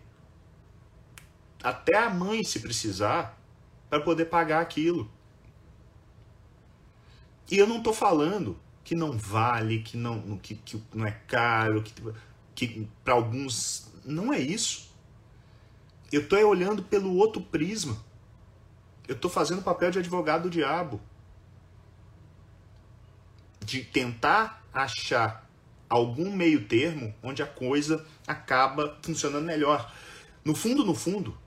até 1.63 1.97
a 1.97 2.09
mãe, 2.09 2.43
se 2.43 2.59
precisar, 2.59 3.39
para 3.89 4.01
poder 4.01 4.25
pagar 4.25 4.61
aquilo. 4.61 5.09
E 7.49 7.57
eu 7.57 7.67
não 7.67 7.77
estou 7.77 7.93
falando 7.93 8.59
que 8.83 8.95
não 8.95 9.17
vale, 9.17 9.79
que 9.81 9.95
não, 9.95 10.37
que, 10.37 10.55
que 10.55 10.81
não 10.93 11.05
é 11.05 11.11
caro, 11.11 11.81
que, 11.81 11.93
que 12.53 12.87
para 13.03 13.13
alguns 13.13 13.91
não 14.03 14.33
é 14.33 14.39
isso. 14.39 14.91
Eu 16.11 16.21
estou 16.21 16.39
olhando 16.45 16.83
pelo 16.83 17.15
outro 17.15 17.41
prisma. 17.41 17.97
Eu 19.07 19.15
estou 19.15 19.31
fazendo 19.31 19.59
o 19.59 19.63
papel 19.63 19.89
de 19.89 19.99
advogado 19.99 20.43
do 20.43 20.49
diabo. 20.49 21.01
De 23.63 23.83
tentar 23.83 24.63
achar 24.73 25.47
algum 25.89 26.31
meio 26.31 26.65
termo 26.65 27.13
onde 27.21 27.43
a 27.43 27.45
coisa 27.45 28.05
acaba 28.27 28.97
funcionando 29.01 29.45
melhor. 29.45 29.93
No 30.43 30.55
fundo, 30.55 30.83
no 30.83 30.95
fundo, 30.95 31.37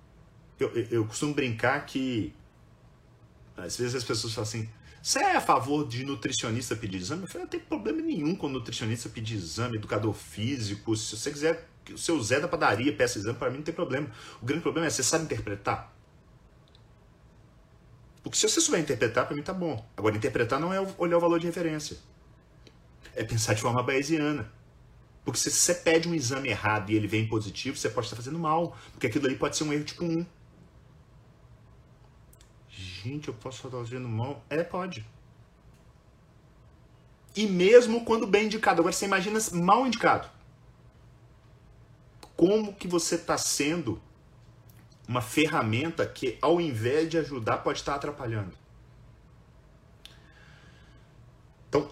eu, 0.58 0.68
eu 0.90 1.04
costumo 1.04 1.34
brincar 1.34 1.84
que 1.84 2.32
às 3.56 3.76
vezes 3.76 3.94
as 3.94 4.04
pessoas 4.04 4.32
falam 4.32 4.48
assim: 4.48 4.68
você 5.02 5.20
é 5.20 5.36
a 5.36 5.40
favor 5.40 5.86
de 5.86 6.04
nutricionista 6.04 6.74
pedir 6.76 6.98
exame? 6.98 7.22
Eu 7.22 7.28
falei, 7.28 7.44
não 7.44 7.50
tem 7.50 7.60
problema 7.60 8.02
nenhum 8.02 8.34
com 8.34 8.48
nutricionista 8.48 9.08
pedir 9.08 9.36
exame, 9.36 9.76
educador 9.76 10.12
físico. 10.12 10.96
Se 10.96 11.16
você 11.16 11.30
quiser 11.30 11.68
o 11.92 11.98
seu 11.98 12.20
Zé 12.20 12.40
da 12.40 12.48
padaria 12.48 12.92
peça 12.92 13.18
exame, 13.18 13.38
para 13.38 13.50
mim 13.50 13.58
não 13.58 13.64
tem 13.64 13.74
problema. 13.74 14.10
O 14.42 14.44
grande 14.44 14.62
problema 14.62 14.86
é, 14.86 14.90
você 14.90 15.02
sabe 15.02 15.24
interpretar? 15.24 15.95
Porque 18.26 18.38
se 18.38 18.48
você 18.48 18.60
souber 18.60 18.80
interpretar, 18.80 19.24
para 19.24 19.36
mim 19.36 19.42
tá 19.42 19.54
bom. 19.54 19.88
Agora, 19.96 20.16
interpretar 20.16 20.58
não 20.58 20.74
é 20.74 20.80
olhar 20.98 21.16
o 21.16 21.20
valor 21.20 21.38
de 21.38 21.46
referência. 21.46 21.96
É 23.14 23.22
pensar 23.22 23.54
de 23.54 23.62
forma 23.62 23.80
bayesiana. 23.84 24.52
Porque 25.24 25.38
se 25.38 25.48
você 25.48 25.72
pede 25.72 26.08
um 26.08 26.14
exame 26.14 26.48
errado 26.48 26.90
e 26.90 26.96
ele 26.96 27.06
vem 27.06 27.28
positivo, 27.28 27.76
você 27.76 27.88
pode 27.88 28.08
estar 28.08 28.16
fazendo 28.16 28.36
mal. 28.36 28.76
Porque 28.90 29.06
aquilo 29.06 29.26
ali 29.26 29.36
pode 29.36 29.56
ser 29.56 29.62
um 29.62 29.72
erro 29.72 29.84
tipo 29.84 30.04
1 30.04 30.26
gente, 32.68 33.28
eu 33.28 33.34
posso 33.34 33.64
estar 33.64 33.78
fazendo 33.78 34.08
mal? 34.08 34.44
É, 34.50 34.64
pode. 34.64 35.06
E 37.36 37.46
mesmo 37.46 38.04
quando 38.04 38.26
bem 38.26 38.46
indicado. 38.46 38.80
Agora 38.80 38.92
você 38.92 39.04
imagina 39.04 39.38
mal 39.52 39.86
indicado. 39.86 40.28
Como 42.36 42.74
que 42.74 42.88
você 42.88 43.14
está 43.14 43.38
sendo 43.38 44.02
uma 45.06 45.20
ferramenta 45.20 46.06
que, 46.06 46.38
ao 46.40 46.60
invés 46.60 47.08
de 47.08 47.18
ajudar, 47.18 47.58
pode 47.58 47.78
estar 47.78 47.94
atrapalhando? 47.94 48.52
Então, 51.68 51.90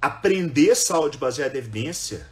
aprender 0.00 0.74
saúde 0.74 1.18
baseada 1.18 1.56
em 1.56 1.58
evidência 1.58 2.28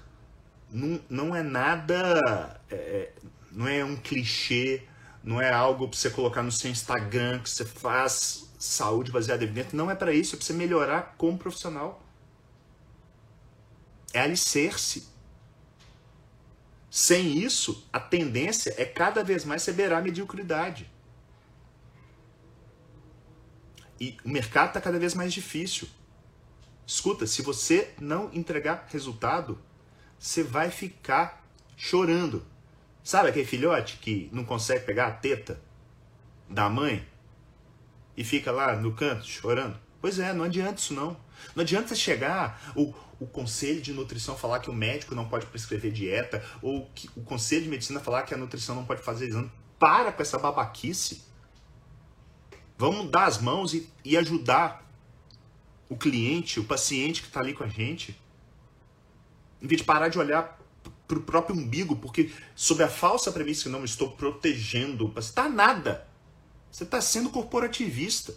não, 0.71 1.01
não 1.09 1.37
é 1.37 1.43
nada. 1.43 2.61
É, 2.71 2.75
é 2.75 3.13
não 3.53 3.67
é 3.67 3.85
um 3.85 3.97
clichê 3.97 4.85
não 5.23 5.41
é 5.41 5.53
algo 5.53 5.89
para 5.89 5.99
você 5.99 6.11
colocar 6.11 6.43
no 6.43 6.51
seu 6.51 6.71
Instagram 6.71 7.41
que 7.41 7.51
você 7.51 7.65
faz 7.65 8.49
saúde 8.59 9.11
baseada 9.11 9.43
em 9.43 9.47
evidência. 9.47 9.77
Não 9.77 9.91
é 9.91 9.95
para 9.95 10.13
isso, 10.13 10.35
é 10.35 10.39
para 10.39 10.47
você 10.47 10.53
melhorar 10.53 11.15
como 11.19 11.39
profissional. 11.39 12.03
É 14.13 14.21
alicerce. 14.21 15.09
Sem 16.91 17.39
isso, 17.39 17.89
a 17.93 18.01
tendência 18.01 18.75
é 18.77 18.85
cada 18.85 19.23
vez 19.23 19.45
mais 19.45 19.63
você 19.63 19.73
beirar 19.73 20.01
a 20.01 20.03
mediocridade. 20.03 20.91
E 24.01 24.17
o 24.25 24.29
mercado 24.29 24.69
está 24.69 24.81
cada 24.81 24.99
vez 24.99 25.15
mais 25.15 25.33
difícil. 25.33 25.89
Escuta, 26.85 27.29
se 27.29 27.43
você 27.43 27.95
não 28.01 28.29
entregar 28.33 28.89
resultado, 28.91 29.57
você 30.19 30.43
vai 30.43 30.71
ficar 30.71 31.47
chorando. 31.77 32.45
Sabe 33.05 33.29
aquele 33.29 33.47
filhote 33.47 33.99
que 33.99 34.29
não 34.33 34.45
consegue 34.45 34.85
pegar 34.85 35.07
a 35.07 35.13
teta 35.13 35.61
da 36.49 36.69
mãe 36.69 37.07
e 38.17 38.25
fica 38.25 38.51
lá 38.51 38.75
no 38.75 38.93
canto 38.93 39.25
chorando? 39.25 39.79
Pois 40.01 40.19
é, 40.19 40.33
não 40.33 40.45
adianta 40.45 40.81
isso 40.81 40.93
não. 40.93 41.17
Não 41.55 41.63
adianta 41.63 41.95
chegar 41.95 42.73
o, 42.75 42.93
o 43.21 43.27
conselho 43.27 43.83
de 43.83 43.93
nutrição 43.93 44.37
falar 44.37 44.61
que 44.61 44.71
o 44.71 44.73
médico 44.73 45.15
não 45.15 45.29
pode 45.29 45.45
prescrever 45.47 45.93
dieta 45.93 46.43
ou 46.63 46.91
que 46.95 47.09
o 47.15 47.23
conselho 47.23 47.65
de 47.65 47.69
medicina 47.69 48.01
falar 48.01 48.23
que 48.23 48.33
a 48.33 48.37
nutrição 48.37 48.75
não 48.75 48.85
pode 48.85 49.03
fazer 49.03 49.29
exame. 49.29 49.53
Para 49.79 50.11
com 50.11 50.23
essa 50.23 50.39
babaquice. 50.39 51.23
Vamos 52.79 53.11
dar 53.11 53.27
as 53.27 53.39
mãos 53.39 53.75
e, 53.75 53.89
e 54.03 54.17
ajudar 54.17 54.91
o 55.89 55.97
cliente, 55.97 56.59
o 56.59 56.65
paciente 56.65 57.21
que 57.21 57.29
está 57.29 57.41
ali 57.41 57.53
com 57.53 57.63
a 57.63 57.69
gente. 57.69 58.19
Em 59.61 59.67
vez 59.67 59.83
de 59.83 59.87
parar 59.87 60.09
de 60.09 60.19
olhar 60.19 60.59
para 61.07 61.19
o 61.19 61.23
próprio 61.23 61.55
umbigo, 61.55 61.97
porque 61.97 62.33
sob 62.55 62.83
a 62.83 62.89
falsa 62.89 63.31
premissa 63.31 63.65
que 63.65 63.69
não 63.69 63.85
estou 63.85 64.13
protegendo, 64.13 65.09
você 65.09 65.29
está 65.29 65.47
nada. 65.47 66.09
Você 66.71 66.85
está 66.85 67.01
sendo 67.03 67.29
corporativista. 67.29 68.33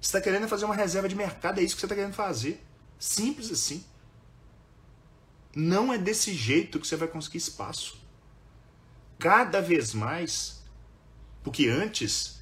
Você 0.00 0.08
está 0.08 0.20
querendo 0.20 0.48
fazer 0.48 0.64
uma 0.64 0.74
reserva 0.74 1.08
de 1.08 1.14
mercado, 1.14 1.60
é 1.60 1.62
isso 1.62 1.76
que 1.76 1.80
você 1.80 1.86
está 1.86 1.94
querendo 1.94 2.14
fazer. 2.14 2.64
Simples 3.00 3.50
assim. 3.50 3.82
Não 5.56 5.92
é 5.92 5.96
desse 5.96 6.34
jeito 6.34 6.78
que 6.78 6.86
você 6.86 6.96
vai 6.96 7.08
conseguir 7.08 7.38
espaço. 7.38 7.98
Cada 9.18 9.60
vez 9.60 9.94
mais, 9.94 10.62
porque 11.42 11.66
antes, 11.66 12.40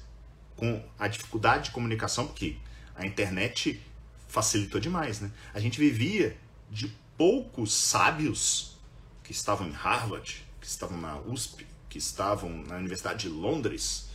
com 0.57 0.85
a 0.99 1.07
dificuldade 1.07 1.65
de 1.65 1.71
comunicação, 1.71 2.27
porque 2.27 2.57
a 2.93 3.05
internet 3.05 3.81
facilitou 4.27 4.79
demais, 4.79 5.21
né? 5.21 5.31
A 5.53 5.59
gente 5.59 5.79
vivia 5.79 6.37
de 6.69 6.93
poucos 7.17 7.73
sábios 7.73 8.77
que 9.23 9.31
estavam 9.31 9.67
em 9.67 9.71
Harvard, 9.71 10.45
que 10.59 10.67
estavam 10.67 10.99
na 10.99 11.19
USP, 11.21 11.65
que 11.89 11.97
estavam 11.97 12.49
na 12.49 12.75
Universidade 12.75 13.21
de 13.21 13.29
Londres. 13.29 14.09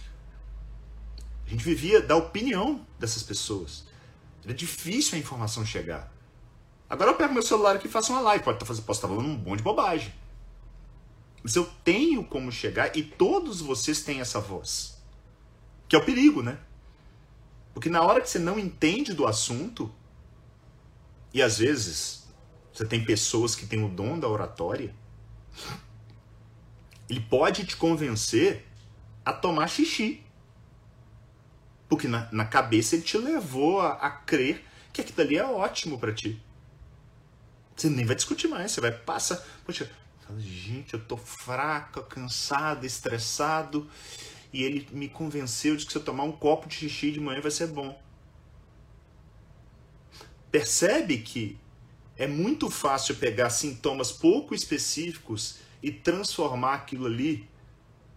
A 1.46 1.50
gente 1.50 1.64
vivia 1.64 2.00
da 2.00 2.16
opinião 2.16 2.86
dessas 2.98 3.22
pessoas. 3.22 3.84
Era 4.44 4.54
difícil 4.54 5.16
a 5.16 5.18
informação 5.18 5.64
chegar. 5.64 6.13
Agora 6.94 7.10
eu 7.10 7.16
pego 7.16 7.34
meu 7.34 7.42
celular 7.42 7.74
aqui 7.74 7.88
e 7.88 7.90
faço 7.90 8.12
uma 8.12 8.20
live. 8.20 8.44
Pode 8.44 8.62
estar, 8.62 8.66
posso 8.66 8.98
estar 8.98 9.08
falando 9.08 9.26
um 9.26 9.36
monte 9.36 9.58
de 9.58 9.64
bobagem. 9.64 10.14
Mas 11.42 11.56
eu 11.56 11.68
tenho 11.82 12.22
como 12.24 12.52
chegar 12.52 12.96
e 12.96 13.02
todos 13.02 13.60
vocês 13.60 14.04
têm 14.04 14.20
essa 14.20 14.38
voz. 14.38 14.96
Que 15.88 15.96
é 15.96 15.98
o 15.98 16.04
perigo, 16.04 16.40
né? 16.40 16.56
Porque 17.72 17.88
na 17.88 18.00
hora 18.00 18.20
que 18.20 18.30
você 18.30 18.38
não 18.38 18.60
entende 18.60 19.12
do 19.12 19.26
assunto, 19.26 19.92
e 21.32 21.42
às 21.42 21.58
vezes 21.58 22.28
você 22.72 22.86
tem 22.86 23.04
pessoas 23.04 23.56
que 23.56 23.66
têm 23.66 23.84
o 23.84 23.88
dom 23.88 24.16
da 24.16 24.28
oratória, 24.28 24.94
ele 27.10 27.20
pode 27.20 27.66
te 27.66 27.76
convencer 27.76 28.64
a 29.24 29.32
tomar 29.32 29.66
xixi. 29.66 30.22
Porque 31.88 32.06
na, 32.06 32.28
na 32.30 32.44
cabeça 32.44 32.94
ele 32.94 33.02
te 33.02 33.18
levou 33.18 33.80
a, 33.80 33.94
a 33.94 34.10
crer 34.12 34.64
que 34.92 35.00
aquilo 35.00 35.22
ali 35.22 35.36
é 35.36 35.44
ótimo 35.44 35.98
para 35.98 36.14
ti. 36.14 36.40
Você 37.76 37.88
nem 37.88 38.04
vai 38.04 38.14
discutir 38.14 38.48
mais, 38.48 38.72
você 38.72 38.80
vai 38.80 38.92
passar. 38.92 39.44
Poxa, 39.64 39.90
gente, 40.38 40.94
eu 40.94 41.00
tô 41.00 41.16
fraca, 41.16 42.02
cansado, 42.02 42.86
estressado. 42.86 43.88
E 44.52 44.62
ele 44.62 44.88
me 44.92 45.08
convenceu 45.08 45.76
de 45.76 45.84
que 45.84 45.92
se 45.92 45.98
eu 45.98 46.04
tomar 46.04 46.24
um 46.24 46.32
copo 46.32 46.68
de 46.68 46.76
xixi 46.76 47.10
de 47.10 47.20
manhã 47.20 47.40
vai 47.40 47.50
ser 47.50 47.66
bom. 47.66 48.00
Percebe 50.50 51.18
que 51.18 51.58
é 52.16 52.28
muito 52.28 52.70
fácil 52.70 53.16
pegar 53.16 53.50
sintomas 53.50 54.12
pouco 54.12 54.54
específicos 54.54 55.58
e 55.82 55.90
transformar 55.90 56.74
aquilo 56.74 57.06
ali 57.06 57.48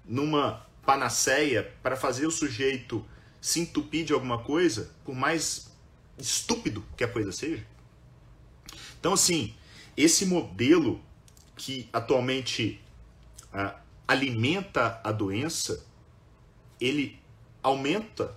numa 0.06 0.66
panaceia 0.86 1.74
para 1.82 1.96
fazer 1.96 2.28
o 2.28 2.32
sujeito 2.32 3.04
se 3.42 3.60
entupir 3.60 4.06
de 4.06 4.14
alguma 4.14 4.38
coisa, 4.44 4.92
por 5.04 5.16
mais 5.16 5.72
estúpido 6.18 6.86
que 6.96 7.04
a 7.04 7.08
coisa 7.08 7.32
seja. 7.32 7.66
Então, 9.00 9.14
assim, 9.14 9.54
esse 9.96 10.26
modelo 10.26 11.02
que 11.56 11.90
atualmente 11.92 12.82
ah, 13.52 13.76
alimenta 14.08 15.02
a 15.04 15.12
doença 15.12 15.86
ele 16.80 17.20
aumenta 17.62 18.36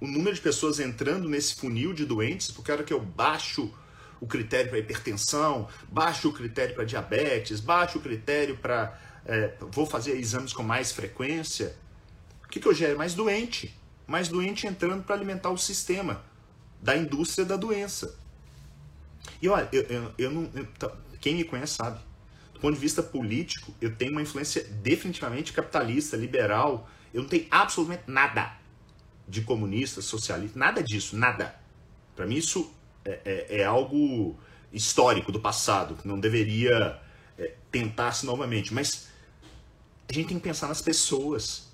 o 0.00 0.06
número 0.06 0.34
de 0.34 0.40
pessoas 0.40 0.80
entrando 0.80 1.28
nesse 1.28 1.54
funil 1.54 1.92
de 1.92 2.04
doentes, 2.04 2.50
porque 2.50 2.70
a 2.70 2.74
hora 2.74 2.84
que 2.84 2.92
eu 2.92 3.00
baixo 3.00 3.72
o 4.20 4.26
critério 4.26 4.70
para 4.70 4.78
hipertensão, 4.78 5.68
baixo 5.88 6.28
o 6.28 6.32
critério 6.32 6.74
para 6.74 6.84
diabetes, 6.84 7.60
baixo 7.60 7.98
o 7.98 8.00
critério 8.00 8.56
para. 8.56 8.98
É, 9.26 9.54
vou 9.70 9.86
fazer 9.86 10.16
exames 10.18 10.52
com 10.52 10.62
mais 10.62 10.92
frequência. 10.92 11.76
O 12.44 12.48
que, 12.48 12.60
que 12.60 12.68
eu 12.68 12.74
gero? 12.74 12.98
Mais 12.98 13.14
doente. 13.14 13.74
Mais 14.06 14.28
doente 14.28 14.66
entrando 14.66 15.02
para 15.02 15.14
alimentar 15.14 15.50
o 15.50 15.56
sistema 15.56 16.22
da 16.80 16.96
indústria 16.96 17.44
da 17.44 17.56
doença. 17.56 18.18
E 19.40 19.48
olha, 19.48 19.68
eu, 19.72 19.82
eu, 19.82 20.14
eu 20.18 20.30
não. 20.30 20.50
Eu, 20.54 20.66
tá, 20.78 20.90
quem 21.20 21.34
me 21.34 21.44
conhece 21.44 21.74
sabe. 21.74 22.00
Do 22.52 22.60
ponto 22.60 22.74
de 22.74 22.80
vista 22.80 23.02
político, 23.02 23.74
eu 23.80 23.94
tenho 23.94 24.12
uma 24.12 24.22
influência 24.22 24.64
definitivamente 24.64 25.52
capitalista, 25.52 26.16
liberal. 26.16 26.88
Eu 27.12 27.22
não 27.22 27.28
tenho 27.28 27.46
absolutamente 27.50 28.04
nada 28.06 28.56
de 29.26 29.42
comunista, 29.42 30.00
socialista, 30.02 30.58
nada 30.58 30.82
disso, 30.82 31.16
nada. 31.16 31.54
Para 32.14 32.26
mim 32.26 32.36
isso 32.36 32.72
é, 33.04 33.20
é, 33.24 33.60
é, 33.60 33.64
algo 33.64 34.38
histórico 34.72 35.30
do 35.30 35.40
passado, 35.40 35.96
que 35.96 36.06
não 36.06 36.18
deveria 36.18 37.00
é, 37.38 37.54
tentar-se 37.70 38.24
novamente. 38.24 38.72
Mas 38.72 39.08
a 40.08 40.12
gente 40.12 40.28
tem 40.28 40.38
que 40.38 40.42
pensar 40.42 40.68
nas 40.68 40.82
pessoas. 40.82 41.68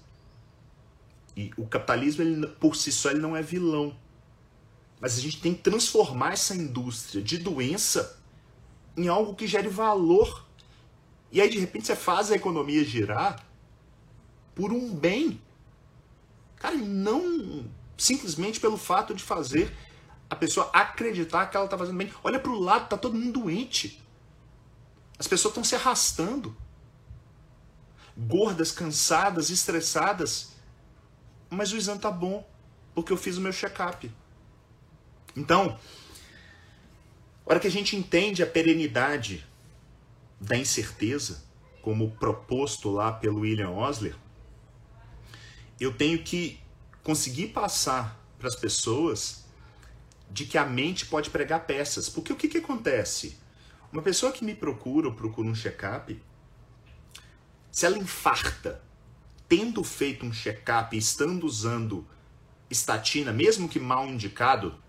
E 1.37 1.51
o 1.57 1.67
capitalismo, 1.67 2.23
ele, 2.23 2.47
por 2.47 2.75
si 2.77 2.91
só, 2.91 3.11
ele 3.11 3.21
não 3.21 3.37
é 3.37 3.43
vilão. 3.43 3.97
Mas 5.01 5.17
a 5.17 5.21
gente 5.21 5.41
tem 5.41 5.55
que 5.55 5.63
transformar 5.63 6.35
essa 6.35 6.55
indústria 6.55 7.23
de 7.23 7.39
doença 7.39 8.21
em 8.97 9.09
algo 9.09 9.35
que 9.35 9.47
gere 9.47 9.69
valor. 9.69 10.47
E 11.33 11.41
aí, 11.41 11.49
de 11.49 11.59
repente, 11.59 11.87
você 11.87 11.97
faz 11.97 12.31
a 12.31 12.37
economia 12.37 12.85
girar 12.85 13.45
por 14.55 14.73
um 14.73 14.95
bem. 14.95 15.41
Cara, 16.57 16.77
não 16.77 17.65
simplesmente 17.97 18.61
pelo 18.61 18.77
fato 18.77 19.15
de 19.15 19.23
fazer 19.23 19.75
a 20.29 20.37
pessoa 20.37 20.71
acreditar 20.73 21.47
que 21.47 21.57
ela 21.57 21.67
está 21.67 21.77
fazendo 21.77 21.97
bem. 21.97 22.13
Olha 22.23 22.39
para 22.39 22.53
o 22.53 22.59
lado, 22.59 22.89
tá 22.89 22.97
todo 22.97 23.17
mundo 23.17 23.41
doente. 23.41 24.03
As 25.19 25.27
pessoas 25.27 25.51
estão 25.51 25.65
se 25.65 25.75
arrastando. 25.75 26.57
Gordas, 28.17 28.71
cansadas, 28.71 29.51
estressadas. 29.51 30.53
Mas 31.49 31.73
o 31.73 31.77
exame 31.77 32.01
tá 32.01 32.11
bom, 32.11 32.49
porque 32.95 33.13
eu 33.13 33.17
fiz 33.17 33.37
o 33.37 33.41
meu 33.41 33.53
check-up. 33.53 34.11
Então, 35.37 35.79
a 37.47 37.51
hora 37.51 37.61
que 37.61 37.67
a 37.67 37.71
gente 37.71 37.97
entende 37.97 38.43
a 38.43 38.47
perenidade 38.47 39.47
da 40.41 40.57
incerteza, 40.57 41.45
como 41.83 42.11
proposto 42.13 42.91
lá 42.91 43.13
pelo 43.13 43.41
William 43.41 43.71
Osler, 43.71 44.15
eu 45.79 45.93
tenho 45.93 46.23
que 46.23 46.61
conseguir 47.03 47.49
passar 47.49 48.21
para 48.39 48.49
as 48.49 48.57
pessoas 48.57 49.45
de 50.31 50.45
que 50.45 50.57
a 50.57 50.65
mente 50.65 51.07
pode 51.07 51.31
pregar 51.31 51.67
peças. 51.67 52.09
Porque 52.09 52.33
o 52.33 52.37
que, 52.37 52.49
que 52.49 52.59
acontece? 52.59 53.39
Uma 53.93 54.03
pessoa 54.03 54.31
que 54.31 54.45
me 54.45 54.55
procura 54.55 55.09
ou 55.09 55.15
procura 55.15 55.49
um 55.49 55.55
check-up, 55.55 56.23
se 57.73 57.87
ela 57.87 57.99
infarta, 57.99 58.83
tendo 59.49 59.83
feito 59.83 60.25
um 60.25 60.33
check-up 60.33 60.95
e 60.95 60.99
estando 60.99 61.45
usando 61.45 62.07
estatina, 62.71 63.33
mesmo 63.33 63.69
que 63.69 63.81
mal 63.81 64.07
indicado, 64.07 64.81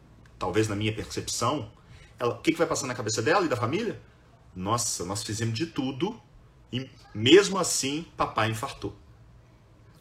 talvez 0.41 0.67
na 0.67 0.75
minha 0.75 0.91
percepção, 0.91 1.71
ela, 2.17 2.33
o 2.33 2.41
que, 2.41 2.51
que 2.51 2.57
vai 2.57 2.65
passar 2.65 2.87
na 2.87 2.95
cabeça 2.95 3.21
dela 3.21 3.45
e 3.45 3.47
da 3.47 3.55
família? 3.55 4.01
Nossa, 4.55 5.05
nós 5.05 5.23
fizemos 5.23 5.53
de 5.53 5.67
tudo 5.67 6.19
e 6.73 6.89
mesmo 7.13 7.59
assim 7.59 8.07
papai 8.17 8.49
infartou. 8.49 8.95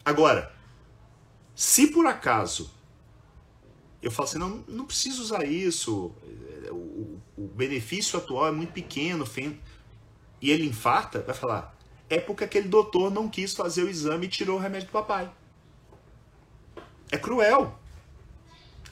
Agora, 0.03 0.51
se 1.53 1.87
por 1.91 2.07
acaso 2.07 2.71
eu 4.01 4.09
falo 4.09 4.27
assim, 4.27 4.39
não, 4.39 4.63
não 4.67 4.85
preciso 4.85 5.21
usar 5.21 5.45
isso, 5.45 6.11
o, 6.71 7.19
o 7.37 7.47
benefício 7.55 8.17
atual 8.17 8.47
é 8.47 8.51
muito 8.51 8.73
pequeno, 8.73 9.23
e 10.41 10.49
ele 10.49 10.65
infarta, 10.65 11.21
vai 11.21 11.35
falar, 11.35 11.77
é 12.09 12.19
porque 12.19 12.43
aquele 12.43 12.67
doutor 12.67 13.11
não 13.11 13.29
quis 13.29 13.53
fazer 13.53 13.83
o 13.83 13.89
exame 13.89 14.25
e 14.25 14.29
tirou 14.29 14.57
o 14.57 14.59
remédio 14.59 14.87
do 14.87 14.91
papai. 14.91 15.31
É 17.11 17.17
cruel. 17.17 17.79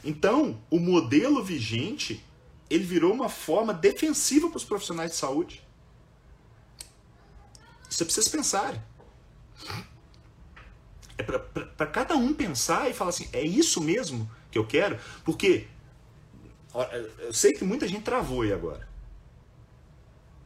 Então, 0.03 0.61
o 0.69 0.79
modelo 0.79 1.43
vigente, 1.43 2.23
ele 2.69 2.83
virou 2.83 3.13
uma 3.13 3.29
forma 3.29 3.73
defensiva 3.73 4.47
para 4.49 4.57
os 4.57 4.63
profissionais 4.63 5.11
de 5.11 5.17
saúde. 5.17 5.61
Isso 7.89 8.03
é 8.03 8.05
para 8.05 8.13
vocês 8.13 8.27
pensarem. 8.27 8.81
É 11.17 11.23
para 11.23 11.87
cada 11.87 12.15
um 12.15 12.33
pensar 12.33 12.89
e 12.89 12.93
falar 12.93 13.09
assim, 13.09 13.27
é 13.33 13.43
isso 13.43 13.81
mesmo 13.81 14.29
que 14.49 14.57
eu 14.57 14.65
quero? 14.65 14.97
Porque 15.25 15.67
eu 17.19 17.33
sei 17.33 17.51
que 17.51 17.65
muita 17.65 17.87
gente 17.87 18.03
travou 18.03 18.43
aí 18.43 18.53
agora. 18.53 18.87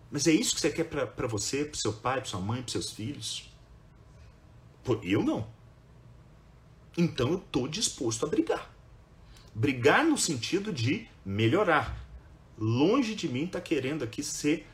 Mas 0.10 0.26
é 0.26 0.32
isso 0.32 0.56
que 0.56 0.62
você 0.62 0.72
quer 0.72 0.86
para 0.86 1.28
você, 1.28 1.66
para 1.66 1.80
seu 1.80 1.94
pai, 1.94 2.22
para 2.22 2.30
sua 2.30 2.40
mãe, 2.40 2.62
para 2.62 2.72
seus 2.72 2.92
filhos? 2.92 3.52
Pô, 4.84 5.00
eu 5.04 5.22
não. 5.22 5.48
Então 6.98 7.30
eu 7.30 7.38
estou 7.38 7.68
disposto 7.68 8.26
a 8.26 8.30
brigar. 8.30 8.73
Brigar 9.56 10.04
no 10.04 10.18
sentido 10.18 10.74
de 10.74 11.08
melhorar. 11.26 11.96
Longe 12.58 13.16
de 13.16 13.28
mim 13.28 13.48
tá 13.48 13.62
querendo 13.62 14.04
aqui 14.04 14.24
ser 14.24 14.68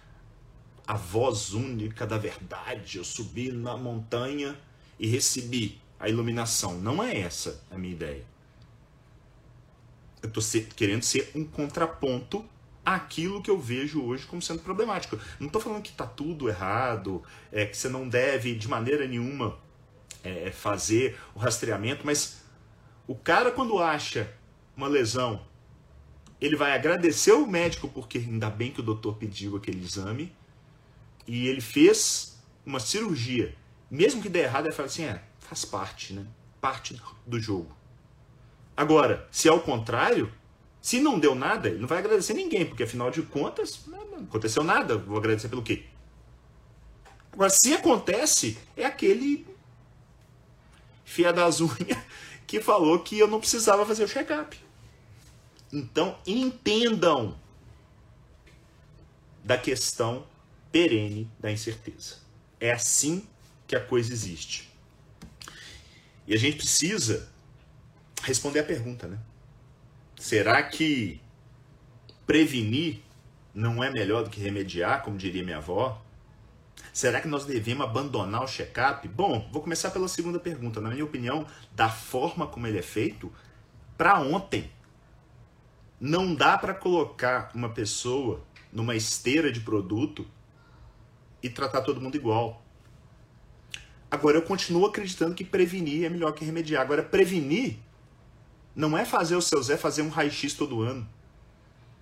a 0.87 0.95
voz 0.95 1.53
única 1.53 2.05
da 2.07 2.17
verdade. 2.17 2.97
Eu 2.97 3.03
subi 3.03 3.51
na 3.51 3.77
montanha 3.77 4.57
e 4.97 5.07
recebi 5.07 5.79
a 5.99 6.09
iluminação. 6.09 6.79
Não 6.79 7.03
é 7.03 7.19
essa 7.19 7.63
a 7.69 7.77
minha 7.77 7.93
ideia. 7.93 8.25
Eu 10.21 10.29
estou 10.29 10.43
querendo 10.75 11.03
ser 11.03 11.31
um 11.35 11.45
contraponto 11.45 12.45
àquilo 12.85 13.41
que 13.41 13.51
eu 13.51 13.59
vejo 13.59 14.01
hoje 14.03 14.25
como 14.25 14.41
sendo 14.41 14.61
problemático. 14.61 15.19
Não 15.39 15.47
estou 15.47 15.61
falando 15.61 15.83
que 15.83 15.91
está 15.91 16.05
tudo 16.05 16.49
errado, 16.49 17.21
é, 17.51 17.65
que 17.65 17.77
você 17.77 17.87
não 17.87 18.07
deve 18.07 18.55
de 18.55 18.67
maneira 18.67 19.07
nenhuma 19.07 19.57
é, 20.23 20.51
fazer 20.51 21.17
o 21.35 21.39
rastreamento, 21.39 22.05
mas 22.05 22.41
o 23.07 23.15
cara 23.15 23.51
quando 23.51 23.79
acha 23.79 24.33
uma 24.79 24.87
lesão, 24.87 25.45
ele 26.39 26.55
vai 26.55 26.73
agradecer 26.73 27.33
o 27.33 27.45
médico 27.45 27.89
porque 27.89 28.17
ainda 28.17 28.49
bem 28.49 28.71
que 28.71 28.79
o 28.79 28.83
doutor 28.83 29.17
pediu 29.17 29.57
aquele 29.57 29.83
exame 29.83 30.33
e 31.27 31.47
ele 31.47 31.59
fez 31.59 32.41
uma 32.65 32.79
cirurgia. 32.79 33.53
Mesmo 33.91 34.21
que 34.21 34.29
dê 34.29 34.39
errado, 34.39 34.67
ele 34.67 34.73
fala 34.73 34.87
assim, 34.87 35.03
é, 35.03 35.21
faz 35.39 35.65
parte, 35.65 36.13
né? 36.13 36.25
Parte 36.61 36.99
do 37.27 37.39
jogo. 37.39 37.75
Agora, 38.75 39.27
se 39.29 39.49
é 39.49 39.51
o 39.51 39.59
contrário, 39.59 40.31
se 40.81 41.01
não 41.01 41.19
deu 41.19 41.35
nada, 41.35 41.67
ele 41.67 41.79
não 41.79 41.87
vai 41.87 41.97
agradecer 41.97 42.33
ninguém, 42.33 42.65
porque 42.65 42.83
afinal 42.83 43.11
de 43.11 43.21
contas, 43.21 43.85
não 43.85 44.19
aconteceu 44.19 44.63
nada. 44.63 44.97
Vou 44.97 45.17
agradecer 45.17 45.49
pelo 45.49 45.61
quê? 45.61 45.83
Agora, 47.33 47.49
se 47.49 47.73
acontece, 47.73 48.57
é 48.77 48.85
aquele 48.85 49.45
fia 51.03 51.33
das 51.33 51.59
unhas 51.59 51.97
que 52.47 52.61
falou 52.61 52.99
que 52.99 53.19
eu 53.19 53.27
não 53.27 53.39
precisava 53.39 53.85
fazer 53.85 54.05
o 54.05 54.07
check-up. 54.07 54.68
Então, 55.71 56.17
entendam 56.25 57.37
da 59.43 59.57
questão 59.57 60.25
perene 60.71 61.29
da 61.39 61.51
incerteza. 61.51 62.17
É 62.59 62.71
assim 62.71 63.27
que 63.67 63.75
a 63.75 63.79
coisa 63.79 64.11
existe. 64.11 64.69
E 66.27 66.33
a 66.33 66.37
gente 66.37 66.57
precisa 66.57 67.29
responder 68.23 68.59
a 68.59 68.63
pergunta, 68.63 69.07
né? 69.07 69.17
Será 70.17 70.61
que 70.63 71.21
prevenir 72.25 72.99
não 73.53 73.83
é 73.83 73.89
melhor 73.89 74.23
do 74.23 74.29
que 74.29 74.39
remediar, 74.39 75.03
como 75.03 75.17
diria 75.17 75.43
minha 75.43 75.57
avó? 75.57 76.03
Será 76.93 77.21
que 77.21 77.27
nós 77.27 77.45
devemos 77.45 77.85
abandonar 77.85 78.43
o 78.43 78.47
check-up? 78.47 79.07
Bom, 79.07 79.49
vou 79.51 79.61
começar 79.61 79.91
pela 79.91 80.07
segunda 80.07 80.39
pergunta. 80.39 80.81
Na 80.81 80.89
minha 80.89 81.05
opinião, 81.05 81.45
da 81.71 81.89
forma 81.89 82.45
como 82.47 82.67
ele 82.67 82.77
é 82.77 82.83
feito, 82.83 83.33
para 83.97 84.19
ontem. 84.19 84.69
Não 85.99 86.33
dá 86.33 86.57
para 86.57 86.73
colocar 86.73 87.51
uma 87.53 87.69
pessoa 87.69 88.41
numa 88.71 88.95
esteira 88.95 89.51
de 89.51 89.59
produto 89.59 90.25
e 91.43 91.49
tratar 91.49 91.81
todo 91.81 91.99
mundo 91.99 92.15
igual. 92.15 92.63
Agora, 94.09 94.37
eu 94.37 94.41
continuo 94.41 94.85
acreditando 94.85 95.35
que 95.35 95.43
prevenir 95.43 96.05
é 96.05 96.09
melhor 96.09 96.31
que 96.31 96.45
remediar. 96.45 96.81
Agora, 96.81 97.03
prevenir 97.03 97.77
não 98.75 98.97
é 98.97 99.03
fazer 99.03 99.35
o 99.35 99.41
seu 99.41 99.61
Zé 99.61 99.77
fazer 99.77 100.01
um 100.01 100.09
raio-x 100.09 100.53
todo 100.53 100.81
ano. 100.81 101.07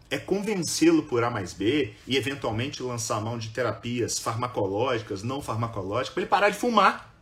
É 0.09 0.17
convencê-lo 0.17 1.03
por 1.03 1.23
A 1.23 1.29
mais 1.29 1.51
B 1.51 1.93
e, 2.05 2.15
eventualmente, 2.15 2.81
lançar 2.81 3.19
mão 3.19 3.37
de 3.37 3.49
terapias 3.49 4.19
farmacológicas, 4.19 5.21
não 5.21 5.41
farmacológicas, 5.41 6.13
para 6.13 6.21
ele 6.21 6.29
parar 6.29 6.49
de 6.49 6.57
fumar. 6.57 7.13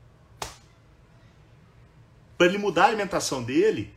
Para 2.38 2.48
ele 2.48 2.58
mudar 2.58 2.84
a 2.84 2.88
alimentação 2.88 3.42
dele, 3.42 3.94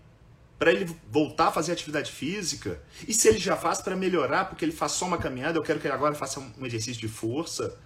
para 0.59 0.73
ele 0.73 0.93
voltar 1.09 1.49
a 1.49 1.53
fazer 1.53 1.73
atividade 1.73 2.11
física. 2.11 2.81
E 3.07 3.15
se 3.15 3.29
ele 3.29 3.39
já 3.39 3.57
faz 3.57 3.81
para 3.81 3.95
melhorar, 3.95 4.47
porque 4.47 4.65
ele 4.65 4.73
faz 4.73 4.93
só 4.93 5.07
uma 5.07 5.19
caminhada, 5.19 5.59
eu 5.59 5.63
quero 5.63 5.79
que 5.79 5.87
ele 5.87 5.95
agora 5.95 6.15
faça 6.15 6.41
um 6.41 6.67
exercício 6.67 7.01
de 7.01 7.09
força 7.09 7.79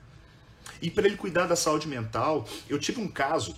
e 0.81 0.91
para 0.91 1.07
ele 1.07 1.16
cuidar 1.16 1.47
da 1.47 1.57
saúde 1.57 1.87
mental, 1.87 2.47
eu 2.68 2.79
tive 2.79 3.01
um 3.01 3.09
caso 3.09 3.55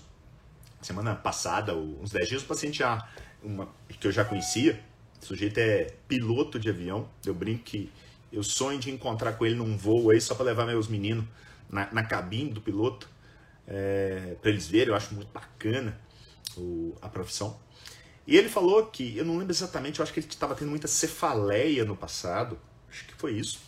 semana 0.83 1.15
passada, 1.15 1.75
uns 1.75 2.11
10 2.11 2.29
dias, 2.29 2.43
o 2.43 2.47
paciente 2.47 2.79
já, 2.79 3.09
uma, 3.43 3.69
que 3.89 4.07
eu 4.07 4.13
já 4.13 4.23
conhecia, 4.23 4.83
o 5.23 5.25
sujeito 5.25 5.57
é 5.59 5.95
piloto 6.07 6.59
de 6.59 6.69
avião, 6.69 7.09
eu 7.25 7.35
brinco 7.35 7.65
que 7.65 7.91
eu 8.31 8.43
sonho 8.43 8.79
de 8.79 8.91
encontrar 8.91 9.33
com 9.33 9.47
ele 9.47 9.55
num 9.55 9.79
voo 9.79 10.11
aí 10.11 10.21
só 10.21 10.35
para 10.35 10.45
levar 10.45 10.67
meus 10.67 10.87
meninos 10.87 11.25
na, 11.71 11.91
na 11.91 12.05
cabine 12.05 12.51
do 12.51 12.61
piloto, 12.61 13.09
é, 13.67 14.37
para 14.43 14.51
eles 14.51 14.69
verem, 14.69 14.89
eu 14.89 14.95
acho 14.95 15.15
muito 15.15 15.33
bacana 15.33 15.99
o, 16.55 16.95
a 17.01 17.09
profissão. 17.09 17.59
E 18.27 18.37
ele 18.37 18.49
falou 18.49 18.87
que, 18.87 19.17
eu 19.17 19.25
não 19.25 19.37
lembro 19.37 19.53
exatamente, 19.53 19.99
eu 19.99 20.03
acho 20.03 20.13
que 20.13 20.21
ele 20.21 20.27
estava 20.27 20.55
tendo 20.55 20.71
muita 20.71 20.89
cefaleia 20.89 21.85
no 21.85 21.97
passado, 21.97 22.59
acho 22.89 23.05
que 23.07 23.15
foi 23.15 23.33
isso. 23.33 23.61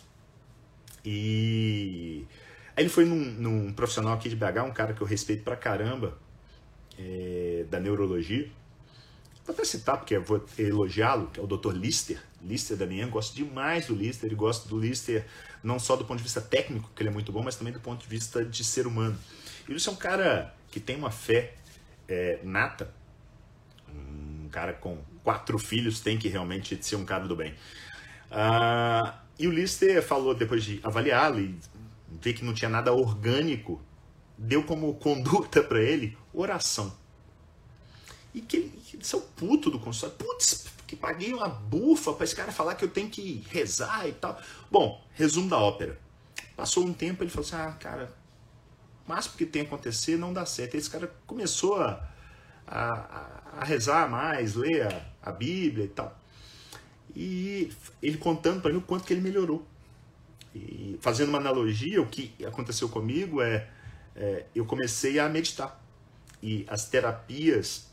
E 1.05 2.25
aí 2.75 2.83
ele 2.83 2.89
foi 2.89 3.05
num, 3.05 3.15
num 3.15 3.73
profissional 3.73 4.13
aqui 4.13 4.29
de 4.29 4.35
BH, 4.35 4.63
um 4.65 4.73
cara 4.73 4.93
que 4.93 5.01
eu 5.01 5.07
respeito 5.07 5.43
pra 5.43 5.55
caramba, 5.55 6.17
é, 6.97 7.65
da 7.69 7.79
neurologia. 7.79 8.49
Vou 9.45 9.53
até 9.53 9.63
citar, 9.63 9.97
porque 9.97 10.17
eu 10.17 10.23
vou 10.23 10.43
elogiá-lo, 10.57 11.27
que 11.27 11.39
é 11.39 11.43
o 11.43 11.47
Dr. 11.47 11.71
Lister. 11.71 12.21
Lister 12.41 12.75
da 12.75 12.85
minha, 12.85 13.07
gosto 13.07 13.35
demais 13.35 13.85
do 13.85 13.95
Lister, 13.95 14.31
e 14.31 14.35
gosto 14.35 14.67
do 14.67 14.77
Lister 14.79 15.25
não 15.63 15.79
só 15.79 15.95
do 15.95 16.03
ponto 16.03 16.17
de 16.17 16.23
vista 16.23 16.41
técnico, 16.41 16.89
que 16.95 17.01
ele 17.01 17.09
é 17.09 17.13
muito 17.13 17.31
bom, 17.31 17.43
mas 17.43 17.55
também 17.55 17.73
do 17.73 17.79
ponto 17.79 18.01
de 18.01 18.07
vista 18.07 18.43
de 18.43 18.63
ser 18.63 18.87
humano. 18.87 19.17
E 19.67 19.71
ele 19.71 19.81
é 19.85 19.89
um 19.89 19.95
cara 19.95 20.53
que 20.69 20.79
tem 20.79 20.95
uma 20.95 21.11
fé 21.11 21.55
é, 22.07 22.39
nata, 22.43 22.93
um 24.47 24.49
cara 24.49 24.73
com 24.73 24.97
quatro 25.23 25.59
filhos 25.59 25.99
tem 25.99 26.17
que 26.17 26.29
realmente 26.29 26.81
ser 26.81 26.95
um 26.95 27.05
cara 27.05 27.27
do 27.27 27.35
bem. 27.35 27.53
Uh, 28.31 29.13
e 29.37 29.47
o 29.47 29.51
Lister 29.51 30.01
falou, 30.01 30.33
depois 30.33 30.63
de 30.63 30.79
avaliá-lo 30.83 31.39
e 31.39 31.55
ver 32.09 32.33
que 32.33 32.43
não 32.43 32.53
tinha 32.53 32.69
nada 32.69 32.93
orgânico, 32.93 33.81
deu 34.37 34.63
como 34.63 34.93
conduta 34.95 35.61
para 35.61 35.81
ele 35.81 36.17
oração. 36.33 36.95
E 38.33 38.41
que 38.41 38.57
ele, 38.57 38.81
isso 38.99 39.15
é 39.15 39.19
o 39.19 39.21
puto 39.21 39.69
do 39.69 39.79
consultório. 39.79 40.17
Putz, 40.17 40.67
que 40.87 40.95
paguei 40.95 41.33
uma 41.33 41.49
bufa 41.49 42.13
para 42.13 42.23
esse 42.23 42.35
cara 42.35 42.51
falar 42.51 42.75
que 42.75 42.85
eu 42.85 42.89
tenho 42.89 43.09
que 43.09 43.45
rezar 43.49 44.07
e 44.07 44.13
tal. 44.13 44.39
Bom, 44.71 45.05
resumo 45.13 45.49
da 45.49 45.57
ópera. 45.57 45.99
Passou 46.55 46.85
um 46.85 46.93
tempo, 46.93 47.23
ele 47.23 47.29
falou 47.29 47.45
assim: 47.45 47.55
ah, 47.55 47.75
cara, 47.79 48.13
o 49.05 49.09
máximo 49.09 49.35
que 49.35 49.45
tem 49.45 49.63
a 49.63 49.65
acontecer 49.65 50.17
não 50.17 50.31
dá 50.31 50.45
certo. 50.45 50.75
E 50.75 50.77
esse 50.77 50.89
cara 50.89 51.13
começou 51.25 51.81
a, 51.81 52.09
a, 52.65 52.91
a 52.91 53.36
rezar 53.63 54.09
mais, 54.09 54.55
ler 54.55 54.87
a, 54.87 55.29
a 55.29 55.31
Bíblia 55.31 55.85
e 55.85 55.89
tal. 55.89 56.17
E 57.15 57.71
ele 58.01 58.17
contando 58.17 58.61
para 58.61 58.71
mim 58.71 58.77
o 58.77 58.81
quanto 58.81 59.05
que 59.05 59.13
ele 59.13 59.21
melhorou. 59.21 59.65
E 60.53 60.97
fazendo 61.01 61.29
uma 61.29 61.37
analogia, 61.37 62.01
o 62.01 62.07
que 62.07 62.33
aconteceu 62.45 62.89
comigo 62.89 63.41
é, 63.41 63.67
é 64.15 64.45
eu 64.55 64.65
comecei 64.65 65.19
a 65.19 65.27
meditar. 65.27 65.81
E 66.41 66.65
as 66.69 66.87
terapias 66.87 67.87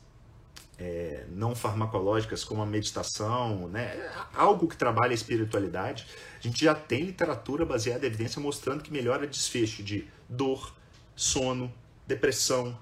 é, 0.78 1.24
não 1.30 1.54
farmacológicas 1.54 2.44
como 2.44 2.62
a 2.62 2.66
meditação, 2.66 3.68
né, 3.68 4.10
algo 4.34 4.68
que 4.68 4.76
trabalha 4.76 5.12
a 5.12 5.14
espiritualidade, 5.14 6.06
a 6.38 6.42
gente 6.42 6.64
já 6.64 6.74
tem 6.74 7.04
literatura 7.04 7.64
baseada 7.64 8.04
em 8.04 8.08
evidência 8.08 8.40
mostrando 8.40 8.82
que 8.82 8.92
melhora 8.92 9.26
desfecho 9.26 9.82
de 9.82 10.06
dor, 10.28 10.74
sono, 11.14 11.72
depressão, 12.06 12.76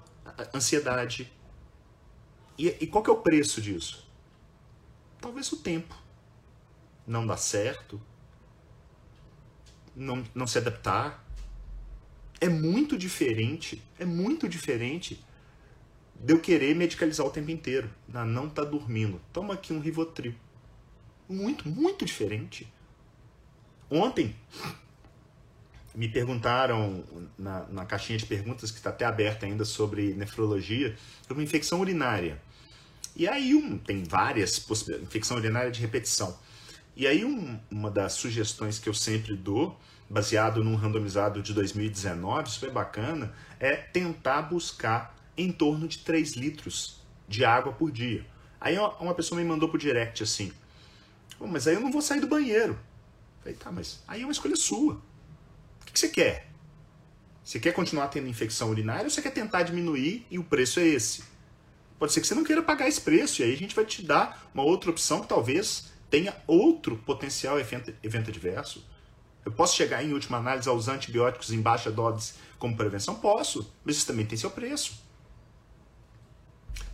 ansiedade. 0.53 1.31
E, 2.57 2.67
e 2.67 2.87
qual 2.87 3.03
que 3.03 3.09
é 3.09 3.13
o 3.13 3.17
preço 3.17 3.61
disso? 3.61 4.07
Talvez 5.19 5.51
o 5.51 5.57
tempo. 5.57 5.95
Não 7.05 7.25
dá 7.27 7.35
certo, 7.35 8.01
não, 9.95 10.23
não 10.33 10.47
se 10.47 10.57
adaptar. 10.57 11.23
É 12.39 12.49
muito 12.49 12.97
diferente, 12.97 13.81
é 13.99 14.05
muito 14.05 14.47
diferente 14.47 15.23
de 16.15 16.33
eu 16.33 16.39
querer 16.39 16.75
medicalizar 16.75 17.25
o 17.25 17.29
tempo 17.29 17.51
inteiro. 17.51 17.89
Não 18.07 18.49
tá 18.49 18.63
dormindo. 18.63 19.19
Toma 19.31 19.53
aqui 19.53 19.73
um 19.73 19.79
Rivotril. 19.79 20.35
Muito, 21.27 21.67
muito 21.67 22.05
diferente. 22.05 22.71
Ontem 23.89 24.35
me 25.95 26.09
perguntaram 26.09 27.03
na, 27.37 27.65
na 27.67 27.85
caixinha 27.85 28.17
de 28.17 28.25
perguntas 28.25 28.71
que 28.71 28.77
está 28.77 28.89
até 28.89 29.05
aberta 29.05 29.45
ainda 29.45 29.63
sobre 29.63 30.13
nefrologia, 30.13 30.95
sobre 31.27 31.43
infecção 31.43 31.79
urinária. 31.79 32.41
E 33.15 33.27
aí 33.27 33.53
um, 33.53 33.77
tem 33.77 34.03
várias 34.03 34.57
possibilidades, 34.57 35.07
infecção 35.07 35.37
urinária 35.37 35.69
de 35.69 35.79
repetição. 35.79 36.37
E 36.95 37.05
aí 37.05 37.23
um, 37.23 37.59
uma 37.69 37.91
das 37.91 38.13
sugestões 38.13 38.79
que 38.79 38.89
eu 38.89 38.93
sempre 38.93 39.35
dou, 39.35 39.79
baseado 40.09 40.63
num 40.63 40.75
randomizado 40.75 41.41
de 41.41 41.53
2019, 41.53 42.49
super 42.49 42.71
bacana, 42.71 43.33
é 43.59 43.75
tentar 43.75 44.43
buscar 44.43 45.15
em 45.37 45.51
torno 45.51 45.87
de 45.87 45.99
3 45.99 46.33
litros 46.33 47.01
de 47.27 47.45
água 47.45 47.71
por 47.71 47.91
dia. 47.91 48.25
Aí 48.59 48.77
uma 48.77 49.13
pessoa 49.13 49.39
me 49.39 49.45
mandou 49.45 49.69
pro 49.69 49.77
direct 49.77 50.23
assim, 50.23 50.51
mas 51.39 51.67
aí 51.67 51.75
eu 51.75 51.81
não 51.81 51.91
vou 51.91 52.01
sair 52.01 52.19
do 52.19 52.27
banheiro. 52.27 52.73
Eu 52.73 53.41
falei, 53.41 53.55
tá, 53.55 53.71
mas 53.71 54.01
aí 54.07 54.21
é 54.21 54.25
uma 54.25 54.31
escolha 54.31 54.55
sua. 54.55 55.01
O 55.93 55.93
que 55.93 55.99
você 55.99 56.09
quer? 56.09 56.47
Você 57.43 57.59
quer 57.59 57.71
continuar 57.71 58.07
tendo 58.07 58.27
infecção 58.27 58.71
urinária 58.71 59.03
ou 59.03 59.11
você 59.11 59.21
quer 59.21 59.29
tentar 59.29 59.61
diminuir 59.61 60.25
e 60.31 60.39
o 60.39 60.43
preço 60.43 60.79
é 60.79 60.87
esse? 60.87 61.23
Pode 61.99 62.11
ser 62.11 62.19
que 62.19 62.25
você 62.25 62.33
não 62.33 62.43
queira 62.43 62.63
pagar 62.63 62.87
esse 62.87 62.99
preço 62.99 63.39
e 63.39 63.45
aí 63.45 63.53
a 63.53 63.57
gente 63.57 63.75
vai 63.75 63.85
te 63.85 64.01
dar 64.01 64.49
uma 64.55 64.63
outra 64.63 64.89
opção 64.89 65.21
que 65.21 65.27
talvez 65.27 65.91
tenha 66.09 66.35
outro 66.47 66.97
potencial 66.97 67.59
evento, 67.59 67.93
evento 68.01 68.31
adverso. 68.31 68.83
Eu 69.45 69.51
posso 69.51 69.75
chegar, 69.75 70.03
em 70.03 70.13
última 70.13 70.39
análise, 70.39 70.67
aos 70.67 70.87
antibióticos 70.87 71.51
em 71.51 71.61
baixa 71.61 71.91
dose 71.91 72.33
como 72.57 72.75
prevenção? 72.75 73.13
Posso, 73.13 73.71
mas 73.85 73.97
isso 73.97 74.07
também 74.07 74.25
tem 74.25 74.35
seu 74.35 74.49
preço. 74.49 74.99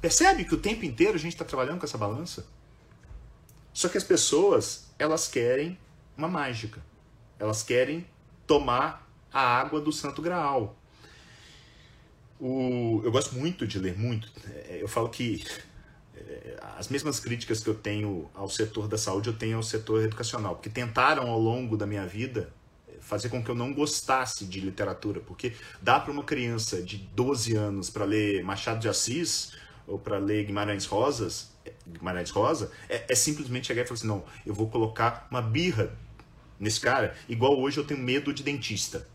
Percebe 0.01 0.43
que 0.43 0.55
o 0.55 0.59
tempo 0.59 0.83
inteiro 0.83 1.13
a 1.13 1.19
gente 1.19 1.35
está 1.35 1.45
trabalhando 1.45 1.79
com 1.79 1.85
essa 1.85 1.97
balança? 1.97 2.45
Só 3.71 3.87
que 3.87 3.97
as 3.97 4.03
pessoas, 4.03 4.89
elas 4.99 5.25
querem 5.25 5.79
uma 6.17 6.27
mágica. 6.27 6.83
Elas 7.39 7.63
querem 7.63 8.05
tomar 8.49 9.07
a 9.31 9.39
água 9.39 9.79
do 9.79 9.91
Santo 9.91 10.21
Graal. 10.21 10.75
O, 12.39 13.01
eu 13.03 13.11
gosto 13.11 13.35
muito 13.35 13.67
de 13.67 13.77
ler, 13.77 13.95
muito. 13.95 14.31
É, 14.67 14.79
eu 14.81 14.87
falo 14.87 15.07
que 15.09 15.45
as 16.77 16.87
mesmas 16.87 17.19
críticas 17.19 17.61
que 17.61 17.69
eu 17.69 17.75
tenho 17.75 18.29
ao 18.33 18.49
setor 18.49 18.87
da 18.87 18.97
saúde, 18.97 19.29
eu 19.29 19.33
tenho 19.33 19.57
ao 19.57 19.63
setor 19.63 20.03
educacional, 20.03 20.55
porque 20.55 20.69
tentaram 20.69 21.29
ao 21.29 21.39
longo 21.39 21.77
da 21.77 21.85
minha 21.85 22.05
vida 22.07 22.51
fazer 23.01 23.29
com 23.29 23.43
que 23.43 23.49
eu 23.49 23.55
não 23.55 23.73
gostasse 23.73 24.45
de 24.45 24.59
literatura, 24.59 25.19
porque 25.19 25.53
dá 25.81 25.99
para 25.99 26.11
uma 26.11 26.23
criança 26.23 26.81
de 26.81 26.97
12 26.97 27.55
anos 27.55 27.89
para 27.89 28.05
ler 28.05 28.43
Machado 28.43 28.79
de 28.79 28.89
Assis 28.89 29.53
ou 29.87 29.99
para 29.99 30.17
ler 30.17 30.45
Guimarães 30.45 30.85
Rosas, 30.85 31.51
Guimarães 31.87 32.29
Rosa, 32.29 32.71
é, 32.87 33.05
é 33.09 33.15
simplesmente 33.15 33.67
chegar 33.67 33.83
e 33.83 33.85
falar 33.85 33.97
assim, 33.97 34.07
não, 34.07 34.23
eu 34.45 34.53
vou 34.53 34.69
colocar 34.69 35.27
uma 35.31 35.41
birra 35.41 35.91
nesse 36.59 36.79
cara, 36.79 37.15
igual 37.27 37.59
hoje 37.59 37.77
eu 37.77 37.85
tenho 37.85 37.99
medo 37.99 38.33
de 38.33 38.43
dentista. 38.43 39.07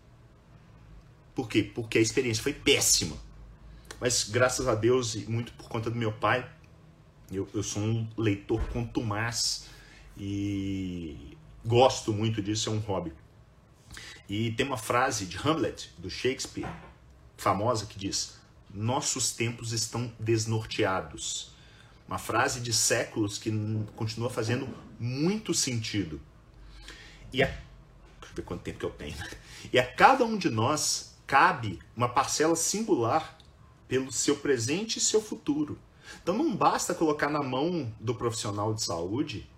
Por 1.35 1.49
quê? 1.49 1.63
Porque 1.63 1.99
a 1.99 2.01
experiência 2.01 2.43
foi 2.43 2.53
péssima. 2.53 3.17
Mas 4.01 4.25
graças 4.25 4.67
a 4.69 4.75
Deus 4.75 5.15
e 5.15 5.31
muito 5.31 5.53
por 5.53 5.69
conta 5.69 5.91
do 5.91 5.97
meu 5.97 6.13
pai, 6.13 6.49
eu, 7.31 7.49
eu 7.53 7.63
sou 7.63 7.83
um 7.83 8.09
leitor 8.17 8.63
contumaz 8.69 9.67
e 10.17 11.37
gosto 11.65 12.13
muito 12.13 12.43
disso, 12.43 12.69
é 12.69 12.73
um 12.73 12.79
hobby. 12.79 13.13
E 14.29 14.53
tem 14.53 14.67
uma 14.67 14.77
frase 14.77 15.27
de 15.27 15.37
Hamlet, 15.37 15.91
do 15.99 16.09
Shakespeare, 16.09 16.69
famosa, 17.37 17.87
que 17.87 17.99
diz: 17.99 18.37
Nossos 18.73 19.33
tempos 19.33 19.73
estão 19.73 20.13
desnorteados. 20.19 21.53
Uma 22.07 22.19
frase 22.19 22.61
de 22.61 22.73
séculos 22.73 23.39
que 23.39 23.51
continua 23.97 24.31
fazendo 24.31 24.69
muito 24.99 25.55
sentido. 25.55 26.21
E 27.35 27.43
a, 27.43 27.47
deixa 27.47 27.61
eu 28.31 28.37
ver 28.37 28.43
quanto 28.43 28.63
tempo 28.63 28.79
que 28.79 28.85
eu 28.85 28.91
tenho. 28.91 29.17
E 29.73 29.77
a 29.77 29.85
cada 29.85 30.25
um 30.25 30.39
de 30.39 30.49
nós 30.49 31.17
cabe 31.27 31.81
uma 31.97 32.09
parcela 32.09 32.55
singular 32.55 33.37
pelo 33.89 34.13
seu 34.13 34.37
presente 34.37 34.99
e 34.99 35.01
seu 35.01 35.21
futuro. 35.21 35.77
Então 36.23 36.39
não 36.39 36.55
basta 36.55 36.95
colocar 36.95 37.29
na 37.29 37.43
mão 37.43 37.93
do 37.99 38.15
profissional 38.15 38.73
de 38.73 38.85
saúde 38.85 39.51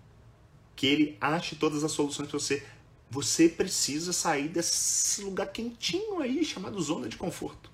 que 0.75 0.87
ele 0.87 1.17
ache 1.21 1.55
todas 1.55 1.83
as 1.83 1.91
soluções 1.91 2.27
para 2.27 2.39
você. 2.39 2.65
Você 3.11 3.47
precisa 3.47 4.11
sair 4.11 4.47
desse 4.47 5.21
lugar 5.21 5.51
quentinho 5.51 6.19
aí, 6.19 6.43
chamado 6.43 6.81
zona 6.81 7.07
de 7.07 7.15
conforto. 7.15 7.69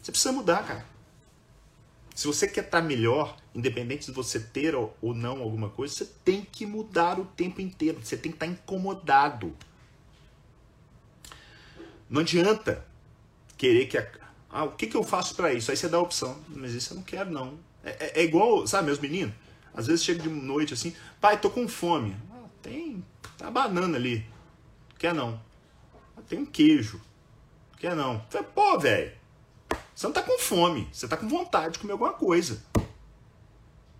Você 0.00 0.12
precisa 0.12 0.32
mudar, 0.32 0.64
cara. 0.64 0.86
Se 2.14 2.26
você 2.26 2.46
quer 2.46 2.64
estar 2.64 2.82
melhor, 2.82 3.36
independente 3.54 4.06
de 4.06 4.12
você 4.12 4.38
ter 4.38 4.74
ou 4.74 4.94
não 5.02 5.40
alguma 5.40 5.70
coisa, 5.70 5.94
você 5.94 6.04
tem 6.24 6.46
que 6.50 6.66
mudar 6.66 7.18
o 7.18 7.24
tempo 7.24 7.60
inteiro. 7.60 8.00
Você 8.02 8.16
tem 8.16 8.30
que 8.30 8.36
estar 8.36 8.46
incomodado. 8.46 9.56
Não 12.08 12.20
adianta 12.20 12.84
querer 13.56 13.86
que. 13.86 13.96
A... 13.96 14.06
Ah, 14.50 14.64
o 14.64 14.72
que, 14.72 14.86
que 14.86 14.94
eu 14.94 15.02
faço 15.02 15.34
para 15.34 15.54
isso? 15.54 15.70
Aí 15.70 15.76
você 15.76 15.88
dá 15.88 15.96
a 15.96 16.02
opção. 16.02 16.38
Mas 16.48 16.74
isso 16.74 16.92
eu 16.92 16.96
não 16.96 17.02
quero, 17.02 17.30
não. 17.30 17.58
É, 17.82 17.90
é, 17.90 18.20
é, 18.20 18.24
igual, 18.24 18.66
sabe, 18.66 18.86
meus 18.86 18.98
meninos? 18.98 19.34
Às 19.74 19.86
vezes 19.86 20.04
chega 20.04 20.22
de 20.22 20.28
noite 20.28 20.74
assim, 20.74 20.94
pai, 21.18 21.40
tô 21.40 21.48
com 21.48 21.66
fome. 21.66 22.14
Ah, 22.30 22.44
tem, 22.60 23.02
tá 23.38 23.50
banana 23.50 23.96
ali. 23.96 24.26
Quer 24.98 25.14
não? 25.14 25.40
Ah, 26.14 26.20
tem 26.28 26.38
um 26.38 26.44
queijo. 26.44 27.00
Quer 27.78 27.96
não? 27.96 28.20
Pô, 28.54 28.78
velho, 28.78 29.12
Você 30.02 30.08
não 30.08 30.14
tá 30.14 30.22
com 30.24 30.36
fome, 30.36 30.88
você 30.92 31.06
tá 31.06 31.16
com 31.16 31.28
vontade 31.28 31.74
de 31.74 31.78
comer 31.78 31.92
alguma 31.92 32.12
coisa. 32.12 32.60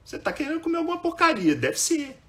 Você 0.04 0.18
tá 0.18 0.32
querendo 0.32 0.58
comer 0.58 0.78
alguma 0.78 0.98
porcaria, 0.98 1.54
deve 1.54 1.78
ser. 1.78 2.20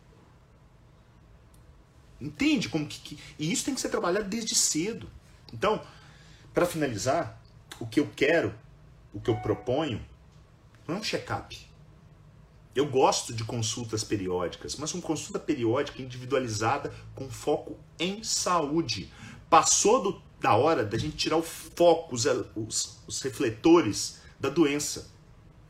Entende 2.22 2.70
como 2.70 2.86
que, 2.86 3.00
que... 3.00 3.20
E 3.40 3.52
isso 3.52 3.66
tem 3.66 3.74
que 3.74 3.82
ser 3.82 3.90
trabalhado 3.90 4.30
desde 4.30 4.54
cedo. 4.54 5.10
Então, 5.52 5.82
para 6.54 6.68
finalizar, 6.68 7.42
o 7.80 7.88
que 7.88 8.00
eu 8.00 8.08
quero, 8.16 8.54
o 9.12 9.20
que 9.20 9.32
eu 9.32 9.38
proponho, 9.38 10.06
não 10.88 10.98
é 10.98 11.00
um 11.00 11.04
check-up. 11.04 11.60
Eu 12.76 12.88
gosto 12.88 13.34
de 13.34 13.44
consultas 13.44 14.04
periódicas, 14.04 14.76
mas 14.76 14.94
uma 14.94 15.02
consulta 15.02 15.40
periódica 15.40 16.00
individualizada 16.00 16.94
com 17.16 17.28
foco 17.28 17.80
em 17.98 18.24
saúde. 18.24 19.12
Passou 19.50 20.04
do, 20.04 20.22
da 20.44 20.54
hora 20.56 20.84
da 20.84 20.98
gente 20.98 21.16
tirar 21.16 21.38
o 21.38 21.42
foco, 21.42 22.14
os, 22.14 22.26
os, 22.54 23.02
os 23.08 23.22
refletores 23.22 24.20
da 24.38 24.50
doença 24.50 25.10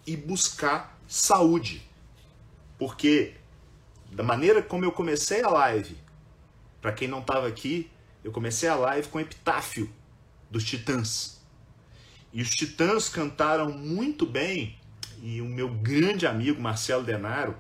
e 0.06 0.18
buscar 0.18 1.00
saúde. 1.08 1.88
Porque 2.80 3.36
da 4.12 4.24
maneira 4.24 4.64
como 4.64 4.84
eu 4.84 4.92
comecei 4.92 5.44
a 5.44 5.50
live, 5.50 5.96
para 6.82 6.92
quem 6.92 7.08
não 7.08 7.20
estava 7.20 7.48
aqui, 7.48 7.88
eu 8.24 8.32
comecei 8.32 8.68
a 8.68 8.74
live 8.74 9.08
com 9.10 9.20
o 9.20 9.22
epitáfio 9.22 9.88
dos 10.50 10.64
Titãs. 10.64 11.40
E 12.34 12.42
os 12.42 12.50
Titãs 12.50 13.08
cantaram 13.10 13.70
muito 13.72 14.26
bem, 14.26 14.76
e 15.22 15.40
o 15.40 15.46
meu 15.46 15.70
grande 15.70 16.26
amigo 16.26 16.60
Marcelo 16.60 17.04
Denaro 17.04 17.56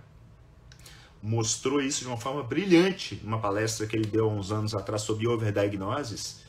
mostrou 1.22 1.80
isso 1.80 2.02
de 2.02 2.08
uma 2.08 2.18
forma 2.18 2.42
brilhante 2.42 3.22
numa 3.24 3.40
palestra 3.40 3.86
que 3.86 3.96
ele 3.96 4.08
deu 4.08 4.26
há 4.26 4.34
uns 4.34 4.52
anos 4.52 4.74
atrás 4.74 5.04
sobre 5.04 5.28
overdiagnosis, 5.28 6.43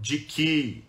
de 0.00 0.18
que, 0.18 0.84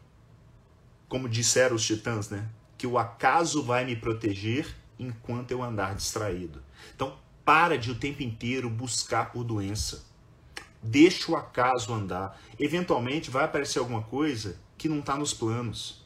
como 1.08 1.28
disseram 1.28 1.76
os 1.76 1.86
Titãs, 1.86 2.30
né, 2.30 2.48
que 2.78 2.88
o 2.88 2.98
acaso 2.98 3.64
vai 3.64 3.84
me 3.84 3.96
proteger 3.96 4.68
enquanto 4.98 5.52
eu 5.52 5.64
andar 5.64 5.96
distraído. 5.96 6.62
Então, 6.96 7.18
para 7.44 7.78
de 7.78 7.92
o 7.92 7.96
tempo 7.96 8.22
inteiro 8.22 8.70
buscar 8.70 9.32
por 9.32 9.44
doença. 9.44 10.06
Deixa 10.82 11.32
o 11.32 11.36
acaso 11.36 11.94
andar. 11.94 12.40
Eventualmente 12.60 13.30
vai 13.30 13.44
aparecer 13.44 13.80
alguma 13.80 14.04
coisa 14.04 14.58
que 14.78 14.88
não 14.88 15.00
está 15.00 15.18
nos 15.18 15.34
planos. 15.34 16.06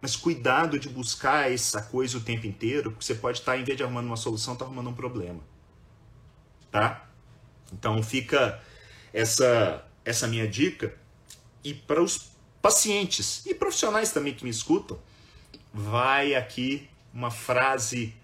Mas 0.00 0.16
cuidado 0.16 0.78
de 0.78 0.88
buscar 0.88 1.50
essa 1.50 1.82
coisa 1.82 2.18
o 2.18 2.20
tempo 2.20 2.46
inteiro, 2.46 2.90
porque 2.90 3.04
você 3.04 3.14
pode 3.14 3.38
estar, 3.38 3.52
tá, 3.52 3.58
em 3.58 3.64
vez 3.64 3.76
de 3.76 3.84
arrumando 3.84 4.06
uma 4.06 4.16
solução, 4.16 4.54
está 4.54 4.64
arrumando 4.64 4.90
um 4.90 4.94
problema. 4.94 5.40
Tá? 6.70 7.08
Então 7.72 8.02
fica 8.02 8.60
essa, 9.12 9.84
essa 10.04 10.26
minha 10.26 10.48
dica. 10.48 10.96
E 11.66 11.74
para 11.74 12.00
os 12.00 12.28
pacientes 12.62 13.44
e 13.44 13.52
profissionais 13.52 14.12
também 14.12 14.32
que 14.32 14.44
me 14.44 14.50
escutam, 14.50 14.96
vai 15.74 16.32
aqui 16.32 16.88
uma 17.12 17.28
frase 17.28 18.14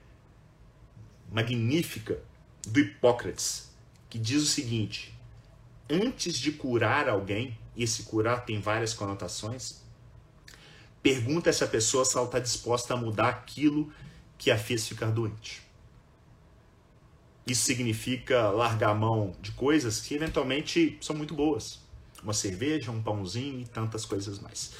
magnífica 1.28 2.22
do 2.68 2.78
Hipócrates, 2.78 3.68
que 4.08 4.16
diz 4.16 4.40
o 4.40 4.46
seguinte: 4.46 5.12
antes 5.90 6.38
de 6.38 6.52
curar 6.52 7.08
alguém, 7.08 7.58
e 7.74 7.82
esse 7.82 8.04
curar 8.04 8.44
tem 8.44 8.60
várias 8.60 8.94
conotações, 8.94 9.82
pergunta 11.02 11.50
essa 11.50 11.66
pessoa 11.66 12.04
se 12.04 12.16
ela 12.16 12.26
está 12.26 12.38
disposta 12.38 12.94
a 12.94 12.96
mudar 12.96 13.28
aquilo 13.28 13.92
que 14.38 14.52
a 14.52 14.56
fez 14.56 14.86
ficar 14.86 15.10
doente. 15.10 15.60
Isso 17.44 17.64
significa 17.64 18.50
largar 18.50 18.90
a 18.90 18.94
mão 18.94 19.34
de 19.40 19.50
coisas 19.50 20.00
que 20.00 20.14
eventualmente 20.14 20.96
são 21.00 21.16
muito 21.16 21.34
boas. 21.34 21.82
Uma 22.22 22.32
cerveja, 22.32 22.90
um 22.90 23.02
pãozinho 23.02 23.60
e 23.60 23.64
tantas 23.64 24.04
coisas 24.04 24.38
mais. 24.38 24.72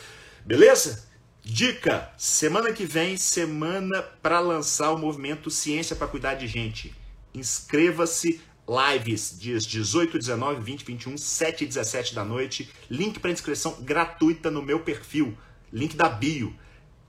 Beleza? 0.45 1.09
Dica: 1.43 2.13
semana 2.17 2.73
que 2.73 2.85
vem, 2.85 3.17
semana 3.17 4.01
para 4.01 4.39
lançar 4.39 4.93
o 4.93 4.99
movimento 4.99 5.51
Ciência 5.51 5.97
para 5.97 6.07
Cuidar 6.07 6.35
de 6.35 6.47
Gente. 6.47 6.95
Inscreva-se, 7.35 8.41
lives 8.69 9.37
dias 9.39 9.67
18, 9.67 10.19
19, 10.19 10.61
20, 10.61 10.85
21, 10.85 11.19
7 11.19 11.65
e 11.65 11.67
17 11.67 12.15
da 12.15 12.25
noite. 12.25 12.71
Link 12.89 13.19
para 13.19 13.31
inscrição 13.31 13.77
gratuita 13.81 14.51
no 14.51 14.63
meu 14.63 14.81
perfil, 14.81 15.37
link 15.73 15.97
da 15.97 16.09
bio. 16.09 16.55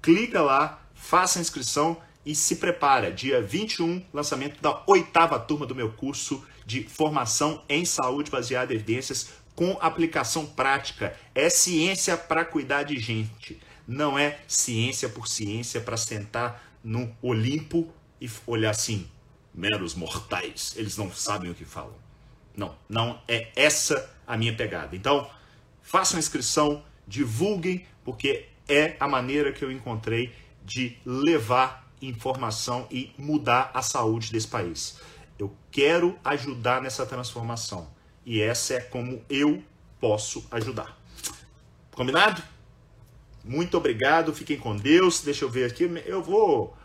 Clica 0.02 0.42
lá, 0.42 0.84
faça 0.96 1.38
a 1.38 1.42
inscrição 1.42 2.02
e 2.26 2.34
se 2.34 2.56
prepara. 2.56 3.12
Dia 3.12 3.42
21, 3.42 4.04
lançamento 4.12 4.62
da 4.62 4.84
oitava 4.88 5.40
turma 5.40 5.66
do 5.66 5.76
meu 5.76 5.92
curso 5.92 6.44
de 6.66 6.84
formação 6.84 7.64
em 7.68 7.86
saúde 7.86 8.32
baseada 8.32 8.74
em 8.74 8.78
evidências 8.78 9.30
com 9.56 9.78
aplicação 9.82 10.46
prática. 10.46 11.16
É 11.34 11.50
ciência 11.50 12.18
para 12.18 12.46
cuidar 12.46 12.84
de 12.84 13.00
gente 13.00 13.60
não 13.88 14.18
é 14.18 14.40
ciência 14.48 15.10
por 15.10 15.28
ciência 15.28 15.82
para 15.82 15.98
sentar 15.98 16.64
no 16.84 17.16
Olimpo 17.22 17.92
e 18.20 18.30
olhar 18.48 18.72
assim, 18.72 19.08
meros 19.54 19.94
mortais, 19.94 20.74
eles 20.78 20.98
não 20.98 21.12
sabem 21.12 21.52
o 21.52 21.56
que 21.56 21.66
falam. 21.66 21.96
Não, 22.56 22.76
não 22.88 23.22
é 23.28 23.52
essa 23.56 24.10
a 24.26 24.38
minha 24.38 24.56
pegada. 24.56 24.96
Então, 24.96 25.30
façam 25.82 26.20
inscrição, 26.20 26.84
divulguem, 27.08 27.86
porque 28.04 28.48
é 28.68 28.96
a 29.00 29.08
maneira 29.08 29.52
que 29.52 29.64
eu 29.64 29.72
encontrei 29.72 30.34
de 30.64 30.98
levar 31.06 31.92
informação 32.02 32.88
e 32.90 33.12
mudar 33.18 33.72
a 33.74 33.82
saúde 33.82 34.32
desse 34.32 34.48
país. 34.48 35.00
Eu 35.38 35.56
quero 35.72 36.18
ajudar 36.24 36.82
nessa 36.82 37.06
transformação 37.06 37.93
e 38.26 38.42
essa 38.42 38.76
é 38.76 38.80
como 38.80 39.22
eu 39.30 39.64
posso 40.00 40.46
ajudar. 40.52 40.98
Combinado? 41.92 42.42
Muito 43.44 43.78
obrigado, 43.78 44.34
fiquem 44.34 44.58
com 44.58 44.76
Deus. 44.76 45.22
Deixa 45.22 45.46
eu 45.46 45.50
ver 45.50 45.66
aqui. 45.66 45.84
Eu 46.06 46.24
vou. 46.24 46.76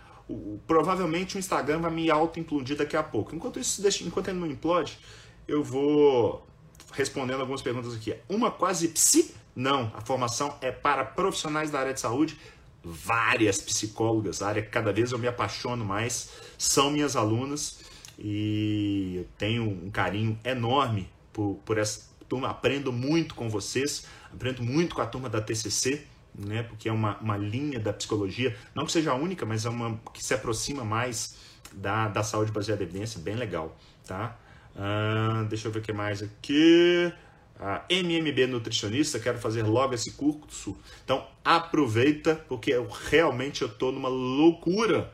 Provavelmente 0.66 1.36
o 1.36 1.38
Instagram 1.38 1.80
vai 1.80 1.90
me 1.90 2.10
auto-implodir 2.10 2.76
daqui 2.76 2.96
a 2.96 3.02
pouco. 3.02 3.34
Enquanto 3.34 3.58
isso, 3.58 3.82
enquanto 4.04 4.28
ele 4.28 4.38
não 4.38 4.46
implode, 4.46 4.98
eu 5.46 5.62
vou 5.62 6.46
respondendo 6.92 7.40
algumas 7.40 7.62
perguntas 7.62 7.94
aqui. 7.94 8.14
Uma 8.28 8.50
quase 8.50 8.88
psi? 8.88 9.34
Não, 9.54 9.90
a 9.94 10.00
formação 10.00 10.56
é 10.60 10.70
para 10.70 11.04
profissionais 11.04 11.70
da 11.70 11.80
área 11.80 11.94
de 11.94 12.00
saúde. 12.00 12.38
Várias 12.84 13.60
psicólogas, 13.60 14.42
área 14.42 14.62
que 14.62 14.68
cada 14.68 14.92
vez 14.92 15.12
eu 15.12 15.18
me 15.18 15.26
apaixono 15.26 15.84
mais, 15.84 16.30
são 16.56 16.90
minhas 16.90 17.16
alunas 17.16 17.80
e 18.18 19.16
eu 19.16 19.26
tenho 19.36 19.64
um 19.64 19.90
carinho 19.90 20.38
enorme 20.44 21.08
por, 21.38 21.60
por 21.64 21.78
essa 21.78 22.10
turma. 22.28 22.50
Aprendo 22.50 22.92
muito 22.92 23.36
com 23.36 23.48
vocês, 23.48 24.06
aprendo 24.32 24.60
muito 24.60 24.96
com 24.96 25.02
a 25.02 25.06
turma 25.06 25.28
da 25.28 25.40
TCC 25.40 26.04
né? 26.38 26.62
Porque 26.62 26.88
é 26.88 26.92
uma, 26.92 27.18
uma 27.18 27.36
linha 27.36 27.80
da 27.80 27.92
psicologia, 27.92 28.56
não 28.74 28.86
que 28.86 28.92
seja 28.92 29.10
a 29.10 29.14
única, 29.14 29.44
mas 29.44 29.66
é 29.66 29.68
uma 29.68 29.98
que 30.12 30.22
se 30.22 30.32
aproxima 30.32 30.84
mais 30.84 31.36
da, 31.72 32.08
da 32.08 32.22
saúde 32.22 32.52
baseada 32.52 32.82
em 32.82 32.86
evidência, 32.86 33.20
bem 33.20 33.34
legal, 33.34 33.76
tá? 34.06 34.36
Uh, 34.76 35.44
deixa 35.46 35.66
eu 35.66 35.72
ver 35.72 35.80
o 35.80 35.82
que 35.82 35.92
mais 35.92 36.22
aqui. 36.22 37.12
Uh, 37.58 37.92
MMB 37.92 38.46
Nutricionista, 38.46 39.18
quero 39.18 39.38
fazer 39.38 39.64
logo 39.64 39.94
esse 39.94 40.12
curso. 40.12 40.76
Então 41.04 41.26
aproveita, 41.44 42.36
porque 42.48 42.70
eu 42.72 42.86
realmente 42.86 43.62
eu 43.62 43.68
tô 43.68 43.90
numa 43.90 44.08
loucura 44.08 45.12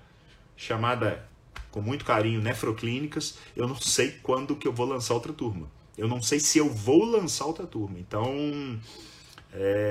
chamada 0.55 1.27
com 1.71 1.81
muito 1.81 2.05
carinho 2.05 2.43
Nefroclínicas. 2.43 3.39
Eu 3.57 3.67
não 3.67 3.77
sei 3.77 4.11
quando 4.23 4.55
que 4.55 4.69
eu 4.69 4.73
vou 4.73 4.87
lançar 4.87 5.15
outra 5.15 5.33
turma. 5.33 5.71
Eu 5.97 6.09
não 6.09 6.21
sei 6.21 6.41
se 6.41 6.59
eu 6.59 6.69
vou 6.69 7.05
lançar 7.05 7.47
outra 7.47 7.67
turma. 7.67 7.99
Então, 7.99 8.81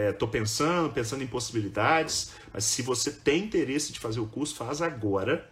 Estou 0.10 0.28
é, 0.28 0.32
pensando, 0.32 0.90
pensando 0.92 1.24
em 1.24 1.28
possibilidades, 1.28 2.34
mas 2.52 2.66
se 2.66 2.82
você 2.82 3.10
tem 3.10 3.46
interesse 3.46 3.94
de 3.94 4.00
fazer 4.00 4.20
o 4.20 4.28
curso, 4.28 4.56
faz 4.56 4.82
agora, 4.82 5.50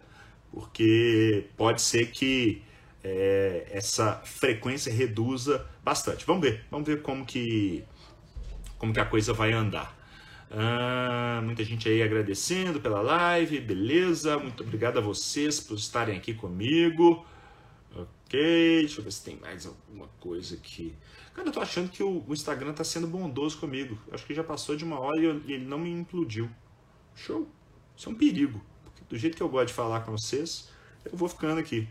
porque 0.50 1.46
pode 1.56 1.80
ser 1.80 2.10
que 2.10 2.62
é, 3.02 3.66
essa 3.70 4.20
frequência 4.24 4.92
reduza 4.92 5.66
bastante. 5.82 6.26
Vamos 6.26 6.42
ver, 6.42 6.62
vamos 6.70 6.86
ver 6.86 7.00
como 7.00 7.24
que, 7.24 7.84
como 8.76 8.92
que 8.92 9.00
a 9.00 9.06
coisa 9.06 9.32
vai 9.32 9.52
andar. 9.52 9.98
Ah, 10.50 11.40
muita 11.42 11.64
gente 11.64 11.88
aí 11.88 12.02
agradecendo 12.02 12.80
pela 12.80 13.00
live, 13.00 13.60
beleza? 13.60 14.36
Muito 14.38 14.62
obrigado 14.62 14.98
a 14.98 15.00
vocês 15.00 15.58
por 15.58 15.78
estarem 15.78 16.18
aqui 16.18 16.34
comigo. 16.34 17.24
Ok, 18.32 18.80
deixa 18.80 19.00
eu 19.00 19.04
ver 19.04 19.12
se 19.12 19.22
tem 19.22 19.36
mais 19.36 19.66
alguma 19.66 20.08
coisa 20.18 20.54
aqui. 20.54 20.96
Cara, 21.34 21.48
eu 21.48 21.52
tô 21.52 21.60
achando 21.60 21.90
que 21.90 22.02
o, 22.02 22.24
Instagram 22.30 22.72
tá 22.72 22.82
sendo 22.82 23.06
bondoso 23.06 23.58
comigo. 23.58 23.98
Acho 24.10 24.24
que 24.24 24.32
já 24.32 24.42
passou 24.42 24.74
de 24.74 24.84
uma 24.84 24.98
hora 24.98 25.20
e, 25.20 25.24
eu, 25.24 25.42
e 25.46 25.52
ele 25.52 25.66
não 25.66 25.78
me 25.78 25.90
implodiu. 25.90 26.48
Show! 27.14 27.46
Isso 27.94 28.08
é 28.08 28.12
um 28.12 28.14
perigo. 28.14 28.64
Porque 28.84 29.04
do 29.06 29.18
jeito 29.18 29.36
que 29.36 29.42
eu 29.42 29.50
gosto 29.50 29.68
de 29.68 29.74
falar 29.74 30.00
com 30.00 30.12
vocês, 30.12 30.70
eu 31.04 31.14
vou 31.14 31.28
ficando 31.28 31.60
aqui. 31.60 31.86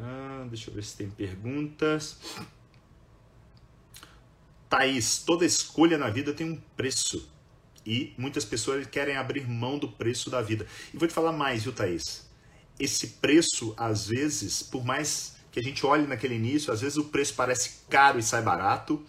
Ah, 0.00 0.44
deixa 0.48 0.70
eu 0.70 0.74
ver 0.74 0.82
se 0.82 0.96
tem 0.96 1.08
perguntas. 1.08 2.18
Thaís, 4.68 5.18
toda 5.18 5.46
escolha 5.46 5.96
na 5.96 6.10
vida 6.10 6.34
tem 6.34 6.50
um 6.50 6.56
preço. 6.76 7.30
E 7.86 8.12
muitas 8.18 8.44
pessoas 8.44 8.84
querem 8.88 9.16
abrir 9.16 9.46
mão 9.48 9.78
do 9.78 9.86
preço 9.86 10.30
da 10.30 10.42
vida. 10.42 10.66
E 10.92 10.96
vou 10.96 11.06
te 11.06 11.14
falar 11.14 11.30
mais, 11.30 11.62
viu, 11.62 11.72
Thaís? 11.72 12.28
Esse 12.80 13.06
preço, 13.06 13.74
às 13.76 14.06
vezes, 14.06 14.62
por 14.62 14.82
mais 14.82 15.36
que 15.52 15.60
a 15.60 15.62
gente 15.62 15.84
olha 15.84 16.06
naquele 16.06 16.34
início, 16.34 16.72
às 16.72 16.80
vezes 16.80 16.96
o 16.96 17.04
preço 17.04 17.34
parece 17.34 17.82
caro 17.90 18.18
e 18.18 18.22
sai 18.22 18.40
barato, 18.40 19.04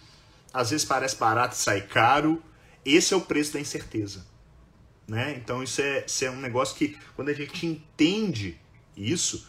às 0.53 0.71
vezes 0.71 0.85
parece 0.85 1.15
barato 1.15 1.55
e 1.55 1.57
sai 1.57 1.81
caro. 1.81 2.43
Esse 2.83 3.13
é 3.13 3.17
o 3.17 3.21
preço 3.21 3.53
da 3.53 3.61
incerteza. 3.61 4.25
Né? 5.07 5.35
Então 5.37 5.63
isso 5.63 5.81
é, 5.81 6.05
isso 6.05 6.25
é 6.25 6.29
um 6.29 6.39
negócio 6.41 6.75
que 6.75 6.97
quando 7.15 7.29
a 7.29 7.33
gente 7.33 7.65
entende 7.65 8.59
isso, 8.95 9.47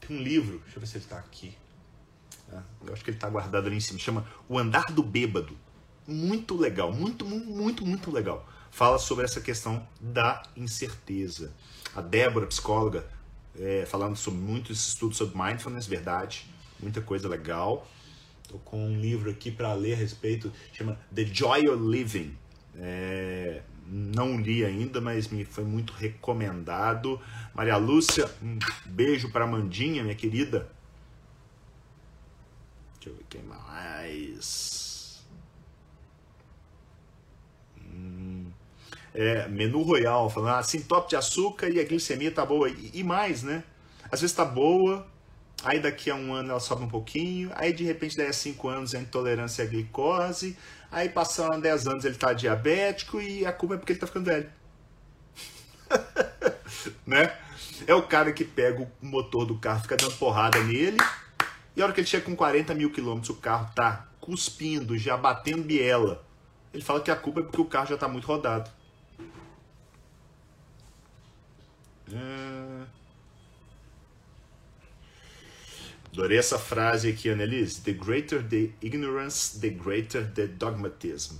tem 0.00 0.16
um 0.16 0.22
livro, 0.22 0.58
deixa 0.60 0.76
eu 0.76 0.80
ver 0.80 0.86
se 0.86 0.96
ele 0.96 1.04
está 1.04 1.18
aqui. 1.18 1.56
Ah, 2.52 2.62
eu 2.86 2.92
acho 2.92 3.02
que 3.02 3.10
ele 3.10 3.16
está 3.16 3.28
guardado 3.28 3.66
ali 3.66 3.76
em 3.76 3.80
cima, 3.80 3.98
chama 3.98 4.26
O 4.48 4.58
Andar 4.58 4.92
do 4.92 5.02
Bêbado. 5.02 5.56
Muito 6.06 6.56
legal, 6.56 6.92
muito, 6.92 7.24
muito, 7.24 7.84
muito 7.84 8.10
legal. 8.10 8.48
Fala 8.70 8.98
sobre 8.98 9.24
essa 9.24 9.40
questão 9.40 9.86
da 10.00 10.42
incerteza. 10.56 11.52
A 11.94 12.00
Débora, 12.00 12.46
psicóloga, 12.46 13.08
é, 13.58 13.84
falando 13.86 14.16
sobre 14.16 14.40
muitos 14.40 14.88
estudos 14.88 15.16
sobre 15.16 15.36
mindfulness, 15.36 15.86
verdade, 15.86 16.46
muita 16.80 17.00
coisa 17.00 17.28
legal. 17.28 17.86
Estou 18.42 18.58
com 18.60 18.86
um 18.86 19.00
livro 19.00 19.30
aqui 19.30 19.50
para 19.50 19.72
ler 19.72 19.94
a 19.94 19.96
respeito, 19.96 20.52
chama 20.72 20.98
The 21.14 21.24
Joy 21.24 21.68
of 21.68 21.82
Living. 21.82 22.36
É, 22.76 23.62
não 23.86 24.38
li 24.38 24.64
ainda, 24.64 25.00
mas 25.00 25.28
me 25.28 25.44
foi 25.44 25.64
muito 25.64 25.92
recomendado. 25.92 27.20
Maria 27.54 27.76
Lúcia, 27.76 28.30
um 28.42 28.58
beijo 28.86 29.30
para 29.30 29.46
Mandinha, 29.46 30.02
minha 30.02 30.14
querida. 30.14 30.70
Deixa 32.94 33.10
eu 33.10 33.14
ver 33.14 33.24
quem 33.28 33.42
mais. 33.42 34.83
É, 39.14 39.48
menu 39.48 39.82
royal, 39.82 40.28
falando 40.28 40.58
assim, 40.58 40.80
top 40.80 41.08
de 41.08 41.16
açúcar 41.16 41.68
e 41.68 41.80
a 41.80 41.84
glicemia 41.84 42.30
tá 42.30 42.44
boa. 42.44 42.68
E, 42.68 42.90
e 42.94 43.04
mais, 43.04 43.42
né? 43.42 43.62
Às 44.10 44.20
vezes 44.20 44.34
tá 44.34 44.44
boa, 44.44 45.06
aí 45.62 45.80
daqui 45.80 46.10
a 46.10 46.14
um 46.14 46.34
ano 46.34 46.50
ela 46.50 46.60
sobe 46.60 46.82
um 46.82 46.88
pouquinho, 46.88 47.50
aí 47.54 47.72
de 47.72 47.84
repente 47.84 48.16
daí 48.16 48.26
a 48.26 48.32
cinco 48.32 48.68
anos 48.68 48.92
é 48.92 48.98
intolerância 48.98 49.64
à 49.64 49.66
glicose, 49.66 50.56
Aí 50.94 51.08
passando 51.08 51.60
10 51.60 51.88
anos 51.88 52.04
ele 52.04 52.14
tá 52.14 52.32
diabético 52.32 53.20
e 53.20 53.44
a 53.44 53.52
culpa 53.52 53.74
é 53.74 53.78
porque 53.78 53.94
ele 53.94 53.98
tá 53.98 54.06
ficando 54.06 54.26
velho. 54.26 54.48
né? 57.04 57.36
É 57.84 57.92
o 57.92 58.02
cara 58.04 58.32
que 58.32 58.44
pega 58.44 58.80
o 58.80 58.88
motor 59.04 59.44
do 59.44 59.58
carro, 59.58 59.82
fica 59.82 59.96
dando 59.96 60.16
porrada 60.18 60.62
nele, 60.62 60.96
e 61.74 61.82
a 61.82 61.84
hora 61.84 61.92
que 61.92 62.00
ele 62.00 62.06
chega 62.06 62.24
com 62.24 62.36
40 62.36 62.72
mil 62.74 62.92
quilômetros, 62.92 63.30
o 63.30 63.40
carro 63.40 63.74
tá 63.74 64.06
cuspindo, 64.20 64.96
já 64.96 65.16
batendo 65.16 65.64
biela. 65.64 66.24
Ele 66.72 66.84
fala 66.84 67.00
que 67.00 67.10
a 67.10 67.16
culpa 67.16 67.40
é 67.40 67.42
porque 67.42 67.60
o 67.60 67.64
carro 67.64 67.88
já 67.88 67.96
tá 67.96 68.06
muito 68.06 68.28
rodado. 68.28 68.70
Adorei 76.12 76.38
essa 76.38 76.58
frase 76.58 77.10
aqui, 77.10 77.28
Annelise. 77.28 77.80
The 77.80 77.92
greater 77.92 78.42
the 78.42 78.70
ignorance, 78.80 79.58
the 79.58 79.70
greater 79.70 80.24
the 80.32 80.46
dogmatism. 80.46 81.36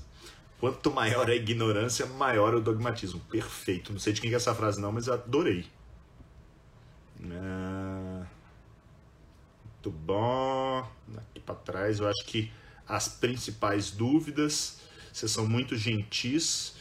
Quanto 0.59 0.91
maior 0.91 1.29
a 1.29 1.35
ignorância, 1.35 2.07
maior 2.07 2.55
o 2.55 2.61
dogmatismo. 2.61 3.21
Perfeito. 3.31 3.93
Não 3.93 4.01
sei 4.01 4.13
de 4.13 4.21
quem 4.21 4.33
é 4.33 4.35
essa 4.35 4.55
frase 4.55 4.81
não, 4.81 4.91
mas 4.91 5.09
adorei. 5.09 5.67
Ah, 7.31 8.27
muito 9.65 9.91
bom. 9.91 10.89
Aqui 11.19 11.41
para 11.41 11.55
trás, 11.55 12.01
eu 12.01 12.09
acho 12.09 12.25
que 12.27 12.51
as 12.89 13.09
principais 13.09 13.91
dúvidas. 13.91 14.81
Vocês 15.13 15.31
são 15.31 15.47
muito 15.47 15.77
gentis. 15.77 16.75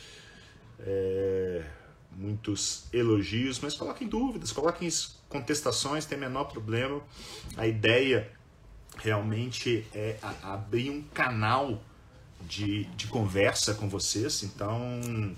É, 0.79 1.63
muitos 2.17 2.85
elogios, 2.93 3.59
mas 3.59 3.75
coloquem 3.75 4.07
dúvidas, 4.07 4.51
coloquem 4.51 4.89
contestações, 5.29 6.05
tem 6.05 6.17
menor 6.17 6.45
problema. 6.45 7.01
A 7.57 7.67
ideia 7.67 8.31
realmente 8.97 9.85
é 9.93 10.17
abrir 10.41 10.89
um 10.89 11.01
canal 11.01 11.81
de, 12.41 12.85
de 12.95 13.07
conversa 13.07 13.73
com 13.73 13.89
vocês, 13.89 14.43
então 14.43 15.35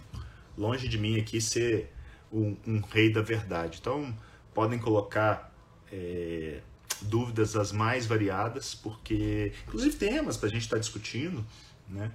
longe 0.57 0.87
de 0.87 0.97
mim 0.97 1.19
aqui 1.19 1.39
ser 1.39 1.91
um, 2.31 2.55
um 2.67 2.81
rei 2.81 3.11
da 3.11 3.21
verdade. 3.21 3.77
Então 3.79 4.15
podem 4.53 4.79
colocar 4.79 5.53
é, 5.91 6.61
dúvidas 7.01 7.55
as 7.55 7.71
mais 7.71 8.05
variadas, 8.05 8.73
porque 8.75 9.53
inclusive 9.67 9.95
temas 9.95 10.37
para 10.37 10.49
a 10.49 10.51
gente 10.51 10.63
estar 10.63 10.77
tá 10.77 10.81
discutindo, 10.81 11.45
né? 11.87 12.11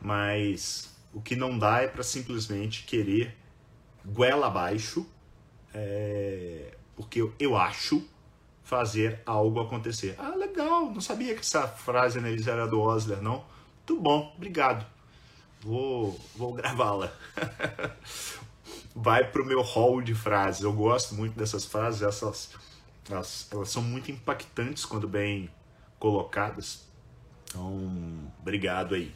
Mas 0.00 0.94
o 1.12 1.20
que 1.20 1.36
não 1.36 1.58
dá 1.58 1.82
é 1.82 1.88
para 1.88 2.02
simplesmente 2.02 2.84
querer 2.84 3.36
goela 4.04 4.46
abaixo 4.46 5.06
é, 5.72 6.76
porque 6.94 7.20
eu, 7.20 7.34
eu 7.38 7.56
acho 7.56 8.02
fazer 8.62 9.20
algo 9.26 9.60
acontecer. 9.60 10.14
Ah, 10.18 10.34
legal, 10.34 10.90
não 10.90 11.00
sabia 11.00 11.34
que 11.34 11.40
essa 11.40 11.66
frase 11.68 12.18
Annelise 12.18 12.48
era 12.48 12.66
do 12.66 12.80
Osler, 12.80 13.20
não? 13.20 13.44
Muito 13.86 14.02
bom, 14.02 14.32
obrigado. 14.36 14.86
Vou, 15.60 16.18
vou 16.34 16.52
gravá-la. 16.54 17.12
Vai 18.94 19.30
pro 19.30 19.44
meu 19.44 19.60
hall 19.60 20.00
de 20.00 20.14
frases. 20.14 20.62
Eu 20.62 20.72
gosto 20.72 21.14
muito 21.14 21.36
dessas 21.36 21.64
frases, 21.64 22.02
essas, 22.02 22.50
elas, 23.10 23.48
elas 23.50 23.68
são 23.68 23.82
muito 23.82 24.10
impactantes 24.10 24.84
quando 24.84 25.08
bem 25.08 25.50
colocadas. 25.98 26.86
Então, 27.46 28.32
obrigado 28.40 28.94
aí. 28.94 29.12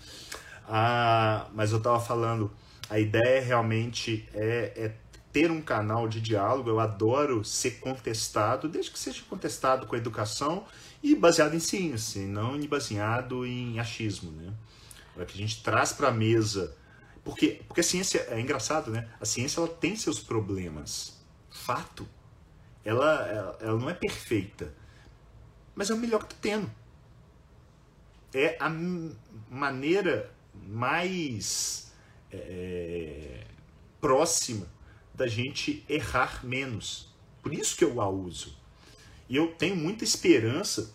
Ah, 0.69 1.47
mas 1.55 1.71
eu 1.71 1.79
estava 1.79 2.01
falando, 2.01 2.51
a 2.89 2.99
ideia 2.99 3.41
realmente 3.41 4.29
é, 4.35 4.73
é 4.77 4.93
ter 5.33 5.51
um 5.51 5.61
canal 5.61 6.09
de 6.09 6.21
diálogo, 6.21 6.71
eu 6.71 6.81
adoro 6.81 7.45
ser 7.45 7.73
contestado, 7.79 8.69
desde 8.69 8.91
que 8.91 8.99
seja 8.99 9.23
contestado 9.29 9.87
com 9.87 9.95
educação 9.95 10.65
e 11.03 11.15
baseado 11.15 11.55
em 11.55 11.61
ciência, 11.61 12.27
não 12.27 12.59
baseado 12.67 13.47
em 13.47 13.79
achismo, 13.79 14.31
né? 14.33 14.53
Para 15.15 15.27
que 15.27 15.35
a 15.35 15.37
gente 15.37 15.63
traz 15.63 15.93
para 15.93 16.09
a 16.09 16.13
mesa, 16.13 16.75
porque 17.23 17.61
porque 17.67 17.81
a 17.81 17.85
ciência 17.85 18.27
é 18.31 18.41
engraçado, 18.41 18.91
né? 18.91 19.09
A 19.21 19.27
ciência 19.27 19.61
ela 19.61 19.69
tem 19.69 19.95
seus 19.97 20.19
problemas, 20.19 21.21
fato. 21.51 22.09
Ela 22.85 23.29
ela, 23.29 23.59
ela 23.61 23.79
não 23.79 23.91
é 23.91 23.95
perfeita, 23.95 24.73
mas 25.75 25.91
é 25.91 25.95
o 25.95 25.99
melhor 25.99 26.21
que 26.25 26.35
tá 26.35 26.41
tendo. 26.41 26.71
É 28.33 28.57
a 28.59 28.71
maneira 29.51 30.31
mais 30.55 31.88
é, 32.33 33.45
próxima 34.01 34.67
da 35.15 35.27
gente 35.27 35.85
errar 35.89 36.45
menos. 36.45 37.09
Por 37.43 37.53
isso 37.53 37.77
que 37.77 37.85
eu 37.85 38.01
a 38.01 38.09
uso. 38.09 38.57
E 39.29 39.37
eu 39.37 39.49
tenho 39.49 39.77
muita 39.77 40.05
esperança 40.05 40.95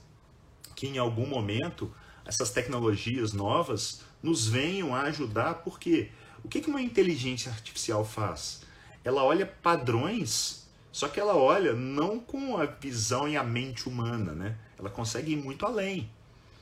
que 0.75 0.87
em 0.87 0.97
algum 0.97 1.27
momento 1.27 1.93
essas 2.25 2.51
tecnologias 2.51 3.33
novas 3.33 4.01
nos 4.21 4.47
venham 4.47 4.95
a 4.95 5.01
ajudar, 5.03 5.55
porque 5.55 6.09
o 6.43 6.47
que 6.47 6.59
uma 6.67 6.81
inteligência 6.81 7.51
artificial 7.51 8.05
faz? 8.05 8.61
Ela 9.03 9.23
olha 9.23 9.45
padrões, 9.45 10.65
só 10.91 11.07
que 11.07 11.19
ela 11.19 11.35
olha 11.35 11.73
não 11.73 12.19
com 12.19 12.57
a 12.57 12.65
visão 12.65 13.27
e 13.27 13.35
a 13.35 13.43
mente 13.43 13.87
humana, 13.87 14.31
né? 14.31 14.57
Ela 14.79 14.89
consegue 14.89 15.33
ir 15.33 15.35
muito 15.35 15.65
além. 15.65 16.09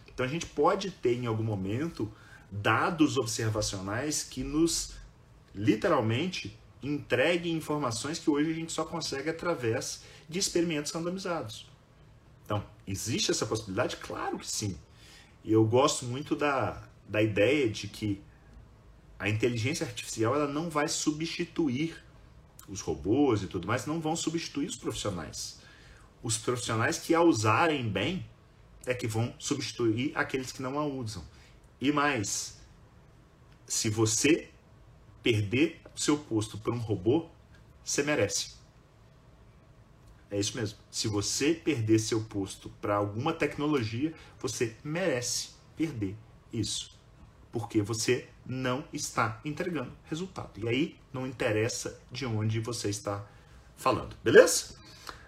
Então 0.07 0.25
a 0.25 0.29
gente 0.29 0.45
pode 0.45 0.91
ter 0.91 1.15
em 1.15 1.25
algum 1.25 1.43
momento 1.43 2.11
dados 2.51 3.17
observacionais 3.17 4.23
que 4.23 4.43
nos 4.43 4.93
literalmente 5.55 6.59
entregue 6.83 7.49
informações 7.49 8.19
que 8.19 8.29
hoje 8.29 8.51
a 8.51 8.53
gente 8.53 8.71
só 8.71 8.83
consegue 8.83 9.29
através 9.29 10.03
de 10.27 10.39
experimentos 10.39 10.91
randomizados. 10.91 11.69
Então, 12.43 12.63
existe 12.85 13.31
essa 13.31 13.45
possibilidade? 13.45 13.97
Claro 13.97 14.39
que 14.39 14.47
sim. 14.49 14.77
E 15.43 15.51
eu 15.53 15.63
gosto 15.65 16.05
muito 16.05 16.35
da, 16.35 16.83
da 17.07 17.21
ideia 17.21 17.69
de 17.69 17.87
que 17.87 18.21
a 19.17 19.29
inteligência 19.29 19.85
artificial 19.85 20.35
ela 20.35 20.47
não 20.47 20.69
vai 20.69 20.87
substituir 20.87 21.95
os 22.67 22.81
robôs 22.81 23.43
e 23.43 23.47
tudo 23.47 23.67
mais, 23.67 23.85
não 23.85 23.99
vão 23.99 24.15
substituir 24.15 24.67
os 24.67 24.75
profissionais. 24.75 25.59
Os 26.23 26.37
profissionais 26.37 26.97
que 26.97 27.13
a 27.13 27.21
usarem 27.21 27.87
bem 27.87 28.25
é 28.85 28.93
que 28.93 29.07
vão 29.07 29.33
substituir 29.37 30.11
aqueles 30.15 30.51
que 30.51 30.61
não 30.61 30.79
a 30.79 30.85
usam. 30.85 31.23
E 31.81 31.91
mais, 31.91 32.61
se 33.65 33.89
você 33.89 34.49
perder 35.23 35.81
seu 35.95 36.17
posto 36.17 36.57
para 36.57 36.71
um 36.71 36.77
robô, 36.77 37.27
você 37.83 38.03
merece. 38.03 38.53
É 40.29 40.39
isso 40.39 40.55
mesmo. 40.55 40.77
Se 40.89 41.07
você 41.07 41.53
perder 41.53 41.99
seu 41.99 42.23
posto 42.23 42.69
para 42.79 42.95
alguma 42.95 43.33
tecnologia, 43.33 44.13
você 44.39 44.75
merece 44.83 45.49
perder 45.75 46.15
isso. 46.53 46.97
Porque 47.51 47.81
você 47.81 48.29
não 48.45 48.85
está 48.93 49.41
entregando 49.43 49.91
resultado. 50.05 50.51
E 50.57 50.69
aí 50.69 50.99
não 51.11 51.27
interessa 51.27 51.99
de 52.11 52.25
onde 52.25 52.59
você 52.59 52.89
está 52.89 53.27
falando. 53.75 54.15
Beleza? 54.23 54.75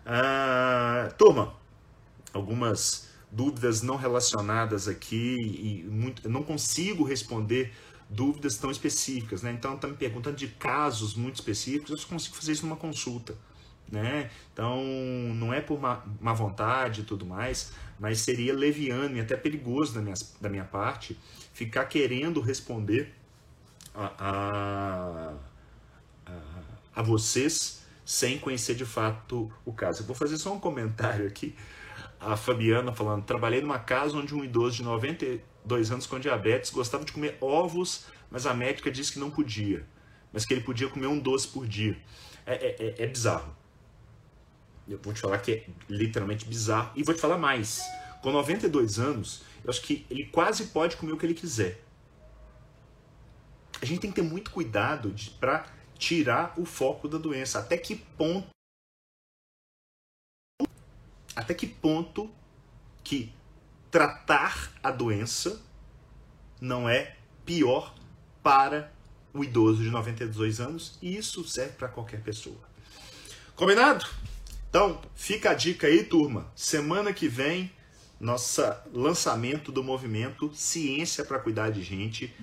Ah, 0.05 1.13
turma, 1.17 1.55
algumas 2.31 3.09
dúvidas 3.33 3.81
não 3.81 3.95
relacionadas 3.95 4.87
aqui 4.87 5.35
e 5.35 5.83
muito, 5.89 6.29
não 6.29 6.43
consigo 6.43 7.03
responder 7.03 7.73
dúvidas 8.09 8.57
tão 8.57 8.69
específicas, 8.69 9.41
né? 9.41 9.51
Então, 9.51 9.73
está 9.73 9.87
me 9.87 9.95
perguntando 9.95 10.35
de 10.35 10.47
casos 10.47 11.15
muito 11.15 11.35
específicos, 11.35 11.89
eu 11.89 11.97
só 11.97 12.07
consigo 12.07 12.35
fazer 12.35 12.51
isso 12.51 12.65
numa 12.65 12.75
consulta, 12.75 13.35
né? 13.91 14.29
Então, 14.53 14.83
não 15.35 15.51
é 15.51 15.61
por 15.61 15.79
má, 15.79 16.03
má 16.21 16.31
vontade 16.31 17.01
e 17.01 17.03
tudo 17.03 17.25
mais, 17.25 17.73
mas 17.99 18.19
seria 18.19 18.53
leviano 18.53 19.17
e 19.17 19.19
até 19.19 19.35
perigoso 19.35 19.95
da 19.95 20.01
minha, 20.01 20.15
da 20.39 20.49
minha 20.49 20.65
parte 20.65 21.17
ficar 21.53 21.85
querendo 21.85 22.39
responder 22.39 23.13
a, 23.95 24.11
a, 24.19 25.33
a, 26.25 26.41
a 26.95 27.01
vocês 27.01 27.83
sem 28.05 28.37
conhecer 28.37 28.75
de 28.75 28.85
fato 28.85 29.51
o 29.65 29.73
caso. 29.73 30.01
Eu 30.01 30.05
vou 30.05 30.15
fazer 30.15 30.37
só 30.37 30.53
um 30.53 30.59
comentário 30.59 31.25
aqui. 31.25 31.55
A 32.25 32.37
Fabiana 32.37 32.93
falando: 32.93 33.23
trabalhei 33.23 33.61
numa 33.61 33.79
casa 33.79 34.17
onde 34.17 34.33
um 34.33 34.43
idoso 34.43 34.77
de 34.77 34.83
92 34.83 35.91
anos 35.91 36.05
com 36.05 36.19
diabetes 36.19 36.71
gostava 36.71 37.03
de 37.03 37.11
comer 37.11 37.37
ovos, 37.41 38.05
mas 38.29 38.45
a 38.45 38.53
médica 38.53 38.91
disse 38.91 39.11
que 39.11 39.19
não 39.19 39.29
podia, 39.29 39.85
mas 40.31 40.45
que 40.45 40.53
ele 40.53 40.61
podia 40.61 40.87
comer 40.87 41.07
um 41.07 41.19
doce 41.19 41.47
por 41.47 41.67
dia. 41.67 41.97
É, 42.45 42.53
é, 42.53 42.75
é, 42.79 43.03
é 43.03 43.07
bizarro. 43.07 43.55
Eu 44.87 44.99
vou 45.01 45.13
te 45.13 45.21
falar 45.21 45.37
que 45.37 45.51
é 45.51 45.65
literalmente 45.89 46.45
bizarro. 46.45 46.91
E 46.95 47.03
vou 47.03 47.15
te 47.15 47.21
falar 47.21 47.37
mais. 47.37 47.81
Com 48.21 48.31
92 48.31 48.99
anos, 48.99 49.43
eu 49.63 49.69
acho 49.69 49.81
que 49.81 50.05
ele 50.09 50.25
quase 50.25 50.67
pode 50.67 50.97
comer 50.97 51.13
o 51.13 51.17
que 51.17 51.25
ele 51.25 51.33
quiser. 51.33 51.81
A 53.81 53.85
gente 53.85 53.99
tem 53.99 54.09
que 54.09 54.15
ter 54.15 54.27
muito 54.27 54.51
cuidado 54.51 55.13
para 55.39 55.65
tirar 55.97 56.53
o 56.57 56.65
foco 56.65 57.07
da 57.07 57.17
doença. 57.17 57.59
Até 57.59 57.77
que 57.77 57.95
ponto 57.95 58.52
até 61.35 61.53
que 61.53 61.67
ponto 61.67 62.29
que 63.03 63.33
tratar 63.91 64.71
a 64.81 64.91
doença 64.91 65.61
não 66.59 66.87
é 66.87 67.15
pior 67.45 67.93
para 68.41 68.91
o 69.33 69.43
idoso 69.43 69.83
de 69.83 69.89
92 69.89 70.59
anos 70.59 70.97
e 71.01 71.15
isso 71.17 71.43
serve 71.47 71.73
para 71.73 71.87
qualquer 71.87 72.21
pessoa. 72.21 72.59
Combinado? 73.55 74.05
Então, 74.69 74.99
fica 75.15 75.51
a 75.51 75.53
dica 75.53 75.87
aí, 75.87 76.03
turma. 76.03 76.51
Semana 76.55 77.13
que 77.13 77.27
vem, 77.27 77.71
nosso 78.19 78.61
lançamento 78.91 79.71
do 79.71 79.83
movimento 79.83 80.51
Ciência 80.55 81.23
para 81.23 81.37
Cuidar 81.37 81.69
de 81.69 81.83
Gente. 81.83 82.33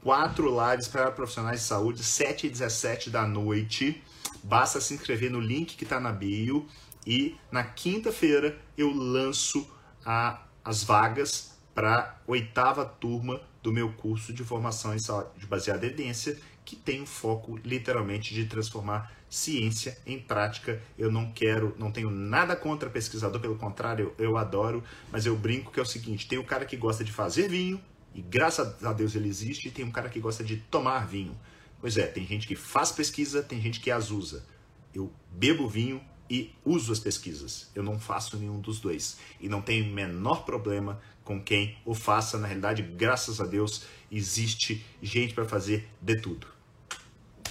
Quatro 0.00 0.48
lives 0.48 0.86
para 0.86 1.10
profissionais 1.10 1.60
de 1.60 1.66
saúde, 1.66 2.04
7 2.04 2.46
e 2.46 2.50
17 2.50 3.10
da 3.10 3.26
noite. 3.26 4.02
Basta 4.42 4.80
se 4.80 4.94
inscrever 4.94 5.30
no 5.30 5.40
link 5.40 5.74
que 5.76 5.84
está 5.84 5.98
na 5.98 6.12
bio. 6.12 6.68
E 7.06 7.36
na 7.50 7.62
quinta-feira 7.62 8.58
eu 8.76 8.92
lanço 8.92 9.68
a, 10.04 10.42
as 10.64 10.82
vagas 10.82 11.58
para 11.74 12.20
oitava 12.26 12.84
turma 12.84 13.40
do 13.62 13.72
meu 13.72 13.92
curso 13.92 14.32
de 14.32 14.44
formação 14.44 14.94
em 14.94 14.98
saúde 14.98 15.46
baseada 15.46 15.84
em 15.84 15.88
evidência, 15.88 16.38
que 16.64 16.76
tem 16.76 17.02
o 17.02 17.06
foco 17.06 17.58
literalmente 17.64 18.32
de 18.32 18.46
transformar 18.46 19.12
ciência 19.28 19.98
em 20.06 20.18
prática. 20.18 20.80
Eu 20.96 21.10
não 21.10 21.32
quero, 21.32 21.74
não 21.78 21.90
tenho 21.90 22.10
nada 22.10 22.54
contra 22.54 22.88
pesquisador, 22.88 23.40
pelo 23.40 23.56
contrário, 23.56 24.14
eu, 24.18 24.26
eu 24.26 24.36
adoro, 24.36 24.82
mas 25.10 25.26
eu 25.26 25.36
brinco 25.36 25.72
que 25.72 25.80
é 25.80 25.82
o 25.82 25.86
seguinte: 25.86 26.28
tem 26.28 26.38
o 26.38 26.44
cara 26.44 26.64
que 26.64 26.76
gosta 26.76 27.02
de 27.02 27.12
fazer 27.12 27.48
vinho, 27.48 27.80
e 28.14 28.22
graças 28.22 28.82
a 28.84 28.92
Deus 28.92 29.14
ele 29.14 29.28
existe, 29.28 29.68
e 29.68 29.70
tem 29.70 29.84
um 29.84 29.90
cara 29.90 30.08
que 30.08 30.20
gosta 30.20 30.44
de 30.44 30.56
tomar 30.56 31.06
vinho. 31.06 31.36
Pois 31.80 31.98
é, 31.98 32.06
tem 32.06 32.26
gente 32.26 32.46
que 32.46 32.56
faz 32.56 32.92
pesquisa, 32.92 33.42
tem 33.42 33.60
gente 33.60 33.80
que 33.80 33.90
as 33.90 34.10
usa. 34.10 34.46
Eu 34.94 35.12
bebo 35.30 35.68
vinho 35.68 36.00
e 36.28 36.54
uso 36.64 36.92
as 36.92 36.98
pesquisas. 36.98 37.70
Eu 37.74 37.82
não 37.82 37.98
faço 37.98 38.36
nenhum 38.36 38.60
dos 38.60 38.80
dois. 38.80 39.18
E 39.40 39.48
não 39.48 39.60
tenho 39.60 39.86
menor 39.92 40.44
problema 40.44 41.00
com 41.22 41.42
quem 41.42 41.76
o 41.84 41.94
faça. 41.94 42.38
Na 42.38 42.46
realidade, 42.46 42.82
graças 42.82 43.40
a 43.40 43.46
Deus, 43.46 43.84
existe 44.10 44.84
gente 45.02 45.34
para 45.34 45.44
fazer 45.44 45.88
de 46.00 46.20
tudo. 46.20 46.46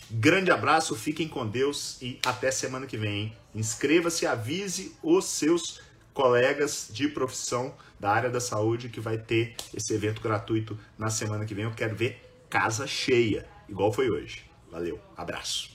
Grande 0.09 0.51
abraço, 0.51 0.95
fiquem 0.95 1.27
com 1.27 1.47
Deus 1.47 1.99
e 2.01 2.19
até 2.25 2.51
semana 2.51 2.85
que 2.85 2.97
vem. 2.97 3.35
Inscreva-se, 3.55 4.27
avise 4.27 4.95
os 5.01 5.25
seus 5.25 5.81
colegas 6.13 6.89
de 6.91 7.07
profissão 7.07 7.73
da 7.99 8.11
área 8.11 8.29
da 8.29 8.39
saúde 8.39 8.89
que 8.89 8.99
vai 8.99 9.17
ter 9.17 9.55
esse 9.73 9.93
evento 9.93 10.21
gratuito 10.21 10.77
na 10.97 11.09
semana 11.09 11.45
que 11.45 11.55
vem. 11.55 11.65
Eu 11.65 11.71
quero 11.71 11.95
ver 11.95 12.21
casa 12.49 12.85
cheia, 12.85 13.47
igual 13.67 13.91
foi 13.91 14.09
hoje. 14.09 14.43
Valeu, 14.69 14.99
abraço. 15.17 15.72